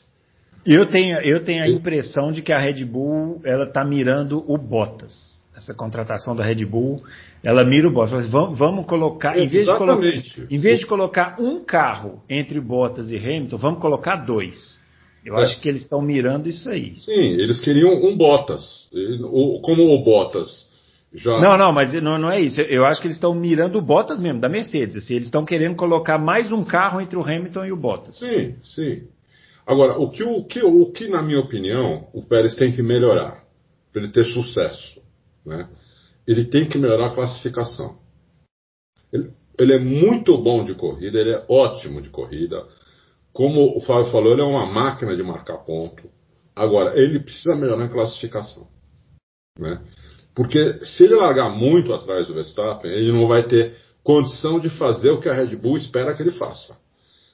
Eu 0.67 0.87
tenho, 0.87 1.19
eu 1.21 1.45
tenho 1.45 1.63
a 1.63 1.69
impressão 1.69 2.33
de 2.33 2.43
que 2.43 2.53
a 2.53 2.59
Red 2.59 2.85
Bull 2.85 3.41
ela 3.45 3.65
está 3.65 3.85
mirando 3.85 4.45
o 4.51 4.59
Bottas. 4.59 5.37
Essa 5.57 5.73
contratação 5.73 6.37
da 6.37 6.45
Red 6.45 6.67
Bull, 6.67 7.03
ela 7.43 7.65
mira 7.65 7.89
o 7.89 7.93
Bottas. 7.93 8.29
Vamos, 8.29 8.59
vamos 8.59 8.85
colocar, 8.87 9.39
em 9.39 9.47
vez, 9.47 9.67
colocar, 9.67 10.05
em 10.51 10.59
vez, 10.59 10.81
de 10.81 10.87
colocar, 10.87 11.37
um 11.39 11.65
carro 11.65 12.23
entre 12.29 12.61
Bottas 12.61 13.09
e 13.11 13.17
Hamilton, 13.17 13.57
vamos 13.57 13.81
colocar 13.81 14.17
dois. 14.17 14.85
Eu 15.25 15.37
é. 15.39 15.43
acho 15.43 15.61
que 15.61 15.69
eles 15.69 15.83
estão 15.83 16.03
mirando 16.03 16.49
isso 16.49 16.69
aí. 16.69 16.97
Sim, 16.97 17.13
eles 17.13 17.61
queriam 17.61 17.91
um 18.05 18.17
Bottas. 18.17 18.89
Como 19.63 19.83
o 19.83 20.05
Bottas 20.05 20.71
já. 21.15 21.41
Não, 21.41 21.57
não, 21.57 21.73
mas 21.73 21.93
não, 22.03 22.19
não 22.19 22.31
é 22.31 22.41
isso. 22.41 22.61
Eu 22.61 22.85
acho 22.85 23.01
que 23.01 23.07
eles 23.07 23.17
estão 23.17 23.35
mirando 23.35 23.79
o 23.79 23.83
Bottas 23.83 24.21
mesmo, 24.21 24.41
da 24.41 24.49
Mercedes. 24.49 24.97
Assim, 24.97 25.15
eles 25.15 25.27
estão 25.27 25.45
querendo 25.45 25.77
colocar 25.77 26.19
mais 26.19 26.53
um 26.53 26.65
carro 26.65 27.01
entre 27.01 27.17
o 27.17 27.23
Hamilton 27.23 27.65
e 27.65 27.73
o 27.73 27.77
Bottas. 27.77 28.19
Sim, 28.19 28.57
sim. 28.63 29.03
Agora, 29.67 29.99
o 29.99 30.11
que, 30.11 30.23
o 30.23 30.45
que, 30.45 30.63
o 30.63 30.93
que 30.93 31.09
na 31.09 31.23
minha 31.23 31.41
opinião, 31.41 32.09
o 32.13 32.23
Pérez 32.23 32.55
tem 32.55 32.73
que 32.73 32.83
melhorar 32.83 33.45
para 33.93 34.03
ele 34.03 34.13
ter 34.13 34.25
sucesso, 34.25 35.03
né? 35.45 35.69
ele 36.27 36.45
tem 36.45 36.69
que 36.69 36.79
melhorar 36.79 37.09
a 37.09 37.15
classificação. 37.15 37.99
Ele, 39.13 39.31
ele 39.59 39.73
é 39.73 39.79
muito 39.79 40.37
bom 40.39 40.65
de 40.65 40.75
corrida, 40.75 41.19
ele 41.19 41.33
é 41.33 41.45
ótimo 41.49 42.01
de 42.01 42.11
corrida 42.11 42.65
como 43.37 43.77
o 43.77 43.83
Fábio 43.83 44.11
falou, 44.11 44.33
ele 44.33 44.41
é 44.41 44.45
uma 44.45 44.65
máquina 44.65 45.15
de 45.15 45.23
marcar 45.23 45.59
ponto. 45.59 46.09
Agora, 46.55 46.99
ele 46.99 47.21
precisa 47.21 47.55
melhorar 47.55 47.85
a 47.85 47.89
classificação. 47.91 48.67
Né? 49.59 49.79
Porque 50.35 50.83
se 50.83 51.05
ele 51.05 51.17
largar 51.17 51.51
muito 51.51 51.93
atrás 51.93 52.27
do 52.27 52.33
Verstappen, 52.33 52.91
ele 52.91 53.13
não 53.13 53.27
vai 53.27 53.47
ter 53.47 53.77
condição 54.03 54.59
de 54.59 54.71
fazer 54.71 55.11
o 55.11 55.21
que 55.21 55.29
a 55.29 55.35
Red 55.35 55.55
Bull 55.55 55.77
espera 55.77 56.15
que 56.15 56.23
ele 56.23 56.31
faça. 56.31 56.81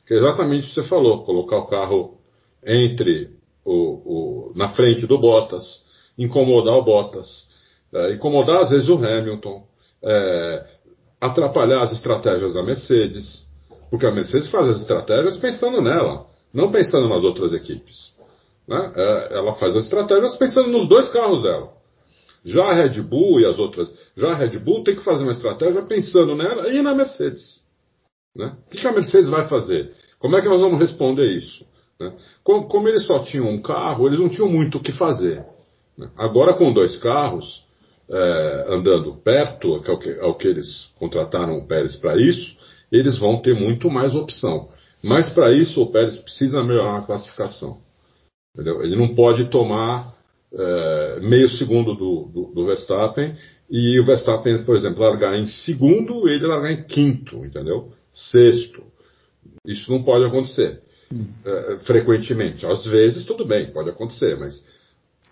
Que 0.05 0.14
é 0.14 0.16
exatamente 0.16 0.64
o 0.64 0.68
que 0.70 0.74
você 0.74 0.83
falou, 0.89 1.24
colocar 1.24 1.59
o 1.59 1.66
carro 1.68 2.18
entre 2.65 3.31
o, 3.65 4.51
o 4.51 4.53
na 4.55 4.69
frente 4.69 5.07
do 5.07 5.19
Bottas, 5.19 5.85
incomodar 6.17 6.77
o 6.77 6.85
Bottas, 6.85 7.51
é, 7.93 8.15
incomodar 8.15 8.63
às 8.63 8.71
vezes 8.71 8.89
o 8.89 8.95
Hamilton, 8.95 9.65
é, 10.03 10.67
atrapalhar 11.21 11.83
as 11.83 11.93
estratégias 11.93 12.55
da 12.55 12.63
Mercedes. 12.63 13.47
Porque 13.91 14.07
a 14.07 14.11
Mercedes 14.11 14.51
faz 14.51 14.69
as 14.69 14.81
estratégias 14.81 15.37
pensando 15.37 15.83
nela, 15.83 16.27
não 16.53 16.71
pensando 16.71 17.09
nas 17.09 17.23
outras 17.23 17.53
equipes. 17.53 18.17
Né? 18.67 18.93
É, 18.97 19.37
ela 19.37 19.53
faz 19.53 19.77
as 19.77 19.85
estratégias 19.85 20.37
pensando 20.37 20.69
nos 20.69 20.89
dois 20.89 21.09
carros 21.11 21.43
dela. 21.43 21.71
Já 22.45 22.65
a 22.65 22.75
Red 22.75 23.01
Bull 23.03 23.41
e 23.41 23.45
as 23.45 23.59
outras. 23.59 23.89
Já 24.17 24.33
a 24.33 24.35
Red 24.35 24.59
Bull 24.59 24.83
tem 24.83 24.97
que 24.97 25.05
fazer 25.05 25.25
uma 25.25 25.33
estratégia 25.33 25.83
pensando 25.83 26.35
nela 26.35 26.69
e 26.71 26.83
na 26.83 26.95
Mercedes. 26.95 27.63
Né? 28.35 28.57
O 28.67 28.71
que 28.71 28.87
a 28.87 28.93
Mercedes 28.93 29.29
vai 29.29 29.47
fazer? 29.47 29.93
Como 30.19 30.37
é 30.37 30.41
que 30.41 30.49
nós 30.49 30.61
vamos 30.61 30.81
responder 30.81 31.27
isso? 31.37 31.65
Né? 32.03 32.13
Como, 32.43 32.67
como, 32.67 32.89
eles 32.89 33.07
só 33.07 33.21
tinham 33.21 33.49
um 33.49 33.63
carro, 33.63 34.07
eles 34.07 34.19
não 34.19 34.29
tinham 34.29 34.49
muito 34.49 34.79
o 34.79 34.81
que 34.81 34.93
fazer. 34.93 35.45
Né? 35.97 36.11
Agora, 36.17 36.55
com 36.55 36.73
dois 36.73 36.97
carros, 36.97 37.65
é, 38.11 38.67
andando 38.69 39.15
perto, 39.17 39.81
que 39.81 39.91
é 39.91 39.95
o 39.95 39.99
que, 39.99 40.11
é 40.11 40.25
o 40.25 40.35
que 40.35 40.49
eles 40.49 40.93
contrataram 40.99 41.57
o 41.59 41.67
Pérez 41.67 41.97
para 41.97 42.21
isso, 42.21 42.57
eles 42.91 43.19
vão 43.19 43.41
ter 43.41 43.55
muito 43.55 43.89
mais 43.89 44.15
opção. 44.15 44.69
Mas 45.03 45.31
para 45.31 45.53
isso 45.53 45.81
o 45.81 45.91
Pérez 45.91 46.17
precisa 46.19 46.63
melhorar 46.63 46.99
a 46.99 47.03
classificação. 47.03 47.79
Entendeu? 48.55 48.83
Ele 48.83 48.97
não 48.97 49.15
pode 49.15 49.47
tomar 49.47 50.15
é, 50.53 51.21
meio 51.21 51.49
segundo 51.49 51.95
do, 51.95 52.29
do, 52.33 52.53
do, 52.55 52.65
Verstappen 52.67 53.35
e 53.71 53.99
o 53.99 54.05
Verstappen, 54.05 54.65
por 54.65 54.77
exemplo, 54.77 55.03
largar 55.03 55.35
em 55.39 55.47
segundo 55.47 56.29
e 56.29 56.33
ele 56.33 56.47
largar 56.47 56.71
em 56.71 56.85
quinto, 56.85 57.37
entendeu? 57.47 57.93
Sexto. 58.13 58.83
Isso 59.67 59.91
não 59.91 60.03
pode 60.03 60.25
acontecer 60.25 60.83
é, 61.45 61.79
frequentemente. 61.85 62.67
Às 62.67 62.85
vezes, 62.85 63.25
tudo 63.25 63.45
bem, 63.45 63.73
pode 63.73 63.91
acontecer, 63.91 64.39
mas 64.39 64.67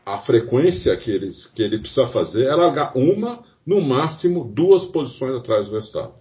a 0.04 0.18
frequência 0.18 0.96
que, 0.96 1.18
que 1.54 1.62
ele 1.62 1.78
precisa 1.78 2.08
fazer 2.08 2.46
é 2.46 2.54
largar 2.54 2.96
uma, 2.96 3.44
no 3.66 3.80
máximo 3.80 4.44
duas 4.44 4.84
posições 4.86 5.36
atrás 5.36 5.66
do 5.66 5.72
Verstappen. 5.72 6.20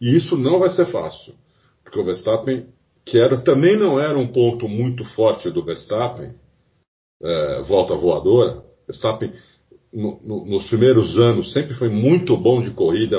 E 0.00 0.16
isso 0.16 0.36
não 0.36 0.58
vai 0.58 0.68
ser 0.70 0.86
fácil, 0.86 1.34
porque 1.82 1.98
o 1.98 2.04
Verstappen, 2.04 2.66
que 3.04 3.18
era, 3.18 3.40
também 3.40 3.78
não 3.78 4.00
era 4.00 4.18
um 4.18 4.28
ponto 4.28 4.68
muito 4.68 5.04
forte 5.04 5.50
do 5.50 5.64
Verstappen, 5.64 6.32
é, 7.22 7.62
volta 7.62 7.94
voadora, 7.94 8.62
Verstappen 8.86 9.32
no, 9.92 10.20
no, 10.22 10.44
nos 10.44 10.66
primeiros 10.68 11.18
anos 11.18 11.52
sempre 11.52 11.74
foi 11.74 11.88
muito 11.88 12.36
bom 12.36 12.60
de 12.60 12.70
corrida, 12.70 13.16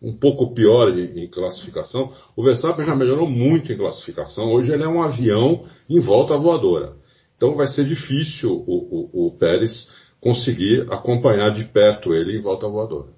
um 0.00 0.12
pouco 0.16 0.54
pior 0.54 0.90
em, 0.90 1.24
em, 1.24 1.28
classificação. 1.28 2.12
O 2.36 2.42
Verstappen 2.42 2.84
já 2.84 2.94
melhorou 2.94 3.28
muito 3.28 3.72
em 3.72 3.76
classificação. 3.76 4.52
Hoje 4.52 4.72
ele 4.72 4.84
é 4.84 4.88
um 4.88 5.02
avião 5.02 5.66
em 5.88 5.98
volta 5.98 6.36
voadora. 6.36 6.94
Então 7.36 7.54
vai 7.54 7.66
ser 7.66 7.84
difícil 7.84 8.50
o, 8.50 9.10
o, 9.12 9.26
o 9.26 9.38
Pérez 9.38 9.90
conseguir 10.20 10.86
acompanhar 10.90 11.50
de 11.50 11.64
perto 11.64 12.14
ele 12.14 12.36
em 12.36 12.40
volta 12.40 12.68
voadora. 12.68 13.08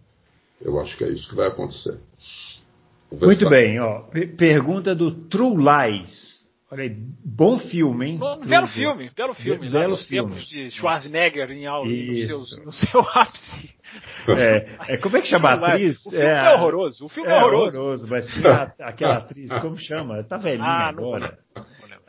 Eu 0.60 0.78
acho 0.78 0.96
que 0.96 1.04
é 1.04 1.08
isso 1.08 1.28
que 1.28 1.34
vai 1.34 1.48
acontecer. 1.48 1.98
Muito 3.10 3.48
bem, 3.48 3.80
ó. 3.80 4.04
Pergunta 4.36 4.94
do 4.94 5.10
True 5.10 5.56
Lies. 5.56 6.39
Olha 6.72 6.84
aí, 6.84 6.96
bom 7.24 7.58
filme, 7.58 8.10
hein? 8.10 8.16
Bom, 8.16 8.38
belo 8.46 8.68
filme, 8.68 9.10
belo 9.16 9.34
filme. 9.34 9.66
Be 9.66 9.72
belo 9.72 9.96
filme. 9.96 10.30
tempos 10.30 10.48
de 10.48 10.70
Schwarzenegger 10.70 11.50
em 11.50 11.66
aula, 11.66 11.84
no, 11.84 12.44
seu, 12.44 12.64
no 12.64 12.72
seu 12.72 13.00
ápice. 13.00 13.74
É, 14.28 14.94
é, 14.94 14.96
como 14.98 15.16
é 15.16 15.20
que 15.20 15.26
chama 15.26 15.48
a 15.48 15.54
atriz? 15.54 15.98
O 16.06 16.10
filme 16.10 16.24
é, 16.24 16.46
é 16.46 16.54
horroroso. 16.54 17.06
O 17.06 17.08
filme 17.08 17.28
é, 17.28 17.32
é 17.32 17.36
horroroso. 17.38 17.76
horroroso. 17.76 18.06
Mas 18.08 18.26
aquela 18.78 19.16
atriz, 19.16 19.50
como 19.58 19.76
chama? 19.76 20.22
Tá 20.22 20.36
velhinha 20.36 20.64
ah, 20.64 20.88
agora. 20.90 21.36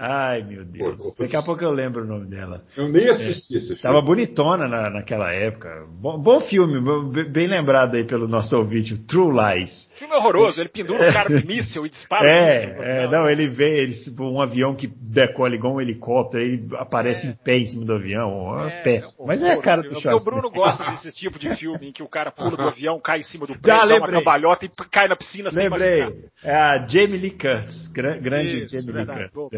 Ai, 0.04 0.41
meu 0.41 0.66
Deus. 0.66 0.99
Daqui 1.20 1.36
a 1.36 1.43
pouco 1.43 1.64
eu 1.64 1.72
lembro 1.72 2.04
o 2.04 2.08
nome 2.08 2.26
dela. 2.26 2.64
Eu 2.76 2.89
nem 2.89 3.08
assisti 3.08 3.54
é, 3.54 3.58
esse 3.58 3.68
filme. 3.68 3.82
Tava 3.84 4.02
bonitona 4.02 4.68
na, 4.68 4.89
naquela 4.89 5.32
época. 5.32 5.70
Bom, 6.02 6.20
bom, 6.20 6.41
filme, 6.41 6.82
bem 7.30 7.45
lembrado 7.45 7.93
aí 7.93 8.04
pelo 8.04 8.28
nosso 8.28 8.58
ouvinte, 8.58 8.97
True 9.06 9.32
Lies. 9.32 9.91
O 9.93 9.99
filme 9.99 10.16
é 10.16 10.18
horroroso, 10.18 10.60
ele 10.60 10.70
pendura 10.70 11.08
o 11.08 11.14
cara 11.14 11.30
de 11.30 11.45
míssil 11.45 11.86
e 11.86 11.89
dispara 11.89 12.28
é, 12.28 12.66
míssil. 12.66 12.84
É, 12.84 13.08
não, 13.12 13.30
ele 13.30 13.47
vê 13.47 13.84
ele, 13.84 13.93
um 14.20 14.41
avião 14.41 14.76
que 14.76 14.88
decola 14.88 15.54
igual 15.54 15.76
um 15.76 15.82
helicóptero, 15.82 16.43
ele 16.43 16.68
aparece 16.78 17.28
é. 17.28 17.30
em 17.30 17.34
pé 17.36 17.58
em 17.60 17.68
cima 17.68 17.86
do 17.86 17.93
avião. 17.93 18.60
É, 18.68 18.82
péssimo. 18.82 19.28
Mas 19.28 19.43
é 19.43 19.52
a 19.52 19.62
cara 19.62 19.84
do 19.84 20.02
Schwarzenegger. 20.02 20.20
O 20.20 20.24
Bruno 20.24 20.49
gosta 20.49 20.84
desse 20.91 21.12
tipo 21.20 21.38
de 21.38 21.56
filme 21.58 21.89
em 21.89 21.91
que 21.91 22.02
o 22.02 22.10
cara 22.10 22.32
pula 22.32 22.58
do 22.58 22.64
avião, 22.64 22.99
cai 22.99 23.20
em 23.20 23.24
cima 23.24 23.45
do 23.45 23.54
prédio, 23.60 23.88
dá 23.88 23.97
uma 23.97 24.08
cambalhota 24.08 24.66
e 24.66 24.70
cai 24.89 25.08
na 25.08 25.16
piscina 25.16 25.52
sem 25.52 25.62
Lembrei. 25.62 26.26
É 26.43 26.56
a 26.56 26.88
Jamie 26.88 27.18
Lee 27.20 27.32
Curtis, 27.32 27.88
grande 27.91 28.64
Isso, 28.64 28.76
Jamie 28.76 28.93
Lee 28.93 29.06
Curtis. 29.06 29.32
Bom, 29.32 29.49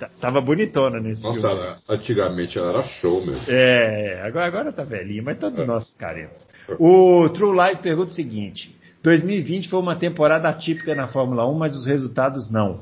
é, 0.00 0.08
tava 0.20 0.40
bonitona 0.40 1.00
nesse 1.00 1.22
Nossa, 1.22 1.40
filme. 1.40 1.54
Ela, 1.54 1.78
antigamente 1.88 2.58
ela 2.58 2.70
era 2.70 2.82
show 2.82 3.24
mesmo. 3.24 3.42
É, 3.48 4.22
agora, 4.24 4.46
agora 4.46 4.72
tá 4.72 4.84
velhinha, 4.84 5.22
mas 5.22 5.38
todos 5.38 5.58
é. 5.58 5.66
nós 5.66 5.90
ficaremos. 5.90 6.46
O 6.78 7.28
True 7.30 7.56
Lies 7.56 7.78
pergunta 7.78 8.10
o 8.10 8.14
seguinte: 8.14 8.74
2020 9.02 9.68
foi 9.68 9.78
uma 9.78 9.96
temporada 9.96 10.48
atípica 10.48 10.94
na 10.94 11.08
Fórmula 11.08 11.48
1, 11.48 11.54
mas 11.54 11.76
os 11.76 11.86
resultados 11.86 12.50
não. 12.50 12.80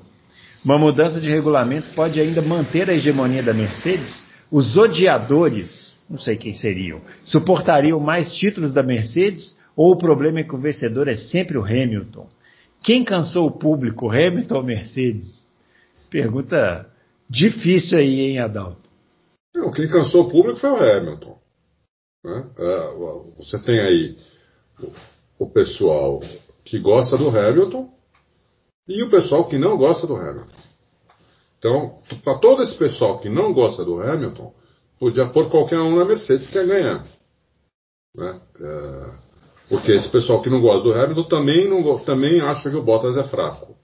Uma 0.64 0.78
mudança 0.78 1.20
de 1.20 1.28
regulamento 1.30 1.90
pode 1.90 2.20
ainda 2.20 2.42
manter 2.42 2.90
a 2.90 2.94
hegemonia 2.94 3.42
da 3.42 3.54
Mercedes? 3.54 4.26
Os 4.50 4.76
odiadores, 4.76 5.94
não 6.08 6.18
sei 6.18 6.36
quem 6.36 6.54
seriam, 6.54 7.00
suportariam 7.22 8.00
mais 8.00 8.32
títulos 8.32 8.72
da 8.72 8.82
Mercedes? 8.82 9.56
Ou 9.76 9.92
o 9.92 9.98
problema 9.98 10.40
é 10.40 10.42
que 10.42 10.54
o 10.54 10.58
vencedor 10.58 11.06
é 11.06 11.16
sempre 11.16 11.58
o 11.58 11.62
Hamilton? 11.64 12.26
Quem 12.82 13.04
cansou 13.04 13.46
o 13.46 13.50
público, 13.50 14.10
Hamilton 14.10 14.56
ou 14.56 14.62
Mercedes? 14.64 15.45
Pergunta 16.10 16.90
Difícil 17.28 17.98
aí, 17.98 18.20
hein, 18.20 18.38
Adalto? 18.38 18.88
Não, 19.54 19.72
quem 19.72 19.88
cansou 19.88 20.22
o 20.22 20.30
público 20.30 20.58
foi 20.58 20.70
o 20.70 20.76
Hamilton. 20.76 21.38
Né? 22.24 22.50
É, 22.58 22.94
você 23.36 23.58
tem 23.62 23.80
aí 23.80 24.16
o 25.38 25.48
pessoal 25.50 26.20
que 26.64 26.78
gosta 26.78 27.16
do 27.16 27.28
Hamilton 27.28 27.90
e 28.88 29.02
o 29.02 29.10
pessoal 29.10 29.48
que 29.48 29.58
não 29.58 29.76
gosta 29.76 30.06
do 30.06 30.14
Hamilton. 30.14 30.66
Então, 31.58 31.98
para 32.22 32.38
todo 32.38 32.62
esse 32.62 32.76
pessoal 32.76 33.18
que 33.18 33.28
não 33.28 33.52
gosta 33.52 33.84
do 33.84 34.00
Hamilton, 34.00 34.54
podia 35.00 35.26
pôr 35.28 35.50
qualquer 35.50 35.80
um 35.80 35.96
na 35.96 36.04
Mercedes 36.04 36.48
que 36.48 36.58
ia 36.58 36.66
ganhar. 36.66 37.04
Né? 38.14 38.40
É, 38.60 39.26
porque 39.68 39.92
esse 39.92 40.08
pessoal 40.10 40.42
que 40.42 40.50
não 40.50 40.60
gosta 40.60 40.82
do 40.82 40.92
Hamilton 40.92 41.24
também, 41.24 41.68
não, 41.68 41.98
também 42.04 42.40
acha 42.40 42.70
que 42.70 42.76
o 42.76 42.82
Bottas 42.82 43.16
é 43.16 43.24
fraco. 43.24 43.75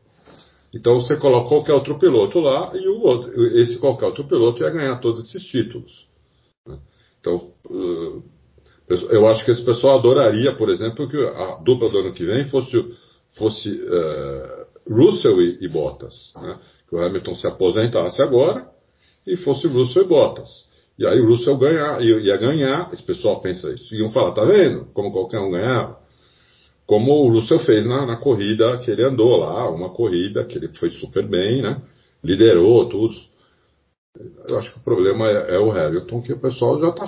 Então 0.75 0.95
você 0.95 1.16
coloca 1.16 1.49
qualquer 1.49 1.75
outro 1.75 1.99
piloto 1.99 2.39
lá 2.41 2.73
e 2.75 2.89
o 2.89 3.03
outro, 3.03 3.33
esse 3.59 3.79
qualquer 3.79 4.07
outro 4.07 4.25
piloto 4.25 4.62
ia 4.62 4.70
ganhar 4.70 4.99
todos 5.01 5.27
esses 5.27 5.45
títulos. 5.47 6.09
Né? 6.66 6.79
Então, 7.20 7.53
eu 9.11 9.27
acho 9.29 9.45
que 9.45 9.51
esse 9.51 9.64
pessoal 9.64 9.99
adoraria, 9.99 10.55
por 10.55 10.70
exemplo, 10.70 11.09
que 11.09 11.16
a 11.16 11.57
dupla 11.62 11.91
do 11.91 11.99
ano 11.99 12.12
que 12.12 12.25
vem 12.25 12.45
fosse, 12.47 12.95
fosse 13.37 13.68
uh, 13.68 14.66
Russell 14.91 15.41
e, 15.43 15.59
e 15.61 15.68
Bottas. 15.68 16.33
Né? 16.37 16.59
Que 16.89 16.97
o 16.97 17.03
Hamilton 17.03 17.35
se 17.35 17.47
aposentasse 17.47 18.23
agora 18.23 18.66
e 19.27 19.37
fosse 19.37 19.66
Russell 19.66 20.05
e 20.05 20.07
Bottas. 20.07 20.70
E 20.99 21.07
aí 21.07 21.20
o 21.20 21.29
Russell 21.29 21.57
ganha, 21.57 22.01
ia 22.01 22.37
ganhar, 22.37 22.91
esse 22.93 23.03
pessoal 23.03 23.41
pensa 23.41 23.70
isso. 23.73 23.95
Iam 23.95 24.11
falar, 24.11 24.33
tá 24.33 24.45
vendo? 24.45 24.87
Como 24.93 25.12
qualquer 25.12 25.41
um 25.41 25.51
ganhava. 25.51 26.01
Como 26.87 27.12
o 27.12 27.28
Russell 27.28 27.61
fez 27.61 27.87
na, 27.87 28.05
na 28.07 28.16
corrida 28.16 28.78
que 28.78 28.91
ele 28.91 29.03
andou 29.03 29.37
lá, 29.37 29.70
uma 29.70 29.91
corrida 29.91 30.45
que 30.45 30.59
ele 30.59 30.68
foi 30.68 30.91
super 30.91 31.26
bem, 31.26 31.62
né? 31.62 31.80
Liderou 32.22 32.89
tudo. 32.89 33.14
Eu 34.49 34.59
acho 34.59 34.72
que 34.72 34.80
o 34.80 34.83
problema 34.83 35.28
é, 35.28 35.55
é 35.55 35.59
o 35.59 35.70
Hamilton, 35.70 36.22
que 36.22 36.33
o 36.33 36.41
pessoal 36.41 36.80
já 36.80 36.93
tá, 36.93 37.07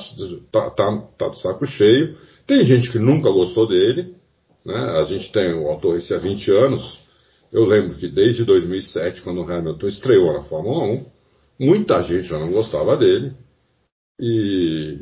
tá, 0.51 0.71
tá, 0.71 1.03
tá 1.19 1.29
de 1.29 1.41
saco 1.41 1.67
cheio. 1.67 2.17
Tem 2.47 2.65
gente 2.65 2.91
que 2.91 2.99
nunca 2.99 3.31
gostou 3.31 3.69
dele, 3.69 4.15
né? 4.65 4.77
A 4.99 5.05
gente 5.05 5.31
tem 5.33 5.53
o 5.53 5.69
autor 5.69 5.99
esse 5.99 6.15
há 6.15 6.19
20 6.19 6.51
anos. 6.51 7.01
Eu 7.53 7.65
lembro 7.67 7.97
que 7.97 8.09
desde 8.09 8.45
2007, 8.45 9.23
quando 9.23 9.43
o 9.43 9.51
Hamilton 9.51 9.87
estreou 9.87 10.33
na 10.33 10.43
Fórmula 10.43 10.85
1, 10.85 11.07
muita 11.61 12.03
gente 12.03 12.25
já 12.25 12.39
não 12.39 12.51
gostava 12.51 12.97
dele. 12.97 13.33
E 14.21 14.99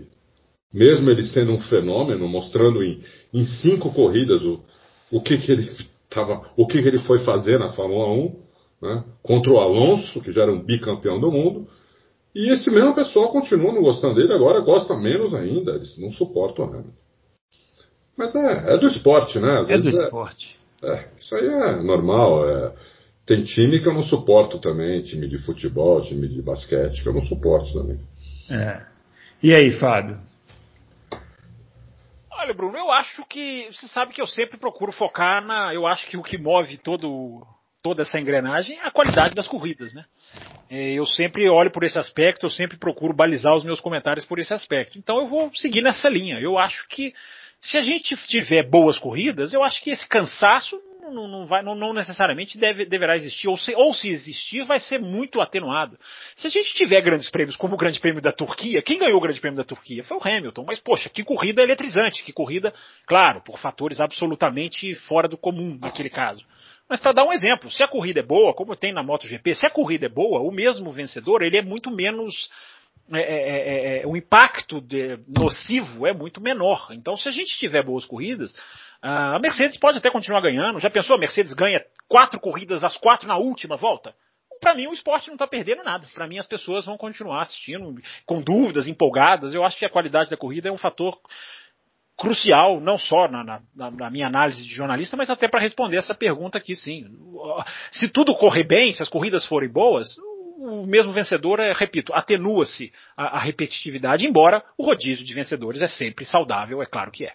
mesmo 0.72 1.10
ele 1.10 1.24
sendo 1.24 1.52
um 1.52 1.58
fenômeno, 1.58 2.28
mostrando 2.28 2.82
em, 2.82 3.00
em 3.32 3.44
cinco 3.44 3.92
corridas 3.92 4.42
o, 4.42 4.60
o 5.10 5.20
que, 5.20 5.38
que 5.38 5.52
ele 5.52 5.70
tava, 6.08 6.50
o 6.56 6.66
que, 6.66 6.82
que 6.82 6.88
ele 6.88 6.98
foi 6.98 7.20
fazer 7.20 7.58
na 7.58 7.70
Fórmula 7.70 8.08
1, 8.08 8.42
né, 8.82 9.04
contra 9.22 9.52
o 9.52 9.60
Alonso, 9.60 10.20
que 10.20 10.32
já 10.32 10.42
era 10.42 10.52
um 10.52 10.62
bicampeão 10.62 11.20
do 11.20 11.30
mundo, 11.30 11.68
e 12.34 12.50
esse 12.50 12.70
mesmo 12.70 12.94
pessoal 12.94 13.30
continua 13.30 13.72
não 13.72 13.82
gostando 13.82 14.14
dele, 14.14 14.32
agora 14.32 14.60
gosta 14.60 14.96
menos 14.96 15.34
ainda, 15.34 15.72
eles 15.72 15.98
não 15.98 16.10
suportam 16.10 16.64
o 16.64 16.68
Hamilton. 16.68 17.02
Mas 18.16 18.34
é, 18.34 18.74
é 18.74 18.78
do 18.78 18.86
esporte, 18.86 19.38
né? 19.38 19.60
Às 19.60 19.70
é 19.70 19.78
do 19.78 19.88
é, 19.88 19.90
esporte. 19.90 20.58
É, 20.82 21.08
isso 21.18 21.34
aí 21.34 21.46
é 21.46 21.82
normal. 21.82 22.48
É, 22.48 22.72
tem 23.26 23.42
time 23.44 23.80
que 23.80 23.88
eu 23.88 23.94
não 23.94 24.02
suporto 24.02 24.58
também, 24.58 25.02
time 25.02 25.28
de 25.28 25.38
futebol, 25.38 26.00
time 26.00 26.28
de 26.28 26.42
basquete, 26.42 27.02
que 27.02 27.08
eu 27.08 27.12
não 27.12 27.20
suporto 27.22 27.72
também. 27.72 27.98
É. 28.50 28.82
E 29.42 29.54
aí, 29.54 29.72
Fábio? 29.72 30.18
Olha, 32.42 32.54
Bruno, 32.54 32.76
eu 32.76 32.90
acho 32.90 33.24
que. 33.26 33.68
Você 33.70 33.86
sabe 33.86 34.12
que 34.12 34.20
eu 34.20 34.26
sempre 34.26 34.58
procuro 34.58 34.90
focar 34.90 35.46
na. 35.46 35.72
Eu 35.72 35.86
acho 35.86 36.08
que 36.08 36.16
o 36.16 36.24
que 36.24 36.36
move 36.36 36.76
todo, 36.76 37.46
toda 37.80 38.02
essa 38.02 38.18
engrenagem 38.18 38.76
é 38.80 38.84
a 38.84 38.90
qualidade 38.90 39.32
das 39.32 39.46
corridas, 39.46 39.94
né? 39.94 40.04
É, 40.68 40.90
eu 40.90 41.06
sempre 41.06 41.48
olho 41.48 41.70
por 41.70 41.84
esse 41.84 42.00
aspecto, 42.00 42.44
eu 42.44 42.50
sempre 42.50 42.76
procuro 42.76 43.14
balizar 43.14 43.54
os 43.54 43.62
meus 43.62 43.80
comentários 43.80 44.24
por 44.26 44.40
esse 44.40 44.52
aspecto. 44.52 44.98
Então 44.98 45.20
eu 45.20 45.26
vou 45.26 45.52
seguir 45.54 45.82
nessa 45.82 46.08
linha. 46.08 46.40
Eu 46.40 46.58
acho 46.58 46.88
que 46.88 47.14
se 47.60 47.78
a 47.78 47.80
gente 47.80 48.16
tiver 48.26 48.64
boas 48.64 48.98
corridas, 48.98 49.54
eu 49.54 49.62
acho 49.62 49.80
que 49.80 49.90
esse 49.90 50.08
cansaço 50.08 50.82
não, 51.12 51.28
não, 51.28 51.46
vai, 51.46 51.62
não, 51.62 51.74
não 51.74 51.92
necessariamente 51.92 52.58
deve, 52.58 52.84
deverá 52.84 53.16
existir, 53.16 53.48
ou 53.48 53.56
se, 53.56 53.74
ou 53.74 53.92
se 53.92 54.08
existir, 54.08 54.64
vai 54.64 54.80
ser 54.80 54.98
muito 54.98 55.40
atenuado. 55.40 55.98
Se 56.34 56.46
a 56.46 56.50
gente 56.50 56.74
tiver 56.74 57.00
grandes 57.00 57.30
prêmios, 57.30 57.56
como 57.56 57.74
o 57.74 57.78
Grande 57.78 58.00
Prêmio 58.00 58.22
da 58.22 58.32
Turquia, 58.32 58.82
quem 58.82 58.98
ganhou 58.98 59.18
o 59.18 59.20
Grande 59.20 59.40
Prêmio 59.40 59.56
da 59.56 59.64
Turquia? 59.64 60.02
Foi 60.04 60.16
o 60.16 60.20
Hamilton, 60.22 60.64
mas 60.66 60.80
poxa, 60.80 61.08
que 61.08 61.22
corrida 61.22 61.62
eletrizante, 61.62 62.24
que 62.24 62.32
corrida, 62.32 62.72
claro, 63.06 63.40
por 63.42 63.58
fatores 63.58 64.00
absolutamente 64.00 64.94
fora 64.94 65.28
do 65.28 65.36
comum 65.36 65.78
naquele 65.80 66.10
caso. 66.10 66.44
Mas 66.88 67.00
para 67.00 67.12
dar 67.12 67.24
um 67.24 67.32
exemplo, 67.32 67.70
se 67.70 67.82
a 67.82 67.88
corrida 67.88 68.20
é 68.20 68.22
boa, 68.22 68.52
como 68.54 68.76
tem 68.76 68.92
na 68.92 69.02
MotoGP, 69.02 69.54
se 69.54 69.66
a 69.66 69.70
corrida 69.70 70.06
é 70.06 70.08
boa, 70.08 70.40
o 70.40 70.50
mesmo 70.50 70.90
vencedor 70.92 71.42
ele 71.42 71.56
é 71.56 71.62
muito 71.62 71.90
menos 71.90 72.50
é, 73.10 73.18
é, 73.18 73.98
é, 73.98 74.02
é, 74.02 74.06
o 74.06 74.16
impacto 74.16 74.80
de, 74.80 75.18
nocivo 75.28 76.06
é 76.06 76.14
muito 76.14 76.40
menor. 76.40 76.88
Então, 76.92 77.16
se 77.16 77.28
a 77.28 77.32
gente 77.32 77.58
tiver 77.58 77.82
boas 77.82 78.04
corridas, 78.06 78.54
a 79.02 79.38
Mercedes 79.40 79.76
pode 79.76 79.98
até 79.98 80.10
continuar 80.10 80.40
ganhando. 80.40 80.78
Já 80.78 80.88
pensou? 80.88 81.16
A 81.16 81.20
Mercedes 81.20 81.52
ganha 81.52 81.84
quatro 82.08 82.38
corridas, 82.38 82.84
as 82.84 82.96
quatro 82.96 83.26
na 83.26 83.36
última 83.36 83.76
volta? 83.76 84.14
Para 84.60 84.76
mim, 84.76 84.86
o 84.86 84.92
esporte 84.92 85.26
não 85.26 85.34
está 85.34 85.46
perdendo 85.46 85.82
nada. 85.82 86.06
Para 86.14 86.28
mim, 86.28 86.38
as 86.38 86.46
pessoas 86.46 86.86
vão 86.86 86.96
continuar 86.96 87.42
assistindo 87.42 88.00
com 88.24 88.40
dúvidas, 88.40 88.86
empolgadas. 88.86 89.52
Eu 89.52 89.64
acho 89.64 89.76
que 89.76 89.84
a 89.84 89.90
qualidade 89.90 90.30
da 90.30 90.36
corrida 90.36 90.68
é 90.68 90.72
um 90.72 90.78
fator 90.78 91.18
crucial, 92.16 92.80
não 92.80 92.96
só 92.96 93.26
na, 93.26 93.42
na, 93.74 93.90
na, 93.90 94.10
minha 94.10 94.28
análise 94.28 94.62
de 94.62 94.72
jornalista, 94.72 95.16
mas 95.16 95.28
até 95.28 95.48
para 95.48 95.60
responder 95.60 95.96
essa 95.96 96.14
pergunta 96.14 96.58
aqui, 96.58 96.76
sim. 96.76 97.06
Se 97.90 98.08
tudo 98.08 98.36
correr 98.36 98.62
bem, 98.62 98.94
se 98.94 99.02
as 99.02 99.08
corridas 99.08 99.44
forem 99.46 99.68
boas, 99.68 100.16
o 100.58 100.86
mesmo 100.86 101.10
vencedor, 101.10 101.58
é, 101.58 101.72
repito, 101.72 102.14
atenua-se 102.14 102.92
a, 103.16 103.38
a, 103.38 103.40
repetitividade, 103.40 104.24
embora 104.24 104.62
o 104.78 104.84
rodízio 104.84 105.24
de 105.24 105.34
vencedores 105.34 105.82
é 105.82 105.88
sempre 105.88 106.24
saudável, 106.24 106.80
é 106.80 106.86
claro 106.86 107.10
que 107.10 107.24
é. 107.24 107.34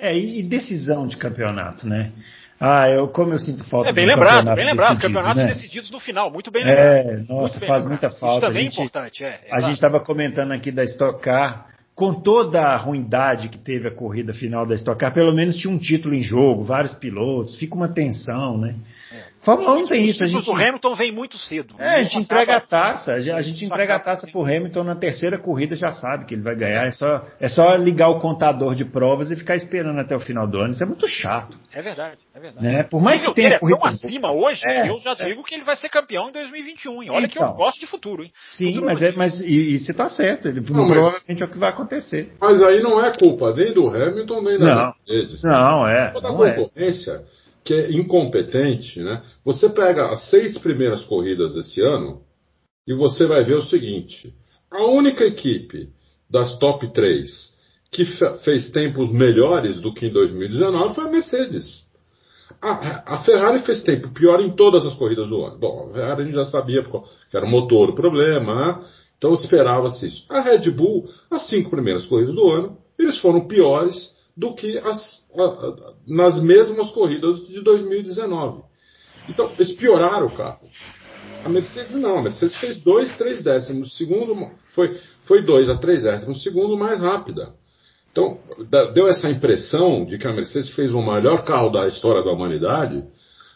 É, 0.00 0.16
e 0.18 0.42
decisão 0.42 1.06
de 1.06 1.16
campeonato, 1.16 1.86
né? 1.86 2.10
Ah, 2.58 2.88
eu, 2.90 3.08
como 3.08 3.32
eu 3.32 3.38
sinto 3.38 3.64
falta 3.64 3.88
É 3.88 3.92
bem 3.92 4.06
lembrado, 4.06 4.54
bem 4.54 4.66
lembrado, 4.66 5.00
campeonatos 5.00 5.42
né? 5.42 5.46
decididos 5.46 5.90
no 5.90 5.98
final, 5.98 6.30
muito 6.30 6.50
bem 6.50 6.64
lembrado. 6.64 7.08
É, 7.08 7.24
nossa, 7.26 7.60
faz 7.60 7.86
muita 7.86 8.10
falta. 8.10 8.46
Isso 8.46 8.54
também 8.54 8.66
é 8.66 8.68
importante, 8.68 9.24
é. 9.24 9.46
A 9.50 9.60
gente 9.60 9.74
estava 9.74 10.00
comentando 10.00 10.52
aqui 10.52 10.70
da 10.70 10.84
Stock 10.84 11.22
Car, 11.22 11.68
com 11.94 12.14
toda 12.14 12.60
a 12.60 12.76
ruindade 12.76 13.48
que 13.48 13.58
teve 13.58 13.88
a 13.88 13.94
corrida 13.94 14.34
final 14.34 14.66
da 14.66 14.74
Stock 14.74 14.98
Car, 14.98 15.12
pelo 15.12 15.32
menos 15.32 15.56
tinha 15.56 15.72
um 15.72 15.78
título 15.78 16.14
em 16.14 16.22
jogo, 16.22 16.62
vários 16.62 16.94
pilotos, 16.94 17.58
fica 17.58 17.74
uma 17.74 17.92
tensão, 17.92 18.58
né? 18.58 18.76
É. 19.12 19.22
Fórmula 19.42 19.74
1 19.78 19.86
tem 19.86 20.06
isso. 20.06 20.22
A 20.22 20.26
gente... 20.26 20.50
O 20.50 20.54
Hamilton 20.54 20.94
vem 20.94 21.12
muito 21.12 21.38
cedo. 21.38 21.74
É, 21.78 21.96
a 21.96 22.02
gente 22.02 22.18
entrega 22.18 22.56
a 22.56 22.60
taça. 22.60 23.12
A 23.12 23.42
gente 23.42 23.64
entrega 23.64 23.94
a 23.94 23.98
taça 23.98 24.26
pro 24.30 24.42
Hamilton 24.42 24.84
na 24.84 24.94
terceira 24.94 25.38
corrida, 25.38 25.74
já 25.74 25.92
sabe 25.92 26.26
que 26.26 26.34
ele 26.34 26.42
vai 26.42 26.54
ganhar. 26.54 26.86
É 26.86 26.90
só, 26.90 27.26
é 27.40 27.48
só 27.48 27.74
ligar 27.76 28.08
o 28.08 28.20
contador 28.20 28.74
de 28.74 28.84
provas 28.84 29.30
e 29.30 29.36
ficar 29.36 29.56
esperando 29.56 29.98
até 29.98 30.14
o 30.14 30.20
final 30.20 30.46
do 30.46 30.58
ano. 30.58 30.70
Isso 30.70 30.84
é 30.84 30.86
muito 30.86 31.08
chato. 31.08 31.58
É 31.72 31.80
verdade, 31.80 32.18
é 32.34 32.40
verdade. 32.40 32.66
Né? 32.66 32.82
Por 32.82 33.00
mais 33.00 33.22
que 33.22 33.32
tenha 33.32 33.48
ele 33.48 33.54
é 33.54 33.58
tão 33.58 33.84
acima 33.84 34.30
hoje, 34.32 34.60
é, 34.68 34.88
eu 34.88 34.98
já 34.98 35.12
é. 35.12 35.24
digo 35.26 35.42
que 35.42 35.54
ele 35.54 35.64
vai 35.64 35.76
ser 35.76 35.88
campeão 35.88 36.28
em 36.28 36.32
2021. 36.32 37.02
E 37.02 37.10
olha 37.10 37.20
então, 37.20 37.28
que 37.30 37.38
eu 37.38 37.42
então. 37.42 37.56
gosto 37.56 37.80
de 37.80 37.86
futuro, 37.86 38.22
hein? 38.22 38.32
Sim, 38.48 38.74
futuro 38.74 38.86
mas, 38.86 39.02
é, 39.02 39.12
mas 39.12 39.40
e, 39.40 39.74
e 39.74 39.78
você 39.78 39.94
tá 39.94 40.08
certo. 40.10 40.48
Ele, 40.48 40.60
não, 40.60 40.86
provavelmente 40.86 41.42
é 41.42 41.46
o 41.46 41.50
que 41.50 41.58
vai 41.58 41.70
acontecer. 41.70 42.32
Mas 42.38 42.62
aí 42.62 42.82
não 42.82 43.02
é 43.02 43.10
culpa 43.16 43.54
nem 43.54 43.72
do 43.72 43.88
Hamilton, 43.88 44.42
nem 44.42 44.58
da 44.58 44.94
Mercedes. 45.08 45.42
Não, 45.42 45.88
é. 45.88 46.10
Toda 46.10 46.28
a 46.28 46.32
concorrência... 46.32 47.12
É 47.36 47.39
que 47.64 47.74
é 47.74 47.92
incompetente, 47.92 49.00
né? 49.00 49.22
Você 49.44 49.68
pega 49.68 50.10
as 50.10 50.30
seis 50.30 50.56
primeiras 50.58 51.04
corridas 51.04 51.54
desse 51.54 51.80
ano 51.80 52.22
e 52.86 52.94
você 52.94 53.26
vai 53.26 53.42
ver 53.42 53.56
o 53.56 53.62
seguinte: 53.62 54.34
a 54.70 54.86
única 54.86 55.24
equipe 55.24 55.88
das 56.28 56.58
top 56.58 56.92
3 56.92 57.58
que 57.92 58.04
fez 58.44 58.70
tempos 58.70 59.10
melhores 59.10 59.80
do 59.80 59.92
que 59.92 60.06
em 60.06 60.12
2019 60.12 60.94
foi 60.94 61.04
a 61.04 61.10
Mercedes. 61.10 61.90
A, 62.62 63.14
a, 63.14 63.18
Ferrari 63.24 63.60
fez 63.60 63.82
tempo 63.82 64.10
pior 64.10 64.40
em 64.40 64.50
todas 64.50 64.86
as 64.86 64.94
corridas 64.94 65.28
do 65.28 65.42
ano. 65.44 65.58
Bom, 65.58 65.88
a 65.90 65.94
Ferrari 65.94 66.22
a 66.22 66.24
gente 66.24 66.34
já 66.34 66.44
sabia 66.44 66.82
que 66.82 67.36
era 67.36 67.46
o 67.46 67.50
motor 67.50 67.90
o 67.90 67.94
problema, 67.94 68.54
né? 68.54 68.84
então 69.16 69.32
esperava-se 69.32 70.06
isso. 70.06 70.24
A 70.28 70.40
Red 70.40 70.70
Bull, 70.70 71.08
as 71.30 71.48
cinco 71.48 71.70
primeiras 71.70 72.06
corridas 72.06 72.34
do 72.34 72.48
ano, 72.50 72.76
eles 72.98 73.18
foram 73.18 73.46
piores 73.46 74.14
do 74.40 74.54
que 74.54 74.78
as, 74.78 75.22
a, 75.36 75.92
nas 76.08 76.42
mesmas 76.42 76.90
corridas 76.92 77.46
de 77.46 77.60
2019. 77.60 78.62
Então, 79.28 79.52
eles 79.58 79.72
pioraram 79.72 80.28
o 80.28 80.34
carro. 80.34 80.66
A 81.44 81.48
Mercedes 81.48 81.94
não, 81.96 82.18
a 82.18 82.22
Mercedes 82.22 82.56
fez 82.56 82.82
2, 82.82 83.18
3 83.18 83.42
décimos 83.42 83.96
segundo, 83.98 84.34
foi, 84.74 84.98
foi 85.24 85.42
2 85.42 85.68
a 85.68 85.76
3 85.76 86.02
décimos 86.02 86.42
segundo 86.42 86.76
mais 86.76 87.00
rápida. 87.00 87.52
Então, 88.10 88.38
deu 88.94 89.06
essa 89.06 89.28
impressão 89.28 90.06
de 90.06 90.16
que 90.16 90.26
a 90.26 90.32
Mercedes 90.32 90.74
fez 90.74 90.92
o 90.92 91.02
melhor 91.02 91.44
carro 91.44 91.68
da 91.68 91.86
história 91.86 92.24
da 92.24 92.32
humanidade. 92.32 93.04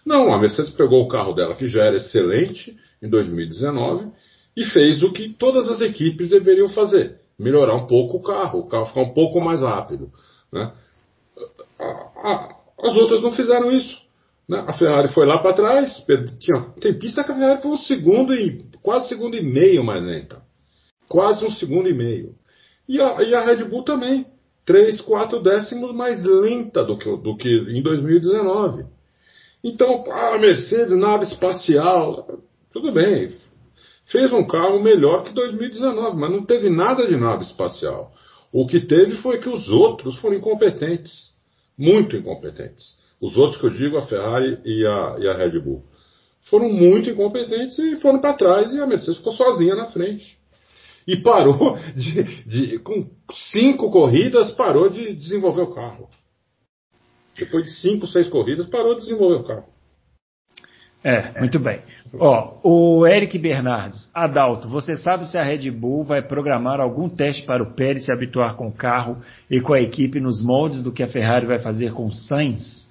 Não, 0.05 0.32
a 0.32 0.39
Mercedes 0.39 0.70
pegou 0.70 1.03
o 1.03 1.09
carro 1.09 1.32
dela, 1.32 1.57
que 1.57 1.66
já 1.66 1.82
era 1.82 1.97
excelente 1.97 2.76
em 3.03 3.09
2019, 3.09 4.12
e 4.55 4.64
fez 4.66 5.03
o 5.03 5.11
que 5.12 5.30
todas 5.30 5.68
as 5.68 5.80
equipes 5.80 6.28
deveriam 6.28 6.68
fazer: 6.68 7.20
melhorar 7.39 7.74
um 7.74 7.87
pouco 7.87 8.18
o 8.18 8.22
carro, 8.22 8.61
o 8.61 8.66
carro 8.68 8.87
ficar 8.87 9.01
um 9.01 9.14
pouco 9.14 9.41
mais 9.41 9.62
rápido. 9.62 10.11
Né? 10.55 10.73
as 12.81 12.97
outras 12.97 13.23
não 13.23 13.33
fizeram 13.33 13.73
isso. 13.73 14.01
Né? 14.49 14.65
A 14.67 14.73
Ferrari 14.73 15.09
foi 15.09 15.27
lá 15.27 15.39
para 15.39 15.53
trás, 15.53 16.05
tinha, 16.39 16.61
tem 16.81 16.97
pista 16.97 17.25
que 17.25 17.33
a 17.33 17.35
Ferrari 17.35 17.61
foi 17.61 17.73
um 17.73 17.77
segundo 17.77 18.33
e 18.33 18.65
quase 18.81 19.09
segundo 19.09 19.37
e 19.37 19.43
meio 19.43 19.83
mais 19.83 20.03
lenta. 20.03 20.43
Quase 21.09 21.45
um 21.45 21.51
segundo 21.51 21.89
e 21.89 21.95
meio. 21.95 22.35
E 22.89 23.01
a, 23.01 23.23
e 23.23 23.35
a 23.35 23.45
Red 23.45 23.65
Bull 23.65 23.83
também. 23.83 24.27
3, 24.65 25.01
4 25.03 25.43
décimos 25.43 25.93
mais 25.93 26.23
lenta 26.23 26.83
do 26.85 26.97
que, 26.97 27.15
do 27.17 27.37
que 27.37 27.49
em 27.49 27.83
2019. 27.83 28.85
Então, 29.63 30.05
a 30.11 30.39
Mercedes, 30.39 30.97
nave 30.97 31.25
espacial, 31.25 32.41
tudo 32.73 32.93
bem. 32.93 33.31
Fez 34.07 34.33
um 34.33 34.47
carro 34.47 34.83
melhor 34.83 35.25
que 35.25 35.35
2019, 35.35 36.17
mas 36.17 36.31
não 36.31 36.45
teve 36.45 36.71
nada 36.71 37.07
de 37.07 37.17
nave 37.17 37.43
espacial. 37.43 38.13
O 38.55 38.69
que 38.69 38.79
teve 38.79 39.17
foi 39.17 39.41
que 39.41 39.49
os 39.49 39.69
outros 39.69 40.17
foram 40.21 40.37
incompetentes. 40.37 41.35
Muito 41.77 42.17
incompetentes. 42.17 42.97
Os 43.21 43.37
outros 43.37 43.61
que 43.61 43.67
eu 43.67 43.71
digo, 43.71 43.97
a 43.97 44.07
Ferrari 44.07 44.61
e 44.65 44.87
a, 44.87 45.17
e 45.19 45.27
a 45.27 45.37
Red 45.37 45.59
Bull. 45.59 45.83
Foram 46.43 46.69
muito 46.69 47.11
incompetentes 47.11 47.77
e 47.81 47.97
foram 47.97 48.21
para 48.21 48.35
trás 48.35 48.73
e 48.73 48.81
a 48.81 48.87
Mercedes 48.87 49.17
ficou 49.17 49.33
sozinha 49.33 49.75
na 49.75 49.87
frente. 49.87 50.39
E 51.05 51.17
parou 51.17 51.77
de, 51.97 52.45
de, 52.45 52.79
com 52.79 53.11
cinco 53.33 53.91
corridas, 53.91 54.53
parou 54.53 54.89
de 54.89 55.17
desenvolver 55.17 55.63
o 55.63 55.75
carro. 55.75 56.09
Depois 57.37 57.65
de 57.65 57.73
cinco, 57.73 58.07
seis 58.07 58.29
corridas, 58.29 58.69
parou 58.69 58.95
de 58.95 59.01
desenvolver 59.01 59.39
o 59.39 59.45
carro. 59.45 59.74
É, 61.05 61.39
muito 61.39 61.59
bem. 61.59 61.81
Ó, 62.19 62.61
o 62.63 63.07
Eric 63.07 63.39
Bernardes, 63.39 64.11
Adalto, 64.15 64.69
você 64.69 64.97
sabe 64.97 65.29
se 65.29 65.37
a 65.37 65.43
Red 65.43 65.71
Bull 65.71 66.03
vai 66.03 66.23
programar 66.23 66.81
algum 66.81 67.11
teste 67.11 67.45
para 67.45 67.63
o 67.63 67.75
Pérez 67.75 68.07
se 68.07 68.13
habituar 68.13 68.57
com 68.57 68.69
o 68.69 68.73
carro 68.73 69.19
e 69.51 69.61
com 69.61 69.75
a 69.75 69.81
equipe 69.81 70.19
nos 70.19 70.43
moldes 70.43 70.83
do 70.83 70.93
que 70.93 71.03
a 71.03 71.09
Ferrari 71.09 71.45
vai 71.45 71.59
fazer 71.59 71.93
com 71.93 72.07
o 72.07 72.11
Sainz? 72.11 72.85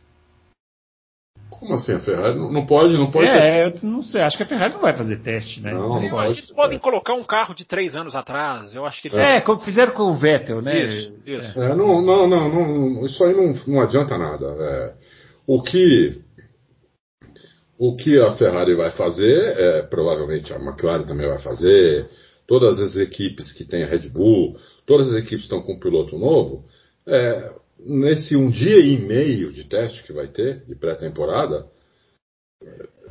Como 1.49 1.73
assim 1.73 1.93
a 1.93 1.99
Ferrari? 1.99 2.37
Não, 2.37 2.51
não 2.51 2.65
pode, 2.67 2.93
não 2.93 3.09
pode. 3.09 3.27
É, 3.27 3.71
ter... 3.71 3.83
eu 3.83 3.89
não 3.89 4.03
sei, 4.03 4.21
acho 4.21 4.37
que 4.37 4.43
a 4.43 4.47
Ferrari 4.47 4.73
não 4.73 4.81
vai 4.81 4.95
fazer 4.95 5.17
teste, 5.23 5.61
né? 5.61 5.71
Não, 5.71 5.89
não 5.89 6.03
eu 6.03 6.19
acho 6.19 6.33
que 6.33 6.39
eles 6.39 6.53
podem 6.53 6.77
colocar 6.77 7.13
um 7.13 7.23
carro 7.23 7.55
de 7.55 7.65
três 7.65 7.95
anos 7.95 8.15
atrás. 8.15 8.75
Eu 8.75 8.85
acho 8.85 9.01
que 9.01 9.07
eles... 9.07 9.17
É, 9.17 9.41
como 9.41 9.59
fizeram 9.59 9.93
com 9.93 10.03
o 10.03 10.17
Vettel, 10.17 10.61
né? 10.61 10.83
Isso, 10.83 11.13
isso. 11.25 11.59
É, 11.59 11.75
não, 11.75 12.01
não, 12.01 12.27
não, 12.27 12.49
não, 12.49 13.05
isso 13.05 13.23
aí 13.23 13.33
não, 13.33 13.53
não 13.65 13.81
adianta 13.81 14.17
nada. 14.17 14.45
É, 14.45 14.93
o 15.47 15.63
que 15.63 16.22
o 17.77 17.95
que 17.95 18.19
a 18.19 18.33
Ferrari 18.33 18.75
vai 18.75 18.91
fazer, 18.91 19.57
é, 19.57 19.81
provavelmente 19.83 20.53
a 20.53 20.57
McLaren 20.57 21.05
também 21.05 21.27
vai 21.27 21.39
fazer, 21.39 22.09
todas 22.47 22.79
as 22.79 22.95
equipes 22.95 23.51
que 23.51 23.65
tem 23.65 23.83
a 23.83 23.87
Red 23.87 24.09
Bull, 24.09 24.57
todas 24.85 25.09
as 25.09 25.15
equipes 25.15 25.43
estão 25.43 25.61
com 25.61 25.73
um 25.73 25.79
piloto 25.79 26.17
novo, 26.17 26.65
é, 27.07 27.51
nesse 27.79 28.35
um 28.35 28.49
dia 28.49 28.79
e 28.79 28.97
meio 28.97 29.51
de 29.51 29.63
teste 29.65 30.03
que 30.03 30.13
vai 30.13 30.27
ter, 30.27 30.63
de 30.65 30.75
pré-temporada, 30.75 31.65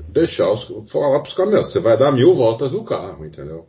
deixar 0.09 0.51
os, 0.51 0.65
falar 0.91 1.21
para 1.21 1.29
os 1.29 1.35
caminhões, 1.35 1.71
você 1.71 1.81
vai 1.81 1.97
dar 1.97 2.13
mil 2.13 2.35
voltas 2.35 2.73
no 2.73 2.85
carro, 2.85 3.25
entendeu? 3.25 3.67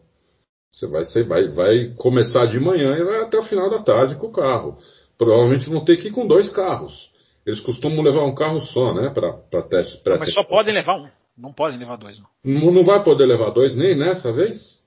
Você 0.74 0.88
vai, 0.88 1.06
você 1.06 1.24
vai, 1.24 1.48
vai 1.50 1.94
começar 1.98 2.46
de 2.48 2.60
manhã 2.60 2.96
e 2.98 3.04
vai 3.04 3.22
até 3.22 3.38
o 3.38 3.44
final 3.44 3.70
da 3.70 3.80
tarde 3.80 4.16
com 4.16 4.28
o 4.28 4.32
carro. 4.32 4.78
Provavelmente 5.18 5.70
vão 5.70 5.86
ter 5.86 5.98
que 5.98 6.08
ir 6.08 6.12
com 6.12 6.26
dois 6.26 6.50
carros. 6.50 7.12
Eles 7.46 7.60
costumam 7.60 8.02
levar 8.02 8.24
um 8.24 8.34
carro 8.34 8.60
só, 8.60 8.94
né? 8.94 9.10
Para 9.10 9.62
testes 9.64 9.98
pré 9.98 10.18
Mas 10.18 10.34
só 10.34 10.44
podem 10.44 10.74
levar 10.74 10.96
um. 10.96 11.10
Não 11.38 11.52
podem 11.52 11.78
levar 11.78 11.98
dois, 11.98 12.20
não. 12.20 12.28
Não, 12.44 12.72
não 12.72 12.84
vai 12.84 13.04
poder 13.04 13.26
levar 13.26 13.50
dois 13.50 13.76
nem 13.76 13.98
nessa 13.98 14.32
vez? 14.32 14.82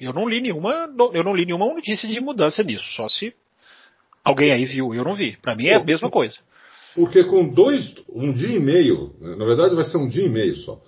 Eu 0.00 0.12
não 0.12 0.28
li 0.28 0.40
nenhuma, 0.40 0.88
eu 1.12 1.24
não 1.24 1.34
li 1.34 1.44
nenhuma 1.44 1.66
notícia 1.66 2.08
de 2.08 2.20
mudança 2.20 2.62
nisso, 2.62 2.84
só 2.94 3.08
se 3.08 3.34
alguém 4.24 4.52
aí 4.52 4.64
viu, 4.64 4.94
eu 4.94 5.04
não 5.04 5.14
vi. 5.14 5.36
Para 5.36 5.56
mim 5.56 5.66
é 5.66 5.74
a 5.74 5.84
mesma 5.84 6.10
coisa. 6.10 6.36
Porque 6.94 7.24
com 7.24 7.48
dois, 7.48 7.94
um 8.08 8.32
dia 8.32 8.56
e 8.56 8.60
meio, 8.60 9.14
na 9.20 9.44
verdade 9.44 9.74
vai 9.74 9.84
ser 9.84 9.98
um 9.98 10.08
dia 10.08 10.24
e 10.24 10.28
meio 10.28 10.54
só. 10.56 10.80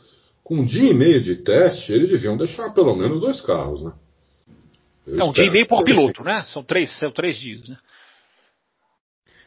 Com 0.43 0.57
um 0.57 0.65
dia 0.65 0.91
e 0.91 0.95
meio 0.95 1.21
de 1.21 1.37
teste, 1.37 1.93
eles 1.93 2.11
deviam 2.11 2.37
deixar 2.37 2.71
pelo 2.71 2.95
menos 2.97 3.21
dois 3.21 3.41
carros, 3.41 3.83
né? 3.83 3.93
Eu 5.07 5.21
é 5.21 5.25
um 5.25 5.33
dia 5.33 5.47
e 5.47 5.51
meio 5.51 5.67
por 5.67 5.85
piloto, 5.85 6.23
né? 6.23 6.45
São 6.47 6.63
três, 6.63 6.97
são 6.99 7.11
três 7.11 7.37
dias, 7.37 7.69
né? 7.69 7.77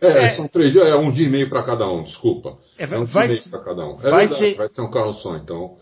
É, 0.07 0.25
É. 0.25 0.29
são 0.31 0.47
três 0.47 0.71
dias, 0.71 0.85
é 0.87 0.95
um 0.95 1.11
dia 1.11 1.27
e 1.27 1.29
meio 1.29 1.49
para 1.49 1.63
cada 1.63 1.87
um, 1.89 2.03
desculpa. 2.03 2.57
É, 2.77 2.83
É, 2.83 2.87
vai- 2.87 2.99
um 2.99 3.03
dia 3.03 3.13
vai 3.13 3.25
e 3.25 3.29
meio 3.29 3.49
para 3.49 3.63
cada 3.63 3.85
um. 3.85 3.93
É 3.93 4.01
vai 4.01 4.27
verdade, 4.27 4.37
ser- 4.37 4.55
vai 4.55 4.69
ser 4.69 4.81
um 4.81 4.91
carro 4.91 5.13
só, 5.13 5.35
então. 5.37 5.77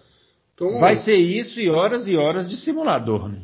então 0.54 0.80
Vai 0.80 0.96
ser 0.98 1.16
isso 1.16 1.60
e 1.60 1.70
horas 1.70 2.08
e 2.08 2.16
horas 2.16 2.50
de 2.50 2.58
simulador, 2.58 3.28
né? 3.30 3.42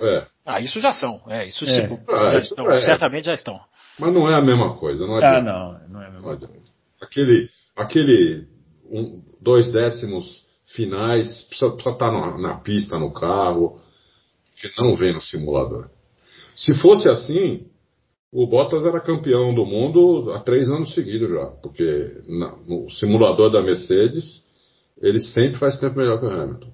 É, 0.00 0.26
Ah, 0.44 0.60
isso 0.60 0.80
já 0.80 0.92
são. 0.92 1.20
É, 1.28 1.46
isso 1.46 1.64
É. 1.64 1.86
sim, 1.88 1.98
Ah, 2.08 2.16
já 2.16 2.38
isso 2.38 2.52
estão, 2.54 2.70
é. 2.70 2.80
certamente 2.82 3.24
já 3.24 3.34
estão. 3.34 3.58
mas 3.98 4.12
não 4.12 4.28
é 4.28 4.34
a 4.34 4.40
mesma 4.40 4.74
coisa, 4.76 5.06
não 5.06 5.14
Ah, 5.14 5.18
adianta. 5.18 5.42
não, 5.52 5.88
não 5.88 6.02
é 6.02 6.06
a 6.06 6.10
mesma 6.10 6.22
coisa. 6.36 6.48
Aquele, 7.00 7.48
aquele 7.76 8.46
um, 8.90 9.22
dois 9.40 9.70
décimos 9.72 10.44
finais 10.66 11.42
precisa, 11.48 11.70
precisa 11.72 11.90
estar 11.94 12.10
na, 12.12 12.38
na 12.38 12.54
pista, 12.60 12.98
no 12.98 13.12
carro, 13.12 13.80
que 14.60 14.68
não 14.80 14.94
vem 14.96 15.12
no 15.12 15.20
simulador. 15.20 15.88
Se 16.56 16.74
fosse 16.80 17.08
assim, 17.08 17.66
o 18.32 18.46
Bottas 18.46 18.84
era 18.86 19.00
campeão 19.00 19.54
do 19.54 19.64
mundo 19.66 20.32
há 20.32 20.40
três 20.40 20.70
anos 20.70 20.94
seguidos 20.94 21.30
já, 21.30 21.46
porque 21.62 22.22
na- 22.26 22.56
no 22.66 22.88
simulador 22.90 23.50
da 23.50 23.62
Mercedes 23.62 24.50
ele 25.00 25.20
sempre 25.20 25.58
faz 25.58 25.78
tempo 25.78 25.98
melhor 25.98 26.18
que 26.18 26.26
o 26.26 26.30
Hamilton. 26.30 26.72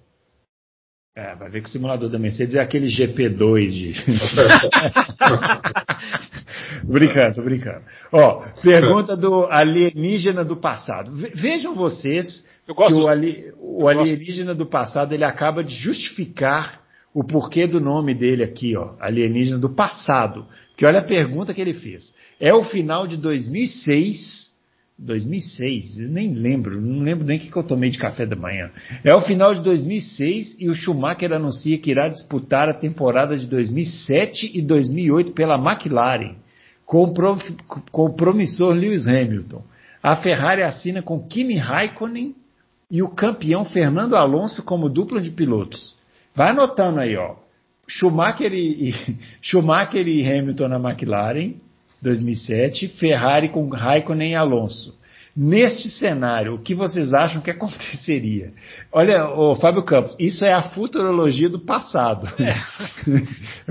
É, 1.17 1.35
vai 1.35 1.51
ver 1.51 1.63
que 1.63 1.69
o 1.69 1.73
simulador 1.73 2.09
da 2.09 2.19
Mercedes 2.19 2.55
é 2.55 2.61
aquele 2.61 2.87
GP2 2.87 3.69
de. 3.71 3.93
brincando, 6.85 7.35
tô 7.35 7.43
brincando. 7.43 7.83
Ó, 8.13 8.45
pergunta 8.63 9.17
do 9.17 9.47
alienígena 9.47 10.45
do 10.45 10.57
passado. 10.57 11.11
Ve- 11.13 11.33
Vejam 11.35 11.75
vocês 11.75 12.47
Eu 12.69 12.75
gosto 12.75 12.95
que 12.95 13.01
o, 13.03 13.09
ali- 13.09 13.53
o 13.59 13.89
alienígena 13.89 14.55
do 14.55 14.67
passado 14.67 15.13
ele 15.13 15.25
acaba 15.25 15.65
de 15.65 15.75
justificar 15.75 16.83
o 17.19 17.25
porquê 17.25 17.66
do 17.66 17.81
nome 17.81 18.14
dele 18.14 18.45
aqui, 18.45 18.77
ó, 18.77 18.95
alienígena 19.01 19.59
do 19.59 19.71
passado. 19.71 20.47
Que 20.77 20.87
olha 20.87 21.01
a 21.01 21.05
pergunta 21.05 21.53
que 21.53 21.61
ele 21.61 21.75
fez. 21.75 22.14
É 22.39 22.55
o 22.55 22.62
final 22.62 23.09
de 23.09 23.16
2006 23.16 24.49
2006, 25.01 26.01
eu 26.01 26.09
nem 26.09 26.35
lembro, 26.35 26.81
não 26.81 27.05
lembro 27.05 27.25
nem 27.25 27.39
o 27.39 27.41
que 27.41 27.55
eu 27.55 27.62
tomei 27.62 27.89
de 27.89 27.99
café 27.99 28.27
da 28.27 28.35
manhã. 28.35 28.69
É 29.05 29.14
o 29.14 29.21
final 29.21 29.55
de 29.55 29.62
2006 29.62 30.57
e 30.59 30.69
o 30.69 30.75
Schumacher 30.75 31.33
anuncia 31.33 31.79
que 31.79 31.93
irá 31.93 32.09
disputar 32.09 32.69
a 32.69 32.75
temporada 32.75 33.39
de 33.39 33.47
2007 33.47 34.51
e 34.59 34.61
2008 34.61 35.33
pela 35.35 35.55
McLaren, 35.55 36.35
com 36.85 37.05
o, 37.05 37.14
com 37.93 38.07
o 38.07 38.12
promissor 38.14 38.75
Lewis 38.75 39.07
Hamilton. 39.07 39.62
A 40.03 40.16
Ferrari 40.16 40.64
assina 40.64 41.01
com 41.01 41.25
Kimi 41.29 41.57
Raikkonen 41.57 42.35
e 42.91 43.01
o 43.01 43.09
campeão 43.09 43.64
Fernando 43.64 44.16
Alonso 44.16 44.64
como 44.64 44.89
dupla 44.89 45.21
de 45.21 45.31
pilotos. 45.31 45.97
Vai 46.39 46.51
anotando 46.51 47.01
aí, 47.01 47.16
ó. 47.16 47.34
Schumacher 47.89 48.53
e, 48.55 48.91
e- 48.91 49.16
Schumacher 49.43 50.07
e 50.07 50.24
Hamilton 50.24 50.68
na 50.68 50.76
McLaren, 50.78 51.55
2007, 52.01 52.86
Ferrari 52.86 53.49
com 53.49 53.68
Raikkonen 53.68 54.30
e 54.32 54.36
Alonso. 54.36 54.97
Neste 55.41 55.89
cenário, 55.89 56.55
o 56.55 56.59
que 56.59 56.74
vocês 56.74 57.14
acham 57.14 57.41
que 57.41 57.49
aconteceria? 57.53 58.51
Olha, 58.91 59.28
o 59.28 59.55
Fábio 59.55 59.84
Campos, 59.84 60.16
isso 60.18 60.45
é 60.45 60.53
a 60.53 60.62
futurologia 60.62 61.49
do 61.49 61.61
passado. 61.61 62.26
É, 62.43 62.57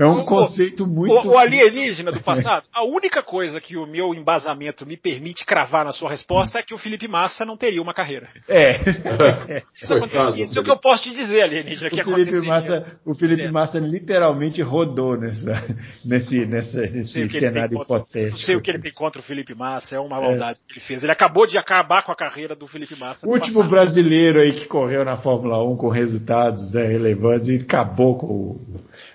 um 0.06 0.20
O- 0.20 0.24
conceito 0.24 0.86
muito. 0.86 1.28
O, 1.28 1.32
o 1.32 1.38
alienígena 1.38 2.10
do 2.10 2.20
passado, 2.22 2.64
a 2.72 2.84
única 2.86 3.22
coisa 3.22 3.60
que 3.60 3.76
o 3.76 3.86
meu 3.86 4.14
embasamento 4.14 4.86
me 4.86 4.96
permite 4.96 5.44
cravar 5.44 5.84
na 5.84 5.92
sua 5.92 6.08
resposta 6.08 6.58
é 6.58 6.62
que 6.62 6.72
o 6.72 6.78
Felipe 6.78 7.06
Massa 7.06 7.44
não 7.44 7.54
teria 7.56 7.82
uma 7.82 7.92
carreira. 7.92 8.26
É. 8.48 8.78
Isso, 9.82 9.94
acontece, 9.94 10.42
isso 10.44 10.58
é 10.58 10.62
o 10.62 10.64
que 10.64 10.70
eu 10.70 10.80
posso 10.80 11.02
te 11.02 11.10
dizer, 11.10 11.42
alienígena, 11.42 11.90
que 11.90 12.00
O 12.00 12.04
Felipe. 12.14 12.46
Massa, 12.46 12.98
o 13.04 13.14
Felipe 13.14 13.42
É. 13.42 13.50
Massa 13.50 13.78
literalmente 13.78 14.62
rodou 14.62 15.18
nessa, 15.18 15.76
nesse, 16.04 16.46
nessa, 16.46 16.80
nesse 16.80 17.28
cenário 17.28 17.76
contra- 17.76 17.96
hipotético. 17.98 18.30
Não 18.30 18.38
sei 18.38 18.56
o 18.56 18.62
que 18.62 18.70
ele 18.70 18.78
tem 18.80 18.92
contra 18.92 19.20
o 19.20 19.24
Felipe 19.24 19.54
Massa, 19.54 19.96
é 19.96 20.00
uma 20.00 20.18
maldade 20.18 20.60
que 20.66 20.72
ele 20.72 20.80
fez. 20.80 21.02
Ele 21.02 21.12
acabou 21.12 21.46
de 21.46 21.57
acabar 21.58 22.02
com 22.04 22.12
a 22.12 22.16
carreira 22.16 22.54
do 22.56 22.66
Felipe 22.66 22.98
Massa. 22.98 23.26
O 23.26 23.30
último 23.32 23.60
passado. 23.60 23.70
brasileiro 23.70 24.40
aí 24.40 24.52
que 24.52 24.66
correu 24.66 25.04
na 25.04 25.16
Fórmula 25.16 25.62
1 25.62 25.76
com 25.76 25.88
resultados 25.88 26.72
né, 26.72 26.84
relevantes 26.86 27.48
e 27.48 27.56
acabou 27.56 28.16
com, 28.18 28.60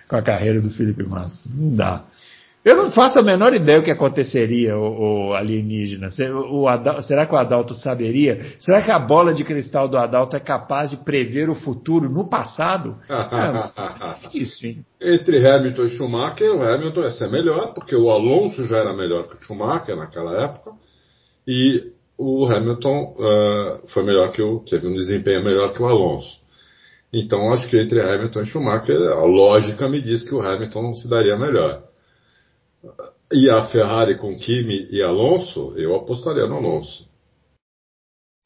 com 0.08 0.16
a 0.16 0.22
carreira 0.22 0.62
do 0.62 0.70
Felipe 0.70 1.04
Massa. 1.04 1.50
Não 1.54 1.76
dá. 1.76 2.04
Eu 2.66 2.78
não 2.78 2.92
faço 2.92 3.20
a 3.20 3.22
menor 3.22 3.54
ideia 3.54 3.82
o 3.82 3.84
que 3.84 3.92
aconteceria, 3.92 4.78
o, 4.78 5.32
o 5.32 5.34
alienígena. 5.34 6.08
O 6.50 6.66
Adal- 6.66 7.02
será 7.04 7.26
que 7.26 7.34
o 7.34 7.38
Adalto 7.38 7.74
saberia? 7.74 8.40
Será 8.58 8.82
que 8.82 8.90
a 8.90 8.98
bola 8.98 9.34
de 9.34 9.44
cristal 9.44 9.90
do 9.90 9.98
Adalto 9.98 10.38
é 10.38 10.40
capaz 10.40 10.90
de 10.92 10.96
prever 10.96 11.50
o 11.50 11.56
futuro 11.56 12.08
no 12.08 12.30
passado? 12.30 12.96
Sabe? 13.28 13.60
Isso, 14.34 14.64
hein? 14.66 14.86
Entre 15.02 15.46
Hamilton 15.46 15.84
e 15.84 15.90
Schumacher, 15.90 16.52
o 16.56 16.64
Hamilton 16.64 17.02
ia 17.02 17.12
ser 17.12 17.30
melhor, 17.30 17.74
porque 17.74 17.98
o 17.98 18.10
Alonso 18.10 18.66
já 18.66 18.78
era 18.78 18.94
melhor 18.94 19.28
que 19.28 19.36
o 19.36 19.42
Schumacher 19.42 19.98
naquela 19.98 20.46
época, 20.46 20.72
e 21.46 21.92
o 22.18 22.46
Hamilton 22.46 23.16
ah, 23.20 23.80
foi 23.88 24.04
melhor 24.04 24.32
que 24.32 24.42
o. 24.42 24.60
teve 24.60 24.88
um 24.88 24.94
desempenho 24.94 25.44
melhor 25.44 25.74
que 25.74 25.82
o 25.82 25.88
Alonso. 25.88 26.42
Então 27.12 27.54
acho 27.54 27.70
que 27.70 27.78
entre 27.78 28.02
Hamilton 28.02 28.42
e 28.42 28.46
Schumacher, 28.46 29.00
a 29.12 29.24
lógica 29.24 29.88
me 29.88 30.02
diz 30.02 30.24
que 30.24 30.34
o 30.34 30.42
Hamilton 30.42 30.94
se 30.94 31.08
daria 31.08 31.38
melhor. 31.38 31.84
E 33.32 33.50
a 33.50 33.66
Ferrari 33.66 34.18
com 34.18 34.36
Kimi 34.36 34.88
e 34.92 35.02
Alonso, 35.02 35.74
eu 35.78 35.96
apostaria 35.96 36.48
no 36.48 36.58
Alonso. 36.58 37.08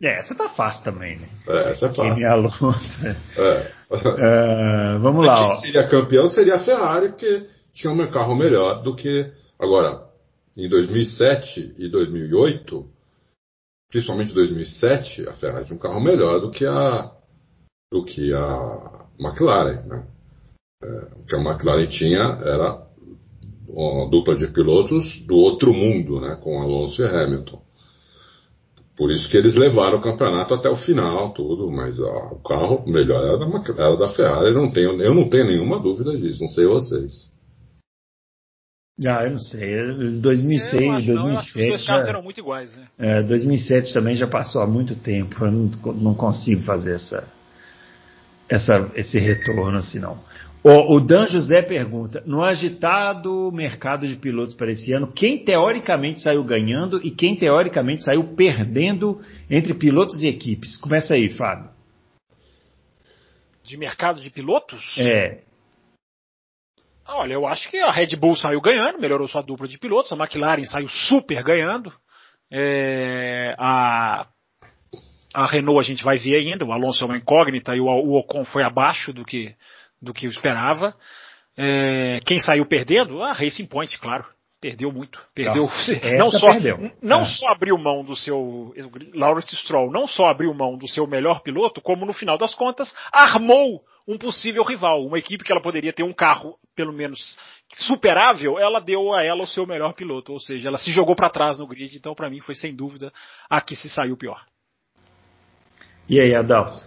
É, 0.04 0.20
essa 0.20 0.36
tá 0.36 0.50
fácil 0.50 0.84
também, 0.84 1.18
né? 1.18 1.28
É, 1.48 1.72
essa 1.72 1.88
é 1.88 1.90
Kimi 1.90 2.10
fácil. 2.10 2.30
Alonso. 2.30 3.08
É. 3.08 3.72
Ah, 3.90 5.00
vamos 5.02 5.26
lá. 5.26 5.36
Quem 5.36 5.58
seria 5.62 5.88
campeão 5.88 6.28
seria 6.28 6.56
a 6.56 6.60
Ferrari, 6.60 7.10
porque 7.10 7.48
tinha 7.74 7.92
um 7.92 8.08
carro 8.12 8.36
melhor 8.36 8.84
do 8.84 8.96
que. 8.96 9.32
Agora, 9.58 10.04
em 10.56 10.70
2007 10.70 11.76
e 11.80 11.90
2008, 11.90 12.86
principalmente 13.90 14.34
2007, 14.34 15.28
a 15.30 15.34
Ferrari 15.34 15.66
tinha 15.66 15.76
um 15.76 15.80
carro 15.80 16.00
melhor 16.02 16.40
do 16.40 16.52
que 16.52 16.66
a, 16.66 17.12
do 17.92 18.04
que 18.04 18.34
a 18.34 19.06
McLaren. 19.20 19.82
Né? 19.86 20.08
É, 20.84 21.08
o 21.16 21.26
que 21.26 21.36
a 21.36 21.40
McLaren 21.40 21.88
tinha 21.88 22.40
era 22.44 22.88
uma 23.68 24.10
dupla 24.10 24.36
de 24.36 24.48
pilotos 24.48 25.22
do 25.26 25.36
outro 25.36 25.74
mundo, 25.74 26.20
né? 26.22 26.38
com 26.42 26.62
Alonso 26.62 27.02
e 27.02 27.06
Hamilton. 27.06 27.62
Por 28.98 29.12
isso 29.12 29.30
que 29.30 29.38
eles 29.38 29.56
levaram 29.56 30.00
o 30.00 30.02
campeonato 30.02 30.56
até 30.56 30.68
o 30.68 30.76
final, 30.76 31.32
tudo, 31.32 31.70
mas 31.70 32.00
ó, 32.00 32.30
o 32.32 32.42
carro 32.42 32.84
melhor 32.88 33.24
era 33.24 33.38
da, 33.38 33.84
era 33.84 33.96
da 33.96 34.08
Ferrari, 34.10 34.56
não, 34.56 34.72
tenho, 34.72 35.00
eu 35.00 35.14
não 35.14 35.30
tenho 35.30 35.46
nenhuma 35.46 35.80
dúvida 35.80 36.18
disso, 36.18 36.42
não 36.42 36.50
sei 36.50 36.66
vocês. 36.66 37.37
Ah, 39.06 39.26
eu 39.26 39.32
não 39.32 39.40
sei. 39.40 39.80
Eu 39.80 40.20
2006, 40.22 40.82
não 40.82 40.94
acho, 40.96 41.14
não, 41.14 41.30
eu 41.32 41.38
acho 41.38 41.54
que 41.54 41.62
os 41.62 41.68
2007. 41.68 41.88
dois 41.88 42.04
já- 42.06 42.10
eram 42.10 42.24
muito 42.24 42.40
iguais, 42.40 42.76
né? 42.76 42.88
É, 42.98 43.22
2007 43.24 43.94
também 43.94 44.16
já 44.16 44.26
passou 44.28 44.62
há 44.62 44.66
muito 44.68 44.96
tempo. 44.96 45.46
Eu 45.46 45.52
não, 45.52 45.72
não 45.94 46.14
consigo 46.16 46.62
fazer 46.64 46.96
essa. 46.96 47.28
essa, 48.50 48.92
esse 48.96 49.20
retorno 49.20 49.78
assim, 49.78 50.00
não. 50.00 50.18
O, 50.64 50.96
o 50.96 51.00
Dan 51.00 51.28
José 51.28 51.62
pergunta: 51.62 52.24
no 52.26 52.42
agitado 52.44 53.52
mercado 53.52 54.08
de 54.08 54.16
pilotos 54.16 54.56
para 54.56 54.72
esse 54.72 54.92
ano, 54.92 55.12
quem 55.12 55.38
teoricamente 55.46 56.22
saiu 56.24 56.44
ganhando 56.44 57.00
e 57.06 57.12
quem 57.12 57.36
teoricamente 57.36 58.04
saiu 58.04 58.24
perdendo 58.36 59.22
entre 59.50 59.76
pilotos 59.76 60.24
e 60.24 60.28
equipes? 60.28 60.76
Começa 60.76 61.14
aí, 61.14 61.30
Fábio. 61.30 61.70
De 63.64 63.78
mercado 63.78 64.20
de 64.22 64.30
pilotos? 64.32 64.96
É. 65.00 65.42
Olha, 67.08 67.34
eu 67.34 67.48
acho 67.48 67.70
que 67.70 67.78
a 67.78 67.92
Red 67.92 68.16
Bull 68.18 68.36
saiu 68.36 68.60
ganhando, 68.62 69.00
melhorou 69.00 69.28
sua 69.28 69.42
dupla 69.42 69.68
de 69.68 69.78
pilotos, 69.80 70.12
a 70.12 70.16
McLaren 70.16 70.66
saiu 70.66 70.88
super 70.88 71.42
ganhando. 71.44 71.92
É, 72.52 73.56
a, 73.58 74.28
a 75.34 75.46
Renault 75.48 75.80
a 75.80 75.84
gente 75.84 76.04
vai 76.04 76.18
ver 76.18 76.36
ainda, 76.36 76.66
o 76.66 76.72
Alonso 76.72 77.04
é 77.04 77.08
uma 77.08 77.18
incógnita 77.18 77.76
e 77.76 77.80
o, 77.80 77.86
o 77.86 78.18
Ocon 78.20 78.46
foi 78.46 78.64
abaixo 78.64 79.14
do 79.14 79.24
que, 79.26 79.54
do 80.02 80.14
que 80.14 80.26
eu 80.26 80.30
esperava. 80.30 80.94
É, 81.58 82.20
quem 82.26 82.40
saiu 82.40 82.66
perdendo? 82.66 83.24
A 83.24 83.34
Racing 83.34 83.66
Point, 83.66 83.98
claro. 84.00 84.26
Perdeu 84.60 84.92
muito. 84.92 85.22
Perdeu. 85.36 85.64
Nossa, 85.64 85.92
não 86.18 86.32
só, 86.32 86.52
perdeu. 86.52 86.92
não 87.02 87.22
É. 87.22 87.26
só 87.26 87.48
abriu 87.50 87.78
mão 87.78 88.04
do 88.04 88.16
seu. 88.16 88.74
Lawrence 89.14 89.56
Stroll 89.56 89.92
não 89.92 90.08
só 90.08 90.28
abriu 90.30 90.54
mão 90.54 90.78
do 90.78 90.88
seu 90.88 91.06
melhor 91.06 91.42
piloto, 91.42 91.80
como 91.80 92.06
no 92.06 92.14
final 92.14 92.38
das 92.38 92.56
contas 92.56 92.94
armou 93.12 93.82
um 94.08 94.18
possível 94.18 94.64
rival. 94.64 95.06
Uma 95.06 95.20
equipe 95.20 95.44
que 95.44 95.52
ela 95.52 95.62
poderia 95.62 95.92
ter 95.92 96.04
um 96.04 96.14
carro, 96.14 96.56
pelo 96.76 96.94
menos, 96.94 97.38
superável, 97.74 98.58
ela 98.58 98.80
deu 98.80 99.14
a 99.14 99.24
ela 99.24 99.44
o 99.44 99.48
seu 99.48 99.68
melhor 99.68 99.94
piloto. 99.94 100.32
Ou 100.32 100.40
seja, 100.40 100.70
ela 100.70 100.78
se 100.78 100.92
jogou 100.92 101.16
para 101.16 101.30
trás 101.30 101.58
no 101.58 101.68
grid. 101.68 101.98
Então, 101.98 102.16
para 102.16 102.30
mim, 102.30 102.40
foi 102.40 102.56
sem 102.56 102.74
dúvida 102.74 103.12
a 103.50 103.60
que 103.60 103.76
se 103.76 103.90
saiu 103.90 104.16
pior. 104.16 104.42
E 106.08 106.22
aí, 106.22 106.34
Adalto? 106.34 106.84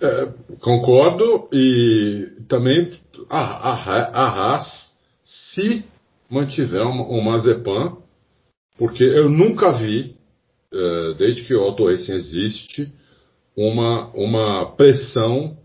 É, 0.00 0.32
concordo 0.60 1.48
e 1.52 2.42
também 2.48 2.98
a, 3.30 3.70
a, 3.70 3.72
a 3.72 4.28
Haas, 4.28 4.94
se 5.24 5.84
mantiver 6.30 6.86
o 6.86 7.22
Mazepan, 7.22 7.96
porque 8.78 9.04
eu 9.04 9.28
nunca 9.30 9.72
vi, 9.72 10.16
é, 10.72 11.14
desde 11.14 11.44
que 11.44 11.54
o 11.54 11.62
Auto 11.62 11.86
Racing 11.88 12.12
existe, 12.12 12.92
uma, 13.56 14.08
uma 14.08 14.76
pressão 14.76 15.56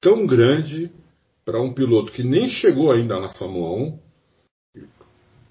tão 0.00 0.26
grande 0.26 0.90
para 1.44 1.60
um 1.60 1.72
piloto 1.72 2.12
que 2.12 2.22
nem 2.22 2.48
chegou 2.48 2.90
ainda 2.92 3.18
na 3.20 3.28
Fórmula 3.30 3.76
1, 3.76 3.98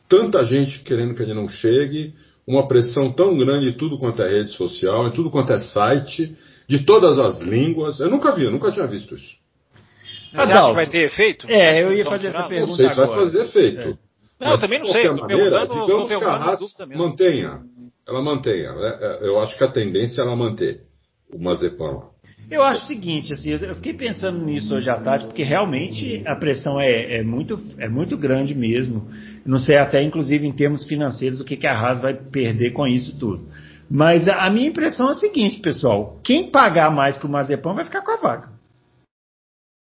tanta 0.07 0.45
gente 0.45 0.79
querendo 0.83 1.13
que 1.13 1.21
ele 1.21 1.33
não 1.33 1.47
chegue, 1.47 2.13
uma 2.47 2.67
pressão 2.67 3.11
tão 3.11 3.37
grande 3.37 3.69
em 3.69 3.73
tudo 3.73 3.97
quanto 3.97 4.23
é 4.23 4.29
rede 4.29 4.51
social, 4.51 5.07
em 5.07 5.11
tudo 5.11 5.29
quanto 5.29 5.53
é 5.53 5.59
site, 5.59 6.35
de 6.67 6.85
todas 6.85 7.19
as 7.19 7.39
línguas. 7.41 7.99
Eu 7.99 8.09
nunca 8.09 8.31
vi, 8.31 8.45
eu 8.45 8.51
nunca 8.51 8.71
tinha 8.71 8.87
visto 8.87 9.15
isso. 9.15 9.37
Você 10.31 10.41
Adalto. 10.41 10.53
acha 10.53 10.69
que 10.69 10.75
vai 10.75 10.87
ter 10.87 11.03
efeito? 11.05 11.47
É, 11.49 11.83
eu 11.83 11.93
ia 11.93 12.05
fazer 12.05 12.27
essa 12.27 12.43
pergunta. 12.47 12.69
Não 12.69 12.75
sei 12.75 12.89
se 12.89 12.95
vai 12.95 13.07
fazer 13.07 13.41
efeito. 13.41 13.97
Não, 14.39 14.47
eu 14.47 14.51
Mas, 14.51 14.61
também 14.61 14.79
não 14.79 14.87
sei, 14.87 15.09
maneira, 15.09 15.67
digamos 15.67 16.07
que 16.07 16.23
a 16.23 16.33
Haas 16.33 16.77
mantenha. 16.95 17.61
Ela 18.07 18.21
mantenha. 18.21 18.73
né? 18.73 18.97
É, 19.01 19.27
Eu 19.27 19.39
acho 19.39 19.57
que 19.57 19.63
a 19.63 19.67
tendência 19.67 20.21
é 20.21 20.25
ela 20.25 20.35
manter 20.35 20.81
o 21.31 21.37
Mazepan 21.37 21.91
lá. 21.91 22.09
Eu 22.49 22.63
acho 22.63 22.83
o 22.83 22.87
seguinte, 22.87 23.31
assim, 23.31 23.51
eu 23.51 23.75
fiquei 23.75 23.93
pensando 23.93 24.43
nisso 24.43 24.73
hoje 24.73 24.89
à 24.89 24.99
tarde, 24.99 25.27
porque 25.27 25.43
realmente 25.43 26.23
a 26.25 26.35
pressão 26.35 26.79
é, 26.79 27.19
é 27.19 27.23
muito, 27.23 27.59
é 27.77 27.87
muito 27.87 28.17
grande 28.17 28.55
mesmo. 28.55 29.07
Não 29.45 29.59
sei 29.59 29.77
até, 29.77 30.01
inclusive, 30.01 30.47
em 30.47 30.51
termos 30.51 30.83
financeiros, 30.83 31.39
o 31.39 31.45
que, 31.45 31.55
que 31.55 31.67
a 31.67 31.77
Haas 31.77 32.01
vai 32.01 32.15
perder 32.15 32.71
com 32.71 32.87
isso 32.87 33.17
tudo. 33.19 33.47
Mas 33.89 34.27
a, 34.27 34.45
a 34.45 34.49
minha 34.49 34.67
impressão 34.67 35.09
é 35.09 35.11
a 35.11 35.15
seguinte, 35.15 35.59
pessoal: 35.59 36.19
quem 36.23 36.49
pagar 36.49 36.89
mais 36.89 37.17
que 37.17 37.25
o 37.25 37.29
Mazepan 37.29 37.73
vai 37.73 37.85
ficar 37.85 38.01
com 38.01 38.11
a 38.11 38.17
vaga. 38.17 38.49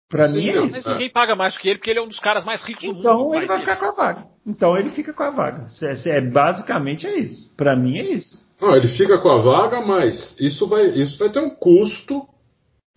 Para 0.09 0.29
Sim, 0.29 0.35
mim 0.35 0.47
é 0.47 0.51
isso. 0.51 0.71
Mas 0.71 0.85
ninguém 0.85 1.09
paga 1.09 1.35
mais 1.35 1.55
do 1.55 1.59
que 1.59 1.67
ele, 1.67 1.77
porque 1.77 1.89
ele 1.89 1.99
é 1.99 2.03
um 2.03 2.07
dos 2.07 2.19
caras 2.19 2.45
mais 2.45 2.63
ricos 2.63 2.83
do 2.83 2.93
mundo. 2.93 2.99
Então 2.99 3.35
ele 3.35 3.47
vai 3.47 3.59
ficar 3.59 3.77
com 3.77 3.85
a 3.85 3.91
vaga. 3.91 4.23
Então 4.45 4.77
ele 4.77 4.89
fica 4.91 5.13
com 5.13 5.23
a 5.23 5.29
vaga. 5.29 5.65
É, 6.05 6.21
basicamente 6.21 7.05
é 7.05 7.17
isso. 7.17 7.53
Para 7.57 7.75
mim 7.75 7.97
é 7.97 8.13
isso. 8.13 8.45
Não, 8.61 8.73
ele 8.75 8.87
fica 8.87 9.19
com 9.19 9.29
a 9.29 9.37
vaga, 9.41 9.81
mas 9.81 10.37
isso 10.39 10.67
vai, 10.67 10.85
isso 10.91 11.17
vai 11.17 11.29
ter 11.29 11.41
um 11.41 11.49
custo 11.49 12.25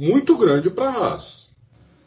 muito 0.01 0.37
grande 0.37 0.71
para 0.71 0.89
a 0.89 0.93
Haas. 0.93 1.49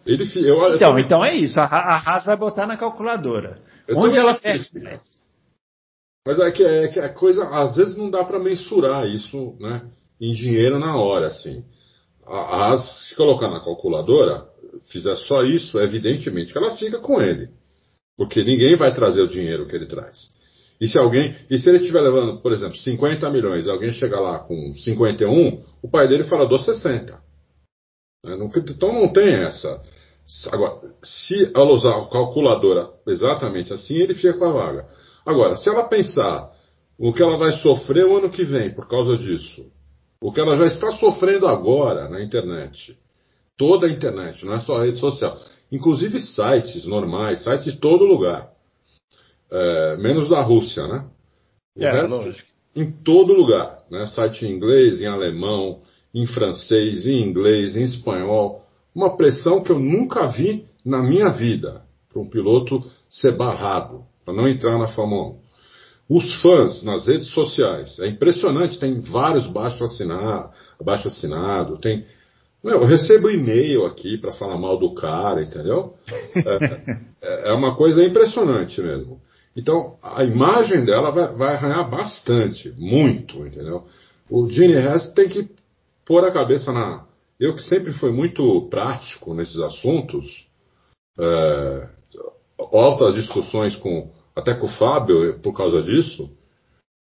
Ele, 0.05 0.23
eu, 0.37 0.55
eu 0.61 0.75
Então, 0.75 0.89
também- 0.89 1.05
então 1.05 1.25
é 1.25 1.35
isso. 1.35 1.59
A, 1.59 1.65
a 1.65 1.97
Haas 1.97 2.25
vai 2.25 2.37
botar 2.37 2.65
na 2.65 2.77
calculadora. 2.77 3.59
Eu 3.87 3.97
Onde 3.97 4.17
ela 4.17 4.35
perde? 4.39 4.69
Mas 6.25 6.39
é 6.39 6.51
que, 6.51 6.63
é 6.63 6.87
que 6.87 6.99
a 6.99 7.09
coisa, 7.13 7.43
às 7.49 7.75
vezes 7.75 7.95
não 7.97 8.09
dá 8.09 8.23
para 8.23 8.39
mensurar 8.39 9.07
isso, 9.07 9.55
né, 9.59 9.83
em 10.19 10.33
dinheiro 10.33 10.79
na 10.79 10.95
hora, 10.95 11.27
assim. 11.27 11.63
A, 12.25 12.35
a 12.37 12.65
Haas, 12.69 13.07
se 13.09 13.15
colocar 13.15 13.49
na 13.49 13.59
calculadora, 13.59 14.45
fizer 14.91 15.15
só 15.15 15.43
isso, 15.43 15.79
evidentemente 15.79 16.51
que 16.53 16.57
ela 16.57 16.75
fica 16.77 16.99
com 16.99 17.19
ele. 17.21 17.49
Porque 18.17 18.43
ninguém 18.43 18.77
vai 18.77 18.93
trazer 18.93 19.21
o 19.21 19.27
dinheiro 19.27 19.67
que 19.67 19.75
ele 19.75 19.87
traz. 19.87 20.29
E 20.79 20.87
se 20.87 20.97
alguém, 20.97 21.35
e 21.49 21.57
se 21.57 21.69
ele 21.69 21.79
estiver 21.79 22.01
levando, 22.01 22.39
por 22.41 22.51
exemplo, 22.51 22.75
50 22.75 23.29
milhões, 23.29 23.67
alguém 23.67 23.91
chegar 23.91 24.19
lá 24.19 24.39
com 24.39 24.73
51, 24.75 25.63
o 25.81 25.89
pai 25.89 26.07
dele 26.07 26.23
fala, 26.25 26.47
dou 26.47 26.59
60. 26.59 27.19
Né, 28.23 28.37
Então 28.69 28.93
não 28.93 29.11
tem 29.11 29.33
essa. 29.35 29.81
Agora, 30.51 30.93
se 31.03 31.51
ela 31.55 31.71
usar 31.71 31.97
a 31.97 32.07
calculadora 32.07 32.89
exatamente 33.07 33.73
assim, 33.73 33.95
ele 33.95 34.13
fica 34.13 34.33
com 34.33 34.45
a 34.45 34.51
vaga. 34.51 34.87
Agora, 35.25 35.57
se 35.57 35.67
ela 35.69 35.87
pensar 35.87 36.51
o 36.97 37.11
que 37.11 37.21
ela 37.21 37.37
vai 37.37 37.51
sofrer 37.53 38.05
o 38.05 38.17
ano 38.17 38.29
que 38.29 38.43
vem 38.43 38.73
por 38.73 38.87
causa 38.87 39.17
disso, 39.17 39.65
o 40.21 40.31
que 40.31 40.39
ela 40.39 40.55
já 40.55 40.65
está 40.65 40.91
sofrendo 40.93 41.47
agora 41.47 42.07
na 42.07 42.21
internet, 42.23 42.95
toda 43.57 43.87
a 43.87 43.89
internet, 43.91 44.45
não 44.45 44.53
é 44.53 44.61
só 44.61 44.75
a 44.75 44.83
rede 44.85 44.99
social, 44.99 45.39
inclusive 45.71 46.19
sites 46.19 46.85
normais, 46.85 47.43
sites 47.43 47.73
de 47.73 47.79
todo 47.79 48.05
lugar, 48.05 48.51
É, 49.53 49.97
menos 49.97 50.29
da 50.29 50.41
Rússia, 50.41 50.87
né? 50.87 51.05
O 51.75 51.83
É, 51.83 51.91
resto, 51.91 52.15
lógico. 52.15 52.49
em 52.73 52.89
todo 53.03 53.33
lugar, 53.33 53.79
né? 53.91 54.07
Site 54.07 54.45
em 54.45 54.51
inglês, 54.51 55.01
em 55.01 55.07
alemão, 55.07 55.81
em 56.13 56.25
francês, 56.25 57.07
em 57.07 57.21
inglês, 57.21 57.75
em 57.75 57.83
espanhol, 57.83 58.65
uma 58.93 59.15
pressão 59.15 59.63
que 59.63 59.71
eu 59.71 59.79
nunca 59.79 60.27
vi 60.27 60.65
na 60.85 61.01
minha 61.01 61.29
vida 61.29 61.83
para 62.11 62.21
um 62.21 62.29
piloto 62.29 62.83
ser 63.09 63.35
barrado, 63.37 64.03
para 64.25 64.33
não 64.33 64.47
entrar 64.47 64.77
na 64.77 64.87
Fórmula 64.87 65.35
1. 65.35 65.41
Os 66.09 66.41
fãs 66.41 66.83
nas 66.83 67.07
redes 67.07 67.27
sociais, 67.27 67.99
é 67.99 68.07
impressionante, 68.07 68.79
tem 68.79 68.99
vários 68.99 69.47
baixo 69.47 69.83
assinado, 69.83 70.49
baixo 70.83 71.07
assinado 71.07 71.77
tem. 71.77 72.05
Eu 72.63 72.85
recebo 72.85 73.29
e-mail 73.29 73.85
aqui 73.85 74.17
para 74.17 74.33
falar 74.33 74.57
mal 74.57 74.77
do 74.77 74.93
cara, 74.93 75.41
entendeu? 75.41 75.95
É, 77.23 77.51
é 77.51 77.53
uma 77.53 77.75
coisa 77.75 78.03
impressionante 78.03 78.81
mesmo. 78.81 79.21
Então, 79.55 79.95
a 80.01 80.23
imagem 80.23 80.83
dela 80.83 81.11
vai, 81.11 81.35
vai 81.35 81.55
arranhar 81.55 81.89
bastante, 81.89 82.73
muito, 82.77 83.45
entendeu? 83.45 83.85
O 84.27 84.49
Gene 84.49 84.73
Hess 84.73 85.13
tem 85.13 85.29
que 85.29 85.47
pôr 86.05 86.25
a 86.25 86.31
cabeça 86.31 86.71
na. 86.71 87.05
Eu 87.39 87.55
que 87.55 87.61
sempre 87.63 87.91
fui 87.93 88.11
muito 88.11 88.67
prático 88.69 89.33
nesses 89.33 89.59
assuntos, 89.59 90.47
é, 91.19 91.89
altas 92.71 93.15
discussões 93.15 93.75
com 93.75 94.11
até 94.35 94.53
com 94.53 94.67
o 94.67 94.77
Fábio 94.77 95.39
por 95.39 95.55
causa 95.55 95.81
disso. 95.81 96.29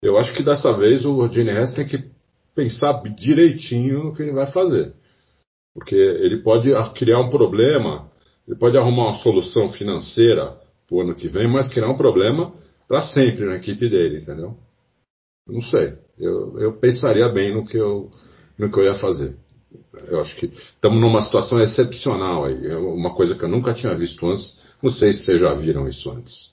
Eu 0.02 0.18
acho 0.18 0.34
que 0.34 0.42
dessa 0.42 0.72
vez 0.72 1.04
o 1.04 1.24
Hess 1.24 1.72
tem 1.72 1.86
que 1.86 2.10
pensar 2.54 3.02
direitinho 3.16 4.04
no 4.04 4.14
que 4.14 4.22
ele 4.22 4.32
vai 4.32 4.50
fazer. 4.50 4.94
Porque 5.74 5.94
ele 5.94 6.42
pode 6.42 6.70
criar 6.94 7.20
um 7.20 7.30
problema, 7.30 8.10
ele 8.46 8.58
pode 8.58 8.76
arrumar 8.76 9.10
uma 9.10 9.18
solução 9.20 9.70
financeira 9.70 10.58
pro 10.86 11.00
ano 11.00 11.14
que 11.14 11.28
vem, 11.28 11.50
mas 11.50 11.68
criar 11.68 11.88
um 11.88 11.96
problema 11.96 12.52
para 12.88 13.02
sempre 13.02 13.46
na 13.46 13.56
equipe 13.56 13.88
dele, 13.88 14.18
entendeu? 14.18 14.56
Eu 15.46 15.54
Não 15.54 15.62
sei. 15.62 15.94
Eu, 16.18 16.58
eu 16.58 16.72
pensaria 16.78 17.28
bem 17.28 17.54
no 17.54 17.66
que 17.66 17.76
eu, 17.76 18.10
no 18.58 18.70
que 18.70 18.78
eu 18.78 18.84
ia 18.84 18.94
fazer. 18.94 19.34
Eu 20.08 20.20
acho 20.20 20.34
que 20.36 20.46
estamos 20.74 21.00
numa 21.00 21.22
situação 21.22 21.58
excepcional 21.60 22.44
aí. 22.44 22.66
É 22.66 22.76
uma 22.76 23.14
coisa 23.14 23.34
que 23.34 23.42
eu 23.44 23.48
nunca 23.48 23.72
tinha 23.74 23.94
visto 23.94 24.26
antes. 24.26 24.60
Não 24.82 24.90
sei 24.90 25.12
se 25.12 25.24
vocês 25.24 25.40
já 25.40 25.54
viram 25.54 25.88
isso 25.88 26.10
antes. 26.10 26.52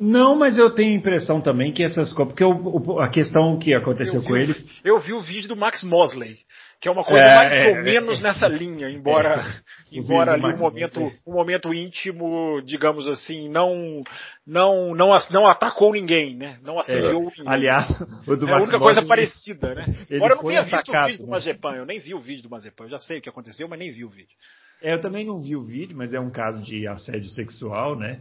Não, 0.00 0.36
mas 0.36 0.56
eu 0.58 0.70
tenho 0.70 0.92
a 0.92 0.96
impressão 0.96 1.40
também 1.40 1.72
que 1.72 1.82
essas 1.82 2.12
coisas. 2.12 2.32
Porque 2.32 2.44
o- 2.44 2.92
o- 2.94 3.00
a 3.00 3.08
questão 3.08 3.58
que 3.58 3.74
aconteceu 3.74 4.20
Eu 4.20 4.22
com 4.26 4.34
vi, 4.34 4.40
ele. 4.40 4.54
eu 4.84 4.98
vi 5.00 5.12
o 5.12 5.20
vídeo 5.20 5.48
do 5.48 5.56
Max 5.56 5.82
Mosley, 5.82 6.38
que 6.80 6.88
é 6.88 6.90
uma 6.90 7.04
coisa 7.04 7.24
É, 7.24 7.34
mais 7.34 7.52
é, 7.52 7.70
ou 7.70 7.76
é, 7.76 7.82
menos 7.82 8.20
é. 8.20 8.22
nessa 8.22 8.46
linha, 8.46 8.88
embora, 8.88 9.42
O 9.90 9.96
embora 9.96 10.32
ali 10.34 10.44
um 10.44 10.58
momento, 10.58 11.00
um 11.26 11.32
momento 11.32 11.74
íntimo, 11.74 12.60
digamos 12.64 13.06
assim, 13.08 13.48
não, 13.48 14.02
não, 14.46 14.94
não, 14.94 15.18
não 15.30 15.48
atacou 15.48 15.92
ninguém, 15.92 16.36
né? 16.36 16.58
Não 16.62 16.78
assediou 16.78 17.24
ninguém. 17.24 17.44
Aliás, 17.46 17.88
o 18.26 18.36
do 18.36 18.48
é 18.48 18.52
a 18.52 18.56
única 18.58 18.78
coisa 18.78 19.04
parecida, 19.04 19.74
né? 19.74 19.86
ele 20.08 20.16
Agora 20.16 20.32
eu 20.32 20.36
não 20.36 20.42
foi 20.42 20.52
tinha 20.52 20.64
visto 20.64 20.92
o 20.92 21.06
vídeo 21.06 21.18
do 21.18 21.24
né? 21.24 21.30
Mazepan, 21.30 21.74
eu 21.76 21.86
nem 21.86 21.98
vi 21.98 22.14
o 22.14 22.20
vídeo 22.20 22.42
do 22.44 22.50
Mazepan, 22.50 22.84
eu 22.84 22.90
já 22.90 22.98
sei 22.98 23.18
o 23.18 23.22
que 23.22 23.28
aconteceu, 23.28 23.66
mas 23.68 23.78
nem 23.78 23.90
vi 23.90 24.04
o 24.04 24.08
vídeo. 24.08 24.36
É, 24.80 24.94
Eu 24.94 25.00
também 25.00 25.24
não 25.24 25.40
vi 25.40 25.56
o 25.56 25.64
vídeo, 25.64 25.96
mas 25.96 26.14
é 26.14 26.20
um 26.20 26.30
caso 26.30 26.62
de 26.62 26.86
assédio 26.86 27.28
sexual, 27.30 27.96
né? 27.96 28.20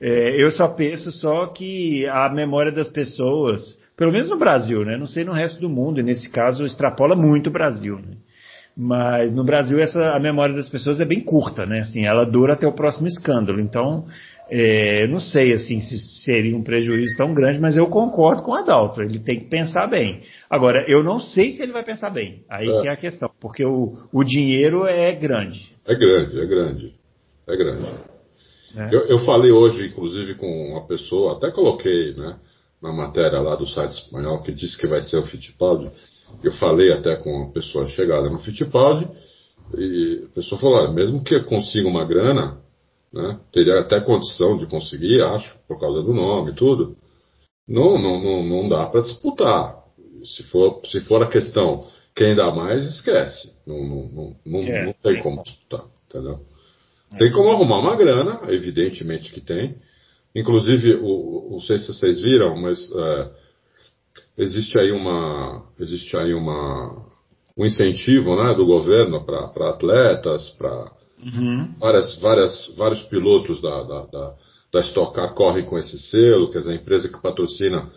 É, 0.00 0.42
eu 0.42 0.50
só 0.50 0.66
penso 0.68 1.12
só 1.12 1.46
que 1.46 2.06
a 2.08 2.28
memória 2.28 2.72
das 2.72 2.90
pessoas, 2.90 3.80
pelo 3.96 4.12
menos 4.12 4.28
no 4.28 4.38
Brasil, 4.38 4.84
né? 4.84 4.96
Não 4.96 5.06
sei 5.06 5.24
no 5.24 5.32
resto 5.32 5.60
do 5.60 5.68
mundo, 5.68 6.00
e 6.00 6.02
nesse 6.02 6.28
caso 6.30 6.64
extrapola 6.64 7.14
muito 7.14 7.48
o 7.48 7.52
Brasil, 7.52 7.96
né? 7.96 8.16
Mas 8.76 9.34
no 9.34 9.44
Brasil 9.44 9.78
essa 9.78 10.16
a 10.16 10.18
memória 10.18 10.54
das 10.54 10.68
pessoas 10.68 11.00
é 11.00 11.04
bem 11.04 11.20
curta, 11.20 11.66
né? 11.66 11.80
Assim, 11.80 12.06
ela 12.06 12.24
dura 12.24 12.54
até 12.54 12.66
o 12.66 12.72
próximo 12.72 13.06
escândalo. 13.06 13.60
Então, 13.60 14.06
é, 14.48 15.06
não 15.08 15.20
sei 15.20 15.52
assim 15.52 15.80
se 15.80 15.98
seria 16.24 16.56
um 16.56 16.62
prejuízo 16.62 17.16
tão 17.16 17.34
grande, 17.34 17.60
mas 17.60 17.76
eu 17.76 17.86
concordo 17.86 18.42
com 18.42 18.52
o 18.52 18.54
Adalto. 18.54 19.02
Ele 19.02 19.18
tem 19.18 19.40
que 19.40 19.46
pensar 19.46 19.86
bem. 19.88 20.22
Agora, 20.48 20.84
eu 20.88 21.02
não 21.02 21.20
sei 21.20 21.52
se 21.52 21.62
ele 21.62 21.72
vai 21.72 21.84
pensar 21.84 22.10
bem. 22.10 22.44
Aí 22.48 22.68
é. 22.68 22.80
que 22.80 22.88
é 22.88 22.92
a 22.92 22.96
questão, 22.96 23.30
porque 23.40 23.64
o, 23.64 23.98
o 24.12 24.24
dinheiro 24.24 24.86
é 24.86 25.14
grande. 25.14 25.72
É 25.86 25.94
grande, 25.94 26.40
é 26.40 26.46
grande, 26.46 26.94
é 27.48 27.56
grande. 27.56 27.86
É. 28.74 28.88
Eu, 28.90 29.00
eu, 29.06 29.18
falei 29.18 29.50
hoje, 29.50 29.86
inclusive, 29.86 30.34
com 30.34 30.46
uma 30.46 30.86
pessoa, 30.86 31.36
até 31.36 31.50
coloquei, 31.50 32.14
né, 32.14 32.36
na 32.82 32.92
matéria 32.92 33.40
lá 33.40 33.54
do 33.54 33.66
site 33.66 33.92
espanhol 33.92 34.42
que 34.42 34.52
disse 34.52 34.76
que 34.76 34.86
vai 34.86 35.00
ser 35.00 35.18
o 35.18 35.22
Fittipaldi. 35.22 35.90
Eu 36.42 36.52
falei 36.52 36.92
até 36.92 37.14
com 37.16 37.30
uma 37.30 37.52
pessoa 37.52 37.86
chegada 37.86 38.28
no 38.28 38.38
Fittipaldi 38.38 39.08
e 39.74 40.26
a 40.30 40.34
pessoa 40.34 40.60
falou, 40.60 40.92
mesmo 40.92 41.22
que 41.22 41.38
consiga 41.44 41.86
uma 41.86 42.04
grana, 42.04 42.58
né, 43.12 43.38
teria 43.52 43.78
até 43.78 44.00
condição 44.00 44.56
de 44.56 44.66
conseguir, 44.66 45.22
acho, 45.22 45.56
por 45.68 45.78
causa 45.78 46.02
do 46.02 46.12
nome 46.12 46.50
e 46.50 46.54
tudo, 46.54 46.96
não, 47.68 47.96
não, 47.98 48.20
não, 48.20 48.42
não 48.42 48.68
dá 48.68 48.86
para 48.86 49.02
disputar. 49.02 49.80
Se 50.24 50.42
for, 50.44 50.80
se 50.84 51.00
for 51.00 51.22
a 51.22 51.28
questão 51.28 51.86
quem 52.14 52.34
dá 52.34 52.50
mais, 52.50 52.86
esquece. 52.86 53.56
Não, 53.66 53.78
não, 53.78 54.36
não, 54.44 54.60
é, 54.60 54.86
não 54.86 54.92
tem 55.02 55.22
como 55.22 55.42
disputar, 55.42 55.84
entendeu? 56.08 56.40
É. 57.14 57.18
Tem 57.18 57.32
como 57.32 57.50
arrumar 57.50 57.78
uma 57.78 57.96
grana, 57.96 58.40
evidentemente 58.48 59.32
que 59.32 59.40
tem. 59.40 59.76
Inclusive, 60.34 60.94
o, 61.02 61.48
não 61.52 61.60
sei 61.60 61.78
se 61.78 61.92
vocês 61.92 62.20
viram, 62.20 62.56
mas 62.56 62.90
é, 62.90 63.30
existe 64.38 64.78
aí 64.78 64.90
uma 64.90 65.64
existe 65.78 66.16
aí 66.16 66.32
uma 66.32 67.12
um 67.56 67.66
incentivo 67.66 68.34
né, 68.36 68.54
do 68.54 68.64
governo 68.64 69.24
para 69.24 69.70
atletas, 69.70 70.48
para 70.50 70.90
uhum. 71.22 71.74
várias, 71.78 72.18
várias, 72.18 72.74
vários 72.76 73.02
pilotos 73.02 73.60
da, 73.60 73.82
da, 73.82 74.06
da, 74.06 74.34
da 74.72 74.80
Stock 74.80 75.14
Car 75.14 75.34
correm 75.34 75.66
com 75.66 75.78
esse 75.78 75.98
selo, 75.98 76.50
quer 76.50 76.60
dizer, 76.60 76.72
a 76.72 76.76
empresa 76.76 77.08
que 77.08 77.20
patrocina 77.20 77.90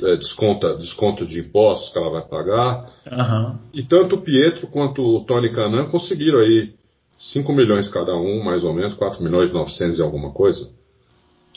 é, 0.00 0.16
desconta 0.16 0.76
desconto 0.76 1.26
de 1.26 1.40
impostos 1.40 1.92
que 1.92 1.98
ela 1.98 2.10
vai 2.10 2.22
pagar. 2.28 2.92
Uhum. 3.10 3.58
E 3.74 3.82
tanto 3.82 4.16
o 4.16 4.22
Pietro 4.22 4.68
quanto 4.68 5.02
o 5.02 5.24
Tony 5.24 5.50
Canan 5.50 5.86
conseguiram 5.90 6.38
aí 6.38 6.74
5 7.18 7.52
milhões 7.52 7.88
cada 7.88 8.14
um, 8.14 8.44
mais 8.44 8.62
ou 8.62 8.72
menos, 8.72 8.94
4 8.94 9.22
milhões 9.22 9.50
e 9.50 9.54
900 9.54 9.98
e 9.98 10.02
alguma 10.02 10.32
coisa. 10.32 10.70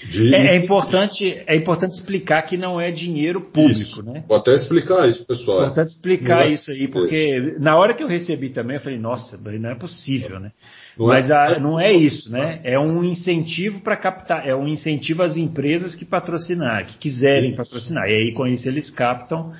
De... 0.08 0.34
É, 0.34 0.56
é, 0.56 0.58
importante, 0.58 1.42
é 1.46 1.56
importante 1.56 1.94
explicar 1.94 2.42
que 2.44 2.56
não 2.56 2.80
é 2.80 2.90
dinheiro 2.90 3.42
público, 3.42 4.00
isso. 4.00 4.04
né? 4.04 4.24
Vou 4.28 4.38
até 4.38 4.56
explicar 4.56 5.08
isso, 5.10 5.26
pessoal. 5.26 5.60
É 5.60 5.62
importante 5.64 5.90
explicar 5.90 6.48
é, 6.48 6.54
isso 6.54 6.72
aí, 6.72 6.88
porque 6.88 7.56
na 7.60 7.76
hora 7.76 7.94
que 7.94 8.02
eu 8.02 8.08
recebi 8.08 8.50
também, 8.50 8.78
eu 8.78 8.82
falei, 8.82 8.98
nossa, 8.98 9.38
não 9.38 9.70
é 9.70 9.76
possível, 9.76 10.40
né? 10.40 10.52
Não 10.98 11.08
Mas 11.08 11.30
é, 11.30 11.34
a, 11.34 11.60
não 11.60 11.80
é 11.80 11.92
isso, 11.92 12.32
né? 12.32 12.62
É 12.64 12.80
um 12.80 13.04
incentivo 13.04 13.82
para 13.82 13.98
captar, 13.98 14.48
é 14.48 14.56
um 14.56 14.68
incentivo 14.68 15.22
às 15.22 15.36
empresas 15.36 15.96
que 15.96 16.06
patrocinar, 16.06 16.86
que 16.86 16.98
quiserem 16.98 17.50
isso. 17.50 17.58
patrocinar. 17.58 18.10
E 18.10 18.14
aí 18.14 18.32
com 18.32 18.48
isso 18.48 18.68
eles 18.68 18.90
captam. 18.90 19.52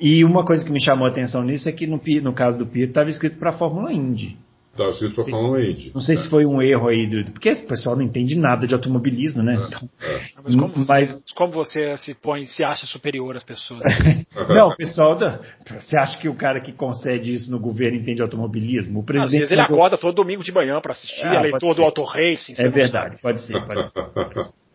E 0.00 0.24
uma 0.24 0.44
coisa 0.44 0.64
que 0.64 0.70
me 0.70 0.80
chamou 0.80 1.06
a 1.06 1.10
atenção 1.10 1.42
nisso 1.42 1.68
é 1.68 1.72
que 1.72 1.86
no, 1.86 2.00
no 2.22 2.32
caso 2.32 2.58
do 2.58 2.66
Pietro 2.66 2.90
estava 2.90 3.10
escrito 3.10 3.36
para 3.36 3.50
a 3.50 3.58
Fórmula 3.58 3.92
Indy. 3.92 4.36
Tá 4.78 4.90
escrito. 4.90 5.24
Não 5.92 6.00
sei 6.00 6.14
é. 6.14 6.18
se 6.18 6.30
foi 6.30 6.46
um 6.46 6.62
erro 6.62 6.86
aí, 6.86 7.08
do, 7.08 7.32
porque 7.32 7.48
esse 7.48 7.66
pessoal 7.66 7.96
não 7.96 8.02
entende 8.02 8.36
nada 8.36 8.64
de 8.64 8.72
automobilismo, 8.72 9.42
né? 9.42 9.54
É. 9.54 9.66
Então, 9.66 9.88
é. 10.00 10.20
Mas, 10.44 10.54
como 10.54 10.86
mas... 10.86 11.10
Você, 11.10 11.34
como, 11.34 11.52
você, 11.52 11.96
se 11.98 12.14
põe, 12.14 12.46
se 12.46 12.62
acha 12.62 12.86
superior 12.86 13.36
às 13.36 13.42
pessoas? 13.42 13.82
não, 14.48 14.72
pessoal, 14.76 15.18
você 15.18 15.96
acha 15.98 16.16
que 16.20 16.28
o 16.28 16.34
cara 16.34 16.60
que 16.60 16.70
concede 16.70 17.34
isso 17.34 17.50
no 17.50 17.58
governo 17.58 17.98
entende 17.98 18.22
automobilismo? 18.22 19.00
O 19.00 19.02
presidente 19.04 19.34
Às 19.34 19.40
vezes 19.40 19.52
ele 19.52 19.62
acorda 19.62 19.98
todo 19.98 20.14
domingo 20.14 20.44
de 20.44 20.52
manhã 20.52 20.80
para 20.80 20.92
assistir, 20.92 21.26
ah, 21.26 21.34
eleitor 21.34 21.74
do 21.74 21.82
Auto 21.82 22.04
Racing. 22.04 22.54
É 22.56 22.68
verdade, 22.68 23.20
pode 23.20 23.42
ser, 23.42 23.60
pode 23.64 23.90
ser. 23.90 24.04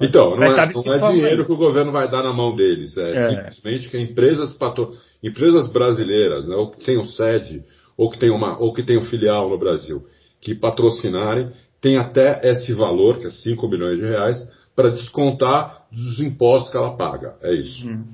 Então, 0.00 0.36
não 0.36 0.44
é, 0.44 0.72
não 0.72 0.94
é 0.94 1.12
dinheiro 1.12 1.44
que 1.44 1.50
o 1.50 1.56
governo 1.56 1.90
vai 1.90 2.08
dar 2.08 2.22
na 2.22 2.32
mão 2.32 2.54
deles, 2.54 2.96
é, 2.96 3.10
é. 3.10 3.50
simplesmente 3.50 3.90
que 3.90 3.98
empresas, 3.98 4.52
patro... 4.52 4.92
empresas 5.20 5.66
brasileiras, 5.66 6.46
né, 6.46 6.54
ou 6.54 6.70
que 6.70 6.84
tenham 6.84 7.04
sede 7.04 7.64
ou 7.98 8.08
que 8.08 8.18
tem 8.18 8.30
uma 8.30 8.56
ou 8.58 8.72
que 8.72 8.82
tem 8.82 8.96
um 8.96 9.04
filial 9.04 9.50
no 9.50 9.58
Brasil 9.58 10.06
que 10.40 10.54
patrocinarem, 10.54 11.50
tem 11.80 11.98
até 11.98 12.40
esse 12.48 12.72
valor, 12.72 13.18
que 13.18 13.26
é 13.26 13.30
5 13.30 13.68
milhões 13.68 13.98
de 13.98 14.06
reais, 14.06 14.38
para 14.74 14.90
descontar 14.90 15.86
dos 15.90 16.20
impostos 16.20 16.70
que 16.70 16.76
ela 16.76 16.96
paga. 16.96 17.34
É 17.42 17.52
isso. 17.52 17.88
Hum. 17.88 18.04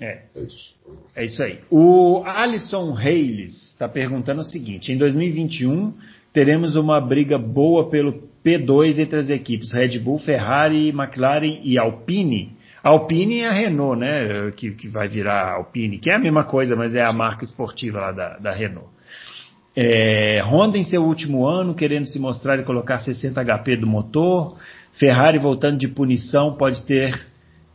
É. 0.00 0.22
É 0.34 0.42
isso. 0.42 0.74
É 1.14 1.24
isso 1.24 1.42
aí. 1.42 1.60
O 1.70 2.22
Alisson 2.24 2.92
Reis 2.92 3.72
está 3.72 3.88
perguntando 3.88 4.40
o 4.40 4.44
seguinte: 4.44 4.90
em 4.90 4.98
2021 4.98 5.94
teremos 6.32 6.74
uma 6.74 7.00
briga 7.00 7.38
boa 7.38 7.88
pelo 7.88 8.30
P2 8.44 8.98
entre 8.98 9.18
as 9.18 9.28
equipes 9.28 9.72
Red 9.72 9.98
Bull, 9.98 10.18
Ferrari, 10.18 10.88
McLaren 10.88 11.60
e 11.62 11.78
Alpine. 11.78 12.56
Alpine 12.82 13.40
é 13.40 13.48
a 13.48 13.52
Renault, 13.52 14.00
né? 14.00 14.50
Que, 14.56 14.70
que 14.70 14.88
vai 14.88 15.06
virar 15.06 15.52
Alpine, 15.52 15.98
que 15.98 16.10
é 16.10 16.16
a 16.16 16.18
mesma 16.18 16.44
coisa, 16.44 16.74
mas 16.74 16.94
é 16.94 17.04
a 17.04 17.12
marca 17.12 17.44
esportiva 17.44 18.00
lá 18.00 18.12
da, 18.12 18.38
da 18.38 18.52
Renault. 18.52 18.88
É, 19.82 20.42
Honda 20.44 20.76
em 20.76 20.84
seu 20.84 21.02
último 21.02 21.48
ano, 21.48 21.74
querendo 21.74 22.04
se 22.04 22.18
mostrar 22.18 22.58
e 22.58 22.64
colocar 22.64 22.98
60 22.98 23.42
HP 23.42 23.76
do 23.76 23.86
motor. 23.86 24.58
Ferrari 24.92 25.38
voltando 25.38 25.78
de 25.78 25.88
punição, 25.88 26.54
pode 26.54 26.82
ter 26.82 27.18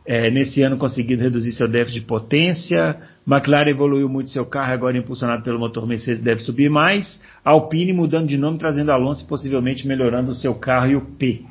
é, 0.06 0.30
nesse 0.30 0.62
ano 0.62 0.78
conseguido 0.78 1.20
reduzir 1.20 1.50
seu 1.50 1.66
déficit 1.66 2.02
de 2.02 2.06
potência. 2.06 2.96
McLaren 3.26 3.70
evoluiu 3.70 4.08
muito 4.08 4.30
seu 4.30 4.46
carro, 4.46 4.72
agora 4.72 4.96
impulsionado 4.96 5.42
pelo 5.42 5.58
motor 5.58 5.84
Mercedes 5.84 6.20
deve 6.20 6.42
subir 6.42 6.70
mais. 6.70 7.20
Alpine 7.44 7.92
mudando 7.92 8.28
de 8.28 8.36
nome, 8.36 8.56
trazendo 8.56 8.92
Alonso 8.92 9.26
possivelmente 9.26 9.84
melhorando 9.88 10.30
o 10.30 10.34
seu 10.34 10.54
carro 10.54 10.86
e 10.86 10.94
o 10.94 11.00
P. 11.00 11.42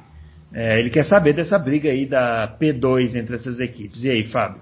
É, 0.53 0.79
ele 0.79 0.89
quer 0.89 1.03
saber 1.03 1.33
dessa 1.33 1.59
briga 1.59 1.89
aí 1.89 2.05
da 2.05 2.47
P2 2.57 3.17
entre 3.17 3.35
essas 3.35 3.59
equipes. 3.59 4.05
E 4.05 4.09
aí, 4.09 4.23
Fábio? 4.23 4.61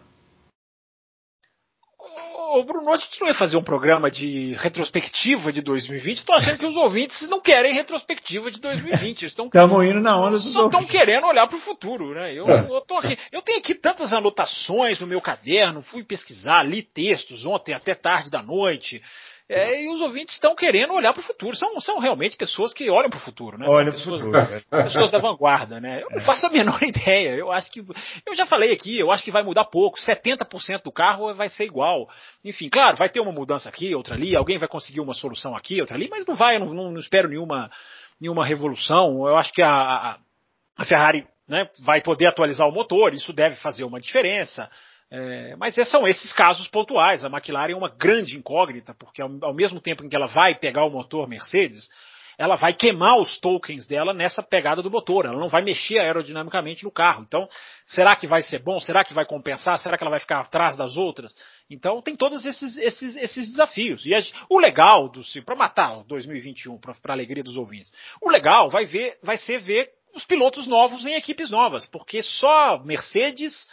Ô, 2.54 2.64
Bruno, 2.64 2.94
a 2.94 2.98
gente 2.98 3.20
não 3.20 3.28
ia 3.28 3.34
fazer 3.34 3.58
um 3.58 3.64
programa 3.64 4.12
de 4.12 4.54
retrospectiva 4.60 5.52
de 5.52 5.60
2020. 5.64 6.20
Estou 6.20 6.36
achando 6.36 6.60
que 6.60 6.66
os 6.68 6.76
ouvintes 6.76 7.28
não 7.28 7.42
querem 7.42 7.74
retrospectiva 7.74 8.52
de 8.52 8.62
2020. 8.62 9.26
Estão 9.26 9.50
indo 9.84 10.00
na 10.00 10.22
onda 10.22 10.38
Só 10.38 10.68
estão 10.68 10.86
querendo 10.86 11.26
olhar 11.26 11.48
para 11.48 11.58
o 11.58 11.62
futuro, 11.62 12.14
né? 12.14 12.32
Eu, 12.32 12.48
é. 12.48 12.60
eu, 12.70 12.80
tô 12.82 13.00
aqui, 13.00 13.18
eu 13.32 13.42
tenho 13.42 13.58
aqui 13.58 13.74
tantas 13.74 14.14
anotações 14.14 15.00
no 15.00 15.08
meu 15.08 15.20
caderno, 15.20 15.82
fui 15.82 16.04
pesquisar, 16.04 16.62
li 16.62 16.84
textos 16.84 17.44
ontem 17.44 17.74
até 17.74 17.96
tarde 17.96 18.30
da 18.30 18.44
noite. 18.44 19.02
É, 19.50 19.84
e 19.84 19.90
os 19.90 20.00
ouvintes 20.00 20.36
estão 20.36 20.56
querendo 20.56 20.94
olhar 20.94 21.12
para 21.14 21.20
o 21.20 21.24
futuro. 21.24 21.56
São, 21.56 21.80
são 21.82 22.00
realmente 22.00 22.38
pessoas 22.38 22.74
que 22.74 22.90
olham 22.90 23.10
para 23.10 23.18
o 23.18 23.22
futuro, 23.22 23.58
né? 23.58 23.66
Olham 23.68 23.92
para 23.92 24.00
o 24.00 24.04
futuro. 24.04 24.32
Pessoas 24.70 25.12
da 25.12 25.20
vanguarda, 25.20 25.82
né? 25.82 26.02
Eu 26.02 26.10
não 26.10 26.20
é. 26.20 26.22
faço 26.22 26.48
a 26.48 26.50
menor 26.50 26.82
ideia. 26.84 27.36
Eu 27.36 27.52
acho 27.52 27.70
que. 27.70 27.82
Eu 28.26 28.36
já 28.36 28.46
falei 28.46 28.72
aqui, 28.72 28.98
eu 28.98 29.12
acho 29.12 29.24
que 29.24 29.32
vai 29.32 29.44
mudar 29.44 29.66
pouco. 29.66 30.00
70% 30.00 30.84
do 30.84 30.92
carro 30.92 31.34
vai 31.36 31.50
ser 31.50 31.66
igual. 31.66 32.10
Enfim, 32.44 32.70
claro, 32.70 32.96
vai 32.96 33.10
ter 33.10 33.20
uma 33.20 33.32
mudança 33.32 33.68
aqui, 33.68 33.94
outra 33.94 34.16
ali, 34.16 34.36
alguém 34.36 34.58
vai 34.58 34.68
conseguir 34.68 35.02
uma 35.02 35.14
solução 35.14 35.56
aqui, 35.56 35.82
outra 35.82 35.96
ali, 35.96 36.08
mas 36.10 36.26
não 36.26 36.36
vai, 36.36 36.56
eu 36.56 36.62
não, 36.62 36.74
não, 36.74 36.92
não 36.92 37.00
espero 37.00 37.28
nenhuma, 37.28 37.70
nenhuma 38.20 38.46
revolução. 38.46 39.28
Eu 39.28 39.38
acho 39.38 39.52
que 39.52 39.62
a, 39.62 39.70
a, 39.70 40.18
a 40.78 40.86
Ferrari 40.86 41.28
né, 41.48 41.70
vai 41.82 42.02
poder 42.02 42.28
atualizar 42.28 42.68
o 42.68 42.72
motor, 42.72 43.14
isso 43.14 43.34
deve 43.34 43.56
fazer 43.58 43.84
uma 43.84 44.00
diferença. 44.00 44.70
É, 45.16 45.56
mas 45.58 45.76
são 45.90 46.08
esses 46.08 46.34
casos 46.34 46.68
pontuais. 46.68 47.24
A 47.24 47.30
McLaren 47.30 47.74
é 47.74 47.76
uma 47.76 47.90
grande 47.90 48.36
incógnita, 48.36 48.96
porque 48.96 49.22
ao, 49.22 49.30
ao, 49.44 49.54
mesmo 49.54 49.80
tempo 49.80 50.04
em 50.04 50.10
que 50.10 50.16
ela 50.16 50.26
vai 50.26 50.56
pegar 50.56 50.86
o 50.86 50.90
motor 50.90 51.30
Mercedes, 51.30 51.88
ela 52.36 52.56
vai 52.56 52.74
queimar 52.74 53.20
os 53.20 53.38
tokens 53.38 53.86
dela 53.86 54.12
nessa 54.12 54.42
pegada 54.42 54.82
do 54.82 54.90
motor. 54.90 55.28
Ela 55.28 55.38
não 55.38 55.50
vai 55.50 55.62
mexer 55.62 56.00
aerodinamicamente 56.00 56.84
no 56.84 56.92
carro. 56.92 57.24
Então, 57.28 57.48
será 57.86 58.16
que 58.16 58.26
vai 58.26 58.42
ser 58.42 58.58
bom? 58.64 58.80
Será 58.80 59.04
que 59.04 59.14
vai 59.14 59.24
compensar? 59.24 59.78
Será 59.78 60.00
que 60.00 60.04
ela 60.04 60.10
vai 60.10 60.20
ficar 60.20 60.40
atrás 60.40 60.76
das 60.76 60.98
outras? 60.98 61.32
Então, 61.70 62.02
tem 62.02 62.16
todos 62.16 62.44
esses, 62.44 62.76
esses, 62.76 63.16
esses 63.16 63.48
desafios. 63.50 64.04
E 64.08 64.16
a, 64.16 64.24
o 64.50 64.58
legal 64.58 65.10
do 65.10 65.22
para 65.46 65.56
matar 65.56 66.04
2021, 66.06 66.80
para 66.80 66.96
a 67.08 67.12
alegria 67.12 67.44
dos 67.44 67.56
ouvintes, 67.56 67.92
o 68.20 68.32
legal 68.32 68.68
vai, 68.68 68.86
ver, 68.86 69.20
vai 69.22 69.38
ser 69.38 69.60
ver 69.60 69.92
os 70.16 70.26
pilotos 70.26 70.66
novos 70.66 71.06
em 71.06 71.14
equipes 71.14 71.52
novas, 71.52 71.86
porque 71.86 72.24
só 72.24 72.80
Mercedes 72.84 73.68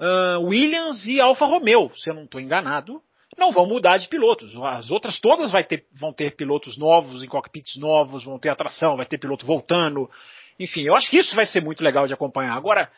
uh, 0.00 0.42
Williams 0.42 1.06
e 1.06 1.20
Alfa 1.20 1.44
Romeo, 1.44 1.90
se 1.96 2.10
eu 2.10 2.14
não 2.14 2.24
estou 2.24 2.40
enganado, 2.40 3.00
não 3.36 3.52
vão 3.52 3.66
mudar 3.66 3.98
de 3.98 4.08
pilotos. 4.08 4.54
As 4.56 4.90
outras 4.90 5.20
todas 5.20 5.52
ter, 5.66 5.84
vão 5.98 6.12
ter 6.12 6.34
pilotos 6.34 6.76
novos, 6.76 7.22
em 7.22 7.28
cockpits 7.28 7.76
novos, 7.76 8.24
vão 8.24 8.38
ter 8.38 8.50
atração, 8.50 8.96
vai 8.96 9.06
ter 9.06 9.18
piloto 9.18 9.46
voltando. 9.46 10.10
Enfim, 10.58 10.82
eu 10.82 10.96
acho 10.96 11.08
que 11.08 11.18
isso 11.18 11.36
vai 11.36 11.46
ser 11.46 11.62
muito 11.62 11.84
legal 11.84 12.06
de 12.06 12.14
acompanhar. 12.14 12.56
Agora, 12.56 12.90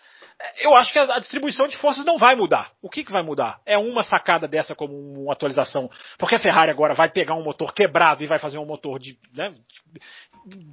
eu 0.59 0.75
acho 0.75 0.93
que 0.93 0.99
a, 0.99 1.19
distribuição 1.19 1.69
de 1.69 1.77
forças 1.77 2.05
não 2.05 2.17
vai 2.17 2.35
mudar. 2.35 2.73
O 2.81 2.89
que, 2.89 3.05
que 3.05 3.13
vai 3.13 3.23
mudar? 3.23 3.61
É 3.67 3.77
uma 3.77 4.03
sacada 4.03 4.49
dessa 4.49 4.75
como 4.75 4.95
uma 4.95 5.33
atualização. 5.33 5.91
Porque 6.19 6.37
a 6.37 6.39
Ferrari 6.39 6.71
agora 6.71 6.95
vai 6.95 7.11
pegar 7.11 7.35
um 7.35 7.45
motor 7.45 7.75
quebrado 7.75 8.25
e 8.25 8.27
vai 8.27 8.39
fazer 8.39 8.59
um 8.59 8.65
motor 8.65 8.99
de, 8.99 9.19
né, 9.35 9.55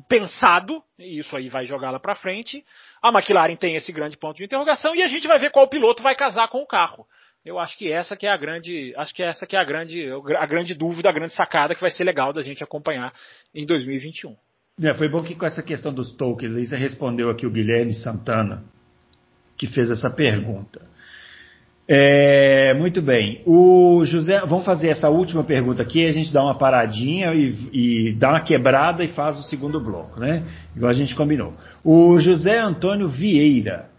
pensado, 0.08 0.82
e 0.98 1.20
isso 1.20 1.36
aí 1.36 1.50
vai 1.50 1.66
jogar 1.66 1.92
lá 1.92 2.00
para 2.00 2.16
frente. 2.16 2.64
A 3.02 3.10
McLaren 3.10 3.56
tem 3.56 3.76
esse 3.76 3.92
grande 3.92 4.18
ponto 4.18 4.38
de 4.38 4.46
interrogação 4.46 4.96
e 4.96 5.04
a 5.04 5.08
gente 5.08 5.28
vai 5.28 5.40
ver 5.40 5.52
qual 5.52 5.68
piloto 5.68 6.02
vai 6.02 6.16
casar 6.16 6.48
com 6.48 6.60
o 6.62 6.68
carro. 6.68 7.06
Eu 7.46 7.60
acho 7.60 7.78
que 7.78 7.92
essa 7.92 8.16
que 8.16 8.28
é 8.28 8.32
a 8.32 8.38
grande, 8.38 8.94
acho 8.98 9.14
que 9.14 9.24
essa 9.24 9.46
que 9.46 9.56
é 9.56 9.60
a 9.60 9.64
grande, 9.64 10.06
a 10.38 10.46
grande 10.46 10.74
dúvida, 10.74 11.10
a 11.10 11.14
grande 11.14 11.34
sacada 11.34 11.74
que 11.74 11.82
vai 11.82 11.92
ser 11.92 12.04
legal 12.04 12.34
da 12.34 12.42
gente 12.42 12.64
acompanhar 12.64 13.14
em 13.54 13.66
2021. 13.66 14.36
É, 14.82 14.94
foi 14.94 15.10
bom 15.10 15.24
que 15.24 15.34
com 15.34 15.46
essa 15.46 15.64
questão 15.64 15.94
dos 15.94 16.14
tokens 16.16 16.56
aí 16.56 16.66
você 16.66 16.76
respondeu 16.76 17.30
aqui 17.30 17.48
o 17.48 17.52
Guilherme 17.52 17.94
Santana, 17.94 18.64
que 19.58 19.66
fez 19.66 19.90
essa 19.90 20.10
pergunta. 20.10 20.82
É, 21.90 22.74
muito 22.74 23.02
bem. 23.02 23.42
O 23.46 24.04
José, 24.04 24.42
vamos 24.46 24.66
fazer 24.66 24.90
essa 24.90 25.10
última 25.10 25.44
pergunta 25.46 25.82
aqui, 25.82 26.06
a 26.06 26.12
gente 26.12 26.34
dá 26.34 26.44
uma 26.44 26.58
paradinha 26.58 27.34
e, 27.34 27.56
e, 27.72 28.14
dá 28.14 28.32
uma 28.32 28.42
quebrada 28.42 29.06
e 29.06 29.08
faz 29.08 29.40
o 29.40 29.44
segundo 29.44 29.80
bloco, 29.80 30.20
né? 30.20 30.44
Igual 30.76 30.92
a 30.92 30.94
gente 30.94 31.16
combinou. 31.16 31.54
O 31.86 32.20
José 32.20 32.60
Antônio 32.60 33.08
Vieira, 33.08 33.90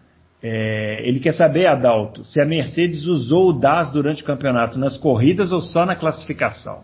é, 0.41 1.01
ele 1.03 1.19
quer 1.19 1.33
saber, 1.33 1.65
Adalto, 1.65 2.23
se 2.23 2.39
a 2.39 2.45
Mercedes 2.45 3.05
usou 3.05 3.49
o 3.49 3.59
DAS 3.59 3.91
durante 3.91 4.21
o 4.21 4.25
campeonato 4.25 4.77
nas 4.77 4.95
corridas 4.95 5.51
ou 5.51 5.59
só 5.59 5.83
na 5.83 5.95
classificação? 5.95 6.83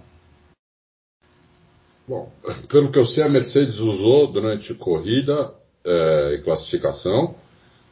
Bom, 2.08 2.32
pelo 2.68 2.92
que 2.92 2.98
eu 2.98 3.06
sei, 3.06 3.24
a 3.24 3.30
Mercedes 3.30 3.78
usou 3.78 4.32
durante 4.32 4.74
corrida 4.74 5.52
é, 5.86 6.38
e 6.40 6.44
classificação 6.44 7.36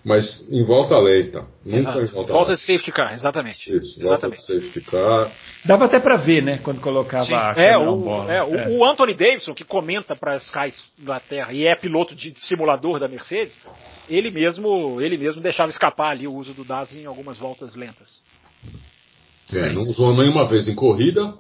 mas 0.04 0.46
em 0.50 0.64
volta 0.64 0.98
lenta. 0.98 1.46
Nunca 1.66 1.78
Exato. 1.78 2.02
em 2.02 2.06
volta, 2.06 2.34
volta 2.34 2.56
de 2.56 2.62
safety 2.62 2.92
car, 2.92 3.14
exatamente. 3.14 3.74
Isso, 3.74 4.00
exatamente. 4.02 4.38
volta 4.38 4.54
de 4.60 4.62
safety 4.62 4.82
car. 4.82 5.32
Dava 5.66 5.86
até 5.86 6.00
para 6.00 6.18
ver, 6.18 6.44
né, 6.44 6.60
quando 6.64 6.82
colocava 6.82 7.26
Sim. 7.26 7.34
a 7.34 7.54
é, 7.58 7.78
o, 7.78 7.96
bola. 7.98 8.34
é, 8.34 8.38
É. 8.38 8.44
o, 8.44 8.80
o 8.80 8.86
Anthony 8.86 9.14
Davidson, 9.14 9.54
que 9.54 9.64
comenta 9.64 10.16
para 10.16 10.36
Sky 10.38 10.74
Inglaterra 11.00 11.54
e 11.54 11.66
é 11.66 11.76
piloto 11.76 12.14
de 12.14 12.34
simulador 12.38 13.00
da 13.00 13.08
Mercedes, 13.08 13.58
ele 14.10 14.30
mesmo, 14.30 15.00
ele 15.00 15.18
mesmo 15.18 15.42
deixava 15.42 15.70
escapar 15.70 16.12
ali 16.12 16.28
o 16.28 16.34
uso 16.34 16.54
do 16.54 16.66
DAS 16.66 16.94
em 16.94 17.06
algumas 17.06 17.38
voltas 17.38 17.76
lentas. 17.76 18.22
É, 19.52 19.72
não 19.72 19.82
usou 19.82 20.16
nenhuma 20.16 20.48
vez 20.48 20.68
em 20.68 20.76
corrida. 20.76 21.34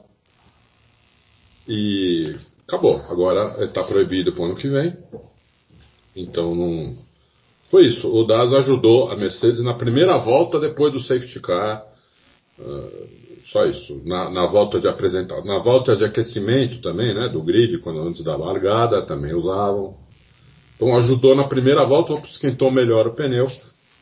E 1.68 2.36
acabou. 2.68 3.01
Agora 3.09 3.64
está 3.64 3.84
proibido 3.84 4.34
para 4.34 4.41
o 4.41 4.45
ano 4.45 4.55
que 4.55 4.68
vem. 4.68 4.95
Então 6.16 6.53
não. 6.53 6.97
Foi 7.74 7.88
isso. 7.88 8.07
O 8.07 8.24
DAS 8.24 8.53
ajudou 8.53 9.09
a 9.09 9.15
Mercedes 9.15 9.63
na 9.63 9.74
primeira 9.74 10.19
volta 10.19 10.59
depois 10.59 10.93
do 10.93 10.99
safety 10.99 11.39
car. 11.39 11.84
Uh, 12.59 13.07
só 13.45 13.65
isso. 13.65 13.99
Na, 14.05 14.30
na, 14.30 14.45
volta 14.45 14.80
de 14.80 14.88
apresentação, 14.88 15.43
na 15.43 15.57
volta 15.57 15.95
de 15.95 16.05
aquecimento 16.05 16.80
também, 16.82 17.15
né? 17.15 17.30
Do 17.30 17.41
grid, 17.41 17.80
quando 17.80 18.01
antes 18.01 18.24
da 18.24 18.36
largada, 18.36 19.01
também 19.01 19.34
usavam. 19.34 19.95
Então 20.76 20.95
ajudou 20.97 21.36
na 21.36 21.45
primeira 21.45 21.84
volta, 21.84 22.13
esquentou 22.28 22.69
melhor 22.69 23.07
o 23.07 23.15
pneu. 23.15 23.47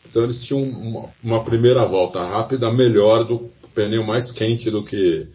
Então 0.10 0.26
eles 0.26 0.44
tinham 0.44 0.62
uma, 0.62 1.10
uma 1.24 1.44
primeira 1.46 1.86
volta 1.86 2.22
rápida 2.22 2.70
melhor 2.74 3.24
do 3.24 3.50
pneu 3.74 4.04
mais 4.04 4.34
quente 4.34 4.70
do 4.70 4.84
que, 4.84 5.28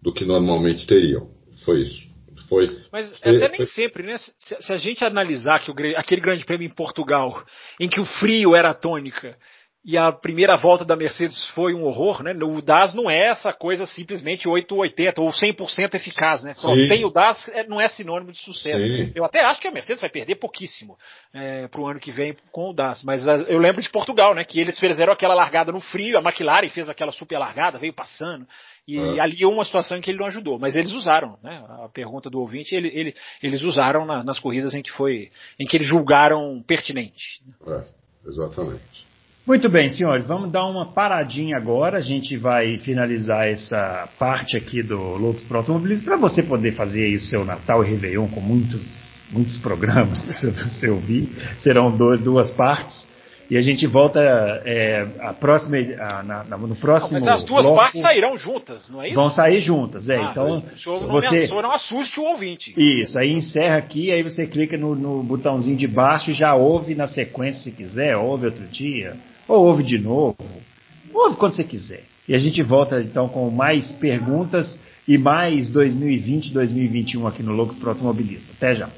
do 0.00 0.12
que 0.12 0.24
normalmente 0.24 0.86
teriam. 0.86 1.26
Foi 1.64 1.80
isso. 1.80 2.09
Foi, 2.50 2.66
Mas 2.90 3.16
foi, 3.20 3.36
até 3.36 3.48
foi, 3.48 3.58
nem 3.58 3.66
sempre, 3.66 4.02
né? 4.02 4.18
Se, 4.18 4.32
se, 4.58 4.72
a 4.72 4.76
gente 4.76 5.04
analisar 5.04 5.60
que 5.60 5.70
o, 5.70 5.74
aquele 5.96 6.20
grande 6.20 6.44
prêmio 6.44 6.66
em 6.66 6.74
Portugal, 6.74 7.44
em 7.78 7.88
que 7.88 8.00
o 8.00 8.04
frio 8.04 8.56
era 8.56 8.70
a 8.70 8.74
tônica, 8.74 9.38
e 9.82 9.96
a 9.96 10.12
primeira 10.12 10.56
volta 10.56 10.84
da 10.84 10.94
Mercedes 10.94 11.48
foi 11.50 11.72
um 11.72 11.84
horror, 11.84 12.22
né? 12.22 12.32
O 12.34 12.60
DAS 12.60 12.92
não 12.92 13.10
é 13.10 13.18
essa 13.18 13.50
coisa 13.50 13.86
simplesmente 13.86 14.46
880 14.46 15.22
ou 15.22 15.30
100% 15.30 15.94
eficaz, 15.94 16.42
né? 16.42 16.52
Só 16.52 16.74
tem 16.74 17.04
o 17.04 17.10
DAS 17.10 17.50
não 17.66 17.80
é 17.80 17.88
sinônimo 17.88 18.30
de 18.30 18.38
sucesso. 18.38 18.78
Sim. 18.78 19.12
Eu 19.14 19.24
até 19.24 19.40
acho 19.42 19.58
que 19.58 19.66
a 19.66 19.72
Mercedes 19.72 20.00
vai 20.00 20.10
perder 20.10 20.34
pouquíssimo 20.34 20.98
é, 21.32 21.66
para 21.66 21.80
o 21.80 21.86
ano 21.86 21.98
que 21.98 22.12
vem 22.12 22.36
com 22.52 22.68
o 22.68 22.74
DAS, 22.74 23.02
mas 23.02 23.26
eu 23.48 23.58
lembro 23.58 23.80
de 23.80 23.88
Portugal, 23.88 24.34
né? 24.34 24.44
Que 24.44 24.60
eles 24.60 24.78
fizeram 24.78 25.14
aquela 25.14 25.34
largada 25.34 25.72
no 25.72 25.80
frio, 25.80 26.18
a 26.18 26.22
McLaren 26.22 26.68
fez 26.68 26.88
aquela 26.90 27.10
super 27.10 27.38
largada, 27.38 27.78
veio 27.78 27.94
passando. 27.94 28.46
E 28.86 28.98
É. 28.98 29.20
ali 29.20 29.46
uma 29.46 29.64
situação 29.64 29.96
em 29.96 30.02
que 30.02 30.10
ele 30.10 30.18
não 30.18 30.26
ajudou, 30.26 30.58
mas 30.58 30.76
eles 30.76 30.90
usaram, 30.92 31.38
né? 31.42 31.64
A 31.84 31.88
pergunta 31.88 32.28
do 32.28 32.38
ouvinte, 32.38 32.74
ele, 32.74 32.88
ele, 32.94 33.14
eles 33.42 33.62
usaram 33.62 34.04
na, 34.04 34.22
nas 34.22 34.38
corridas 34.38 34.74
em 34.74 34.82
que 34.82 34.90
foi, 34.90 35.30
em 35.58 35.64
que 35.64 35.76
eles 35.76 35.86
julgaram 35.86 36.62
pertinente. 36.66 37.40
É, 37.66 37.84
exatamente. 38.28 39.09
Muito 39.50 39.68
bem, 39.68 39.90
senhores, 39.90 40.26
vamos 40.26 40.52
dar 40.52 40.64
uma 40.66 40.92
paradinha 40.92 41.56
agora. 41.56 41.98
A 41.98 42.00
gente 42.00 42.38
vai 42.38 42.78
finalizar 42.78 43.48
essa 43.48 44.08
parte 44.16 44.56
aqui 44.56 44.80
do 44.80 44.94
Loucos 44.94 45.42
para 45.42 45.58
Automobilismo 45.58 46.04
para 46.04 46.16
você 46.16 46.40
poder 46.40 46.70
fazer 46.70 47.16
o 47.16 47.20
seu 47.20 47.44
Natal 47.44 47.82
e 47.82 47.90
Réveillon 47.90 48.28
com 48.28 48.40
muitos, 48.40 49.20
muitos 49.28 49.58
programas 49.58 50.22
para 50.22 50.52
você 50.52 50.88
ouvir. 50.88 51.28
Serão 51.58 51.90
duas 51.90 52.52
partes. 52.52 53.09
E 53.50 53.58
a 53.58 53.62
gente 53.62 53.84
volta 53.88 54.20
é, 54.64 55.08
a 55.18 55.32
próxima, 55.32 55.76
a, 55.76 56.22
na, 56.22 56.44
na, 56.44 56.56
no 56.56 56.76
próximo. 56.76 57.18
Não, 57.18 57.26
mas 57.26 57.40
as 57.40 57.44
duas 57.44 57.66
bloco, 57.66 57.80
partes 57.80 58.00
sairão 58.00 58.38
juntas, 58.38 58.88
não 58.88 59.02
é 59.02 59.06
isso? 59.06 59.16
Vão 59.16 59.28
sair 59.28 59.60
juntas, 59.60 60.08
é. 60.08 60.16
Ah, 60.16 60.28
então, 60.30 60.58
o 60.58 60.78
senhor, 60.78 61.00
não, 61.00 61.08
você, 61.08 61.38
o 61.38 61.48
senhor 61.48 61.62
não 61.62 61.72
assuste 61.72 62.20
o 62.20 62.22
ouvinte. 62.22 62.72
Isso, 62.76 63.18
aí 63.18 63.32
encerra 63.32 63.76
aqui, 63.76 64.12
aí 64.12 64.22
você 64.22 64.46
clica 64.46 64.78
no, 64.78 64.94
no 64.94 65.20
botãozinho 65.24 65.76
de 65.76 65.88
baixo 65.88 66.30
e 66.30 66.32
já 66.32 66.54
ouve 66.54 66.94
na 66.94 67.08
sequência 67.08 67.64
se 67.64 67.72
quiser, 67.72 68.16
ouve 68.16 68.46
outro 68.46 68.64
dia, 68.68 69.16
ou 69.48 69.66
ouve 69.66 69.82
de 69.82 69.98
novo, 69.98 70.36
ouve 71.12 71.36
quando 71.36 71.54
você 71.54 71.64
quiser. 71.64 72.04
E 72.28 72.34
a 72.36 72.38
gente 72.38 72.62
volta 72.62 73.00
então 73.00 73.28
com 73.28 73.50
mais 73.50 73.90
perguntas 73.90 74.78
e 75.08 75.18
mais 75.18 75.68
2020, 75.70 76.52
2021 76.52 77.26
aqui 77.26 77.42
no 77.42 77.50
Loucos 77.50 77.74
para 77.74 77.90
Automobilismo. 77.90 78.50
Até 78.56 78.76
já. 78.76 78.88